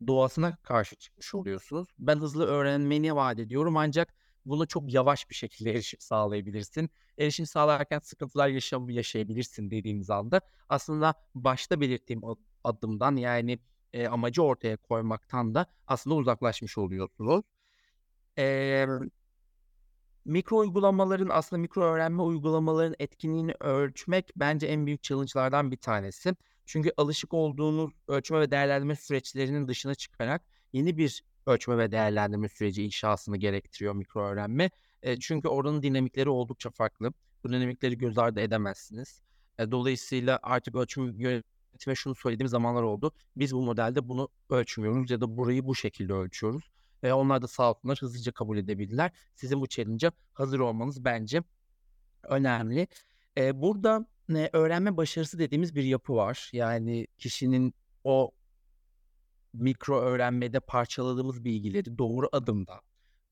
doğasına 0.07 0.57
karşı 0.63 0.97
çıkmış 0.97 1.35
oluyorsunuz. 1.35 1.89
Ben 1.99 2.17
hızlı 2.19 2.47
öğrenmeni 2.47 3.15
vaat 3.17 3.39
ediyorum 3.39 3.77
ancak 3.77 4.15
bunu 4.47 4.67
çok 4.69 4.95
yavaş 4.95 5.31
bir 5.31 5.35
şekilde 5.35 5.71
erişim 5.71 6.01
sağlayabilirsin. 6.01 6.91
Erişim 7.19 7.47
sağlarken 7.47 7.99
sıkıntılar 7.99 8.49
yaşam 8.49 8.91
yaşayabilirsin 8.91 9.71
dediğimiz 9.71 10.11
anda 10.11 10.41
aslında 10.69 11.15
başta 11.35 11.81
belirttiğim 11.81 12.25
ad 12.25 12.37
adımdan 12.65 13.17
yani, 13.17 13.59
eee, 13.93 14.07
amacı 14.09 14.43
ortaya 14.43 14.77
koymaktan 14.77 15.55
da 15.55 15.67
aslında 15.87 16.17
uzaklaşmış 16.17 16.79
oluyorsunuz. 16.79 17.45
Emm 18.37 19.11
mikro 20.25 20.57
uygulamaların 20.59 21.29
aslında 21.31 21.61
mikro 21.61 21.83
öğrenme 21.83 22.23
uygulamaların 22.23 22.95
etkinliğini 22.99 23.55
ölçmek 23.61 24.31
bence 24.37 24.67
en 24.67 24.87
büyük 24.87 25.03
challenge'lardan 25.03 25.71
bir 25.71 25.77
tanesi. 25.77 26.35
Çünkü 26.67 26.93
alışık 26.97 27.35
olduğunuz 27.35 27.93
ölçme 28.09 28.41
ve 28.41 28.51
değerlendirme 28.51 28.97
süreçlerinin 28.97 29.69
dışına 29.69 29.95
çıkarak 29.95 30.43
yeni 30.77 30.97
bir 30.99 31.23
ölçme 31.47 31.79
ve 31.79 31.93
değerlendirme 31.93 32.49
süreci 32.49 32.85
inşasını 32.85 33.37
gerektiriyor 33.37 33.95
mikro 33.95 34.21
öğrenme. 34.23 34.71
Eee, 35.03 35.17
çünkü 35.21 35.49
oranın 35.49 35.83
dinamikleri 35.83 36.29
oldukça 36.31 36.71
farklı. 36.71 37.13
Bu 37.45 37.49
dinamikleri 37.49 37.99
göz 37.99 38.19
ardı 38.19 38.41
edemezsiniz. 38.41 39.23
Eee, 39.59 39.71
dolayısıyla 39.71 40.39
artık 40.43 40.75
ölçüm 40.75 41.21
yönetime 41.21 41.95
şunu 41.95 42.15
söylediğim 42.15 42.49
zamanlar 42.49 42.83
oldu. 42.83 43.13
Biz 43.37 43.55
bu 43.55 43.63
modelde 43.63 44.09
bunu 44.09 44.29
ölçmüyoruz 44.51 45.11
ya 45.11 45.21
da 45.21 45.37
burayı 45.37 45.67
bu 45.67 45.75
şekilde 45.75 46.13
ölçüyoruz. 46.13 46.71
Ve 47.03 47.15
onlar 47.15 47.43
da 47.43 47.49
sağ 47.49 47.71
olsunlar 47.71 47.99
hızlıca 48.01 48.33
kabul 48.33 48.59
edebildiler. 48.59 49.11
Sizin 49.35 49.61
bu 49.61 49.69
challenge'a 49.69 50.13
hazır 50.33 50.61
olmanız 50.61 51.05
bence 51.05 51.43
önemli. 52.25 52.89
Eee, 53.37 53.63
burada, 53.63 54.07
eee, 54.31 54.51
öğrenme 54.53 54.97
başarısı 54.97 55.39
dediğimiz 55.39 55.75
bir 55.75 55.85
yapı 55.85 56.15
var. 56.15 56.51
Yani 56.53 57.07
kişinin 57.19 57.75
o 58.05 58.31
mikro 59.61 60.01
öğrenmede 60.01 60.61
parçaladığımız 60.61 61.45
bilgileri 61.45 61.99
doğru 61.99 62.29
adımda, 62.33 62.81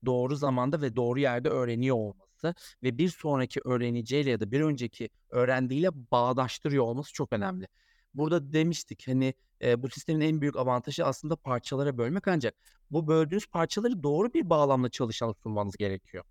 doğru 0.05 0.35
zamanda 0.35 0.81
ve 0.81 0.95
doğru 0.95 1.19
yerde 1.19 1.49
öğreniyor 1.49 1.95
olması 1.95 2.55
ve 2.83 2.97
bir 2.97 3.09
sonraki 3.09 3.59
öğreneceğiyle 3.65 4.29
ya 4.31 4.39
da 4.39 4.51
bir 4.51 4.61
önceki 4.61 5.09
öğrendiğiyle 5.29 5.89
bağdaştırıyor 6.11 6.83
olması 6.83 7.13
çok 7.13 7.33
önemli. 7.33 7.67
Burada 8.13 8.53
demiştik, 8.53 9.07
hani, 9.07 9.33
eee, 9.61 9.83
bu 9.83 9.89
sistemin 9.89 10.21
en 10.21 10.41
büyük 10.41 10.55
avantajı 10.55 11.05
aslında 11.05 11.35
parçalara 11.35 11.97
bölmek 11.97 12.27
ancak 12.27 12.55
bu 12.91 13.07
böldüğünüz 13.07 13.47
parçaları 13.47 14.03
doğru 14.03 14.33
bir 14.33 14.49
bağlamla 14.49 14.89
çalışana 14.89 15.33
sunmanız 15.33 15.75
gerekiyor. 15.77 16.23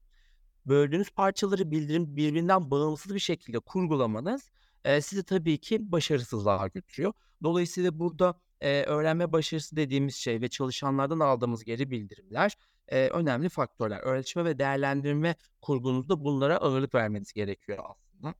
Böldüğünüz 0.66 1.10
parçaları 1.10 1.70
bildirim 1.70 2.16
birbirinden 2.16 2.70
bağımsız 2.70 3.14
bir 3.14 3.18
şekilde 3.20 3.60
kurgulamanız, 3.60 4.50
eee, 4.86 5.00
sizi 5.00 5.22
tabii 5.24 5.58
ki 5.58 5.92
başarısızlığa 5.92 6.68
götürüyor. 6.68 7.12
Dolayısıyla 7.42 7.98
burada, 7.98 8.40
eee, 8.64 8.84
öğrenme 8.84 9.32
başarısı 9.32 9.76
dediğimiz 9.76 10.16
şey 10.16 10.40
ve 10.40 10.48
çalışanlardan 10.48 11.20
aldığımız 11.20 11.64
geri 11.64 11.90
bildirimler, 11.90 12.52
eee, 12.92 13.08
önemli 13.08 13.48
faktörler. 13.48 14.00
Ölçme 14.00 14.44
ve 14.44 14.58
değerlendirme 14.58 15.34
kurgunuzda 15.62 16.24
bunlara 16.24 16.56
ağırlık 16.58 16.94
vermeniz 16.94 17.32
gerekiyor 17.32 17.78
aslında. 17.90 18.34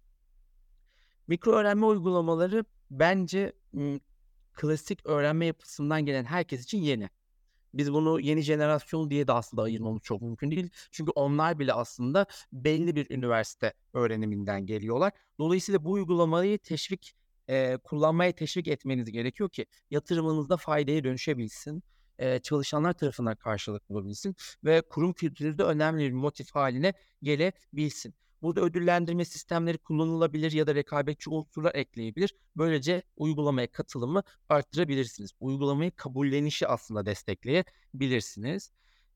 Mikro 1.27 1.53
öğrenme 1.53 1.87
uygulamaları 1.87 2.65
bence, 2.91 3.53
klasik 4.53 5.07
öğrenme 5.07 5.47
yapısından 5.47 6.07
gelen 6.07 6.25
herkes 6.25 6.65
için 6.65 6.79
yeni. 6.79 7.09
Biz 7.75 7.93
bunu 7.93 8.21
yeni 8.21 8.43
jenerasyon 8.43 9.11
diye 9.11 9.27
de 9.29 9.33
aslında 9.33 9.63
ayırmamız 9.63 10.03
çok 10.03 10.23
mümkün 10.23 10.51
değil. 10.51 10.71
Çünkü 10.93 11.11
onlar 11.15 11.59
bile 11.59 11.73
aslında 11.73 12.27
belli 12.53 12.97
bir 12.97 13.11
üniversite 13.11 13.73
öğreniminden 13.93 14.67
geliyorlar. 14.67 15.13
Dolayısıyla 15.39 15.85
bu 15.85 15.93
uygulamayı 15.93 16.59
teşvik, 16.59 17.15
eee, 17.49 17.79
kullanmaya 17.85 18.33
teşvik 18.33 18.69
etmeniz 18.69 19.11
gerekiyor 19.13 19.51
ki 19.51 19.67
yatırımınızda 19.91 20.57
faydaya 20.57 21.05
dönüşebilsin, 21.05 21.83
eee, 22.21 22.41
çalışanlar 22.43 22.93
tarafından 22.93 23.37
karşılık 23.37 23.89
bulabilsin 23.89 24.37
ve 24.65 24.83
kurum 24.91 25.13
kültürünüzde 25.13 25.63
önemli 25.63 26.05
bir 26.05 26.13
motif 26.13 26.51
hâline 26.55 26.95
gelebilsin. 27.23 28.15
Burada 28.43 28.61
ödüllendirme 28.61 29.25
sistemleri 29.25 29.79
kullanılabilir 29.79 30.53
ya 30.53 30.67
da 30.67 30.75
rekabetçi 30.75 31.31
unsurlar 31.31 31.75
ekleyebilir. 31.75 32.35
Böylece 32.57 33.03
uygulamaya 33.17 33.71
katılımı 33.73 34.23
arttırabilirsiniz. 34.49 35.31
Uygulamayı 35.41 35.91
kabullenişi 35.97 36.67
aslında 36.69 37.07
destekleyebilirsiniz. 37.07 38.71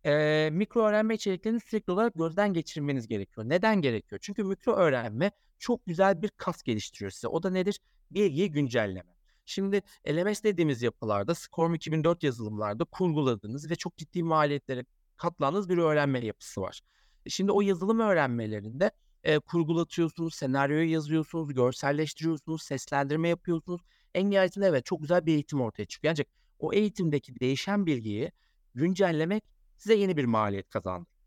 Eee, 0.09 0.51
mikro 0.51 0.83
öğrenme 0.83 1.15
içeriklerini 1.15 1.61
sürekli 1.61 1.93
olarak 1.93 2.15
gözden 2.15 2.53
geçirmeniz 2.53 3.09
gerekiyor. 3.09 3.49
Neden 3.49 3.81
gerekiyor? 3.83 4.19
Çünkü 4.23 4.45
mikro 4.45 4.73
öğrenme 4.73 5.31
çok 5.59 5.87
güzel 5.87 6.23
bir 6.23 6.29
kas 6.29 6.63
geliştiriyor 6.63 7.11
size. 7.11 7.29
O 7.29 7.43
da 7.43 7.51
nedir? 7.51 7.81
Bilgiyi 8.11 8.51
güncelleme. 8.51 9.15
Şimdi 9.47 9.83
LMS 10.09 10.43
dediğimiz 10.45 10.83
yapılarda, 10.83 11.35
SCORM 11.35 11.75
2004 11.75 12.23
yazılımlarda 12.23 12.85
kurguladığınız 12.85 13.71
ve 13.71 13.77
çok 13.77 13.97
ciddi 13.97 14.23
maliyetlere 14.23 14.85
katlandığınız 15.17 15.69
bir 15.69 15.79
öğrenme 15.79 16.27
yapısı 16.27 16.61
var. 16.61 16.81
E, 17.27 17.31
şimdi 17.31 17.53
o 17.53 17.61
yazılım 17.61 18.01
öğrenmelerinde, 18.01 18.91
eee, 19.25 19.39
kurgulatıyorsunuz, 19.39 20.35
senaryoyu 20.35 20.91
yazıyorsunuz, 20.91 21.55
görselleştiriyorsunuz, 21.55 22.63
seslendirme 22.63 23.29
yapıyorsunuz. 23.29 23.81
En 24.15 24.31
nihayetinde 24.31 24.67
evet, 24.67 24.85
çok 24.85 25.01
güzel 25.01 25.27
bir 25.27 25.33
eğitim 25.33 25.61
ortaya 25.61 25.85
çıkıyor. 25.85 26.11
Ancak 26.11 26.27
o 26.59 26.73
eğitimdeki 26.73 27.41
değişen 27.41 27.87
bilgiyi 27.87 28.33
güncellemek 28.75 29.58
size 29.79 29.95
yeni 29.95 30.17
bir 30.17 30.25
maliyet 30.25 30.71
kazandırıyor. 30.71 31.19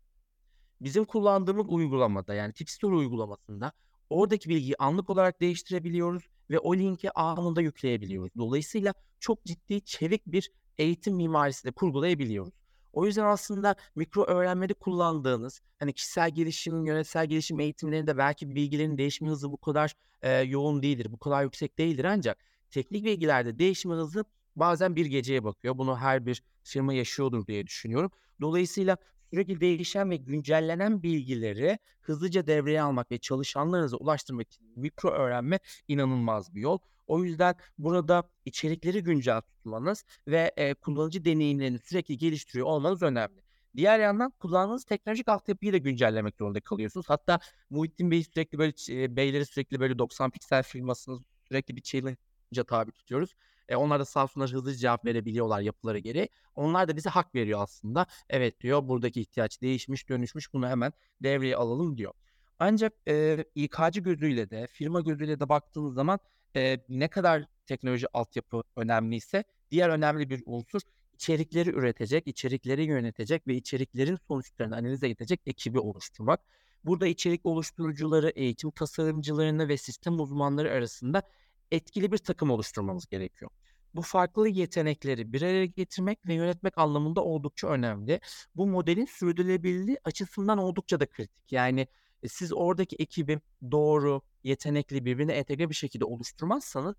Bizim 0.80 1.04
kullandığımız 1.04 1.66
uygulamada 1.68 2.34
yani 2.34 2.52
Tipstore 2.52 2.94
uygulamasında 2.94 3.72
oradaki 4.10 4.48
bilgiyi 4.48 4.76
anlık 4.78 5.10
olarak 5.10 5.40
değiştirebiliyoruz 5.40 6.28
ve 6.50 6.58
o 6.58 6.76
linki 6.76 7.12
anında 7.18 7.60
yükleyebiliyoruz. 7.62 8.32
Dolayısıyla 8.38 8.94
çok 9.20 9.44
ciddi, 9.44 9.80
çevik 9.84 10.26
bir 10.26 10.50
eğitim 10.78 11.14
mimarisi 11.16 11.64
de 11.64 11.70
kurgulayabiliyoruz. 11.72 12.54
O 12.92 13.06
yüzden 13.06 13.24
aslında 13.24 13.76
mikro 13.94 14.24
öğrenmede 14.24 14.74
kullandığınız, 14.74 15.60
hani, 15.78 15.92
kişisel 15.92 16.30
gelişim, 16.30 16.86
yönetsel 16.86 17.26
gelişim 17.26 17.60
eğitimlerinde 17.60 18.18
belki 18.18 18.54
bilgilerin 18.54 18.98
değişme 18.98 19.28
hızı 19.28 19.52
bu 19.52 19.56
kadar, 19.56 19.94
eee, 20.24 20.30
yoğun 20.30 20.82
değildir, 20.82 21.12
bu 21.12 21.18
kadar 21.18 21.42
yüksek 21.44 21.78
değildir 21.78 22.04
ancak 22.04 22.38
teknik 22.70 23.04
bilgilerde 23.04 23.58
değişme 23.58 23.94
hızı 23.94 24.24
bazen 24.56 24.96
bir 24.96 25.06
geceye 25.06 25.44
bakıyor. 25.44 25.78
Bunu 25.78 25.98
her 25.98 26.26
bir 26.26 26.42
firma 26.62 26.94
yaşıyordur 26.94 27.46
diye 27.46 27.66
düşünüyorum. 27.66 28.10
Dolayısıyla 28.40 28.96
sürekli 29.30 29.60
değişen 29.60 30.10
ve 30.10 30.16
güncellenen 30.16 31.02
bilgileri 31.02 31.78
hızlıca 32.00 32.46
devreye 32.46 32.82
almak 32.82 33.10
ve 33.10 33.18
çalışanlarınıza 33.18 33.96
ulaştırmak 33.96 34.46
için 34.46 34.66
mikro 34.76 35.10
öğrenme 35.10 35.58
inanılmaz 35.88 36.54
bir 36.54 36.60
yol. 36.60 36.78
O 37.06 37.24
yüzden 37.24 37.54
burada 37.78 38.30
içerikleri 38.44 39.02
güncel 39.02 39.40
tutmanız 39.40 40.04
ve, 40.28 40.52
eee, 40.58 40.74
kullanıcı 40.74 41.24
deneyimlerini 41.24 41.78
sürekli 41.78 42.18
geliştiriyor 42.18 42.66
olmanız 42.66 43.02
önemli. 43.02 43.42
Diğer 43.76 43.98
yandan 44.00 44.30
kullandığınız 44.30 44.84
teknolojik 44.84 45.28
altyapıyı 45.28 45.72
da 45.72 45.76
güncellemek 45.78 46.36
zorunda 46.36 46.60
kalıyorsunuz. 46.60 47.06
Hatta 47.08 47.38
Muhittin 47.70 48.10
Bey'i 48.10 48.24
sürekli 48.24 48.58
böyle 48.58 48.72
eee, 48.88 49.16
beyleri 49.16 49.46
sürekli 49.46 49.80
böyle 49.80 49.98
90 49.98 50.30
piksel 50.30 50.62
firmasını 50.62 51.20
sürekli 51.48 51.76
bir 51.76 51.82
challenge'a 51.82 52.64
tabi 52.64 52.92
tutuyoruz. 52.92 53.34
E, 53.72 53.76
onlar 53.76 54.00
da 54.00 54.04
sağ 54.04 54.22
olsunlar 54.22 54.50
hızlı 54.50 54.74
cevap 54.74 55.04
verebiliyorlar 55.04 55.60
yapıları 55.60 55.98
gereği. 55.98 56.28
Onlar 56.54 56.88
da 56.88 56.96
bize 56.96 57.10
hak 57.10 57.34
veriyor 57.34 57.62
aslında. 57.62 58.06
Evet 58.28 58.60
diyor 58.60 58.88
buradaki 58.88 59.20
ihtiyaç 59.20 59.62
değişmiş 59.62 60.08
dönüşmüş 60.08 60.52
bunu 60.52 60.68
hemen 60.68 60.92
devreye 61.22 61.56
alalım 61.56 61.98
diyor. 61.98 62.12
Ancak 62.58 62.92
e, 63.08 63.44
İK'cı 63.54 64.00
gözüyle 64.00 64.50
de 64.50 64.66
firma 64.66 65.00
gözüyle 65.00 65.40
de 65.40 65.48
baktığınız 65.48 65.94
zaman 65.94 66.18
e, 66.56 66.78
ne 66.88 67.08
kadar 67.08 67.44
teknoloji 67.66 68.06
altyapı 68.12 68.62
önemliyse 68.76 69.44
diğer 69.70 69.88
önemli 69.88 70.30
bir 70.30 70.42
unsur 70.46 70.80
içerikleri 71.14 71.70
üretecek, 71.70 72.26
içerikleri 72.26 72.84
yönetecek 72.84 73.46
ve 73.46 73.54
içeriklerin 73.54 74.18
sonuçlarını 74.28 74.76
analiz 74.76 75.02
edecek 75.02 75.40
ekibi 75.46 75.78
oluşturmak. 75.78 76.40
Burada 76.84 77.06
içerik 77.06 77.46
oluşturucuları, 77.46 78.30
eğitim 78.30 78.70
tasarımcılarını 78.70 79.68
ve 79.68 79.76
sistem 79.76 80.20
uzmanları 80.20 80.70
arasında 80.70 81.22
etkili 81.70 82.12
bir 82.12 82.18
takım 82.18 82.50
oluşturmamız 82.50 83.06
gerekiyor. 83.06 83.50
Bu 83.94 84.02
farklı 84.02 84.48
yetenekleri 84.48 85.32
bir 85.32 85.42
araya 85.42 85.66
getirmek 85.66 86.26
ve 86.26 86.34
yönetmek 86.34 86.78
anlamında 86.78 87.24
oldukça 87.24 87.68
önemli. 87.68 88.20
Bu 88.56 88.66
modelin 88.66 89.06
sürdürülebilirliği 89.06 89.98
açısından 90.04 90.58
oldukça 90.58 91.00
da 91.00 91.06
kritik. 91.06 91.52
Yani 91.52 91.86
e, 92.22 92.28
siz 92.28 92.52
oradaki 92.52 92.96
ekibi 92.96 93.40
doğru, 93.70 94.22
yetenekli, 94.44 95.04
birbirine 95.04 95.32
entegre 95.32 95.68
bir 95.68 95.74
şekilde 95.74 96.04
oluşturmazsanız 96.04 96.94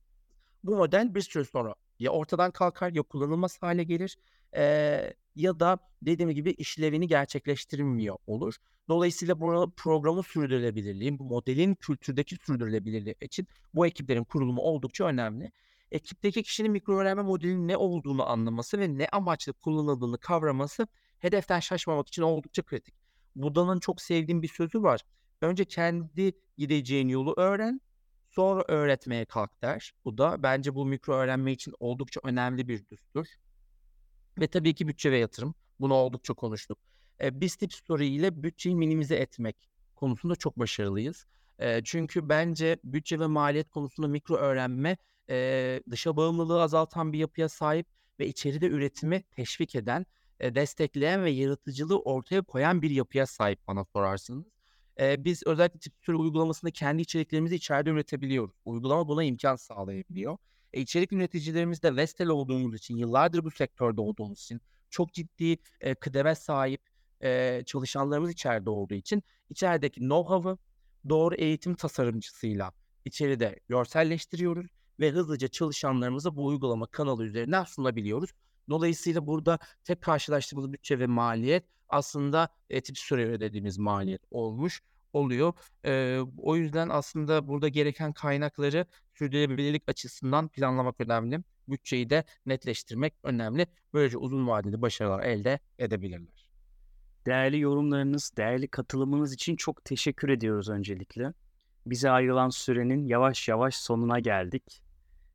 bu 0.64 0.76
model 0.76 1.16
bir 1.16 1.22
süre 1.22 1.46
sonra 1.46 1.76
ya 2.00 2.12
ortadan 2.12 2.52
kalkar 2.52 2.92
ya 2.92 3.02
kullanılmaz 3.02 3.62
hale 3.62 3.84
gelir 3.84 4.18
e, 4.56 5.14
ya 5.36 5.60
da 5.60 5.78
dediğim 6.02 6.32
gibi 6.32 6.52
işlevini 6.52 7.08
gerçekleştirmiyor 7.08 8.18
olur. 8.28 8.56
Dolayısıyla 8.90 9.40
bu 9.40 9.72
programın 9.78 10.22
sürdürülebilirliği, 10.22 11.20
bu 11.20 11.24
modelin 11.24 11.76
kültürdeki 11.76 12.36
sürdürülebilirliği 12.36 13.16
için 13.22 13.48
bu 13.74 13.88
ekiplerin 13.88 14.24
kurulumu 14.24 14.62
oldukça 14.62 15.06
önemli. 15.06 15.52
Ekipteki 15.94 16.44
kişinin 16.44 16.72
mikro 16.72 16.98
öğrenme 16.98 17.24
modelinin 17.24 17.68
ne 17.68 17.78
olduğunu 17.78 18.30
anlaması 18.30 18.80
ve 18.80 18.98
ne 18.98 19.08
amaçla 19.08 19.54
kullanıldığını 19.54 20.18
kavraması 20.18 20.88
hedeften 21.20 21.60
şaşmamak 21.60 22.08
için 22.08 22.22
oldukça 22.22 22.64
kritik. 22.64 22.96
Buda'nın 23.36 23.80
çok 23.80 24.02
sevdiğim 24.02 24.42
bir 24.42 24.48
sözü 24.48 24.84
var. 24.84 25.02
Önce 25.42 25.66
kendi 25.66 26.34
gideceğin 26.58 27.08
yolu 27.08 27.34
öğren, 27.38 27.82
sonra 28.30 28.64
öğretmeye 28.68 29.26
kalk 29.26 29.62
der. 29.62 29.94
Bu 30.06 30.18
da 30.18 30.44
bence 30.44 30.76
bu 30.76 30.86
mikro 30.86 31.14
öğrenme 31.14 31.52
için 31.52 31.74
oldukça 31.80 32.22
önemli 32.24 32.68
bir 32.68 32.88
düstur. 32.88 33.28
Ve 34.40 34.48
tabii 34.48 34.76
ki 34.76 34.88
bütçe 34.88 35.12
ve 35.12 35.18
yatırım. 35.18 35.56
Bunu 35.80 35.94
oldukça 35.94 36.34
konuştuk. 36.34 36.80
E, 37.22 37.42
biz 37.42 37.56
Tip 37.56 37.74
Story 37.74 38.08
ile 38.08 38.44
bütçeyi 38.44 38.76
minimize 38.76 39.16
etmek 39.16 39.70
konusunda 39.96 40.36
çok 40.36 40.60
başarılıyız. 40.60 41.26
E, 41.60 41.84
çünkü 41.84 42.30
bence 42.30 42.78
bütçe 42.84 43.20
ve 43.20 43.28
maliyet 43.28 43.70
konusunda 43.70 44.08
mikro 44.08 44.36
öğrenme 44.36 44.98
e, 45.30 45.82
dışa 45.92 46.18
bağımlılığı 46.18 46.62
azaltan 46.62 47.14
bir 47.14 47.20
yapıya 47.20 47.50
sahip 47.50 47.88
ve 48.20 48.28
içeride 48.28 48.68
üretimi 48.68 49.24
teşvik 49.24 49.76
eden, 49.76 50.06
e, 50.40 50.56
destekleyen 50.56 51.24
ve 51.24 51.32
yaratıcılığı 51.32 52.00
ortaya 52.00 52.42
koyan 52.42 52.82
bir 52.82 52.90
yapıya 52.90 53.26
sahip 53.26 53.68
bana 53.68 53.86
sorarsınız. 53.86 54.46
E, 55.00 55.26
biz 55.26 55.44
özellikle 55.48 55.80
tip 55.80 55.94
sürü 56.02 56.16
uygulamasında 56.18 56.72
kendi 56.72 57.02
içeriklerimizi 57.02 57.56
içeride 57.56 57.90
üretebiliyoruz. 57.90 58.56
Uygulama 58.66 59.08
buna 59.08 59.24
imkan 59.24 59.56
sağlayabiliyor. 59.56 60.38
E, 60.74 60.82
içerik 60.82 61.14
üreticilerimiz 61.14 61.84
de 61.84 61.96
Vestel 61.96 62.28
olduğumuz 62.28 62.76
için, 62.76 62.98
yıllardır 62.98 63.44
bu 63.44 63.52
sektörde 63.52 64.02
olduğumuz 64.02 64.40
için, 64.42 64.62
çok 64.90 65.14
ciddi 65.14 65.58
e, 65.82 65.96
kıdeme 65.96 66.36
sahip 66.36 66.82
e, 67.24 67.62
çalışanlarımız 67.66 68.32
içeride 68.32 68.70
olduğu 68.70 68.94
için 68.94 69.24
içerideki 69.50 70.02
know-how'ı 70.02 70.58
doğru 71.10 71.36
eğitim 71.36 71.76
tasarımcısıyla 71.76 72.72
içeride 73.06 73.60
görselleştiriyoruz 73.68 74.68
ve 75.00 75.12
hızlıca 75.12 75.48
çalışanlarımıza 75.48 76.36
bu 76.36 76.46
uygulama 76.46 76.86
kanalı 76.88 77.26
üzerinden 77.26 77.64
sunabiliyoruz. 77.64 78.30
Dolayısıyla 78.70 79.28
burada 79.28 79.60
tek 79.84 80.02
karşılaştığımız 80.02 80.74
bütçe 80.74 81.00
ve 81.00 81.08
maliyet 81.08 81.64
aslında 81.90 82.50
e, 82.70 82.82
tip 82.82 82.98
süre 82.98 83.26
ödediğimiz 83.26 83.78
maliyet 83.78 84.22
olmuş 84.32 84.82
oluyor. 85.14 85.54
E, 85.86 86.20
o 86.38 86.56
yüzden 86.56 86.90
aslında 86.90 87.48
burada 87.48 87.68
gereken 87.68 88.14
kaynakları 88.14 88.86
sürdürülebilirlik 89.14 89.84
açısından 89.88 90.48
planlamak 90.48 91.02
önemli. 91.02 91.40
Bütçeyi 91.68 92.10
de 92.10 92.24
netleştirmek 92.46 93.14
önemli. 93.24 93.68
Böylece 93.94 94.18
uzun 94.18 94.48
vadeli 94.48 94.82
başarılar 94.82 95.24
elde 95.24 95.60
edebilirler. 95.80 96.50
Değerli 97.26 97.60
yorumlarınız, 97.60 98.32
değerli 98.38 98.68
katılımınız 98.68 99.34
için 99.34 99.56
çok 99.56 99.86
teşekkür 99.86 100.30
ediyoruz 100.30 100.70
öncelikle. 100.70 101.34
Bize 101.86 102.10
ayrılan 102.10 102.50
sürenin 102.50 103.06
yavaş 103.06 103.48
yavaş 103.48 103.76
sonuna 103.76 104.20
geldik. 104.20 104.83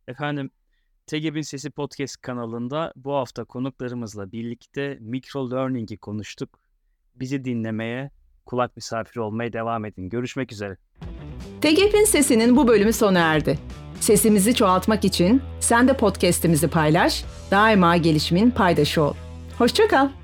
Efendim, 0.08 0.50
TGB'in 1.06 1.42
Sesi 1.42 1.70
Podcast 1.70 2.16
kanalında 2.16 2.92
bu 2.96 3.14
hafta 3.14 3.44
konuklarımızla 3.44 4.32
birlikte 4.32 4.98
micro 5.00 5.50
learning'i 5.50 5.98
konuştuk. 5.98 6.60
Bizi 7.14 7.44
dinlemeye, 7.44 8.10
kulak 8.46 8.76
misafiri 8.76 9.20
olmaya 9.20 9.52
devam 9.52 9.84
edin. 9.84 10.08
Görüşmek 10.08 10.52
üzere. 10.52 10.76
TGB'in 11.60 12.04
Sesi'nin 12.04 12.56
bu 12.56 12.68
bölümü 12.68 12.92
sona 12.92 13.18
erdi. 13.18 13.58
Sesimizi 14.00 14.54
çoğaltmak 14.54 15.04
için 15.04 15.42
sen 15.60 15.88
de 15.88 15.96
podcast'imizi 15.96 16.68
paylaş, 16.68 17.24
daima 17.50 17.96
gelişimin 17.96 18.50
paydaşı 18.50 19.02
ol. 19.02 19.14
Hoşçakal. 19.58 20.17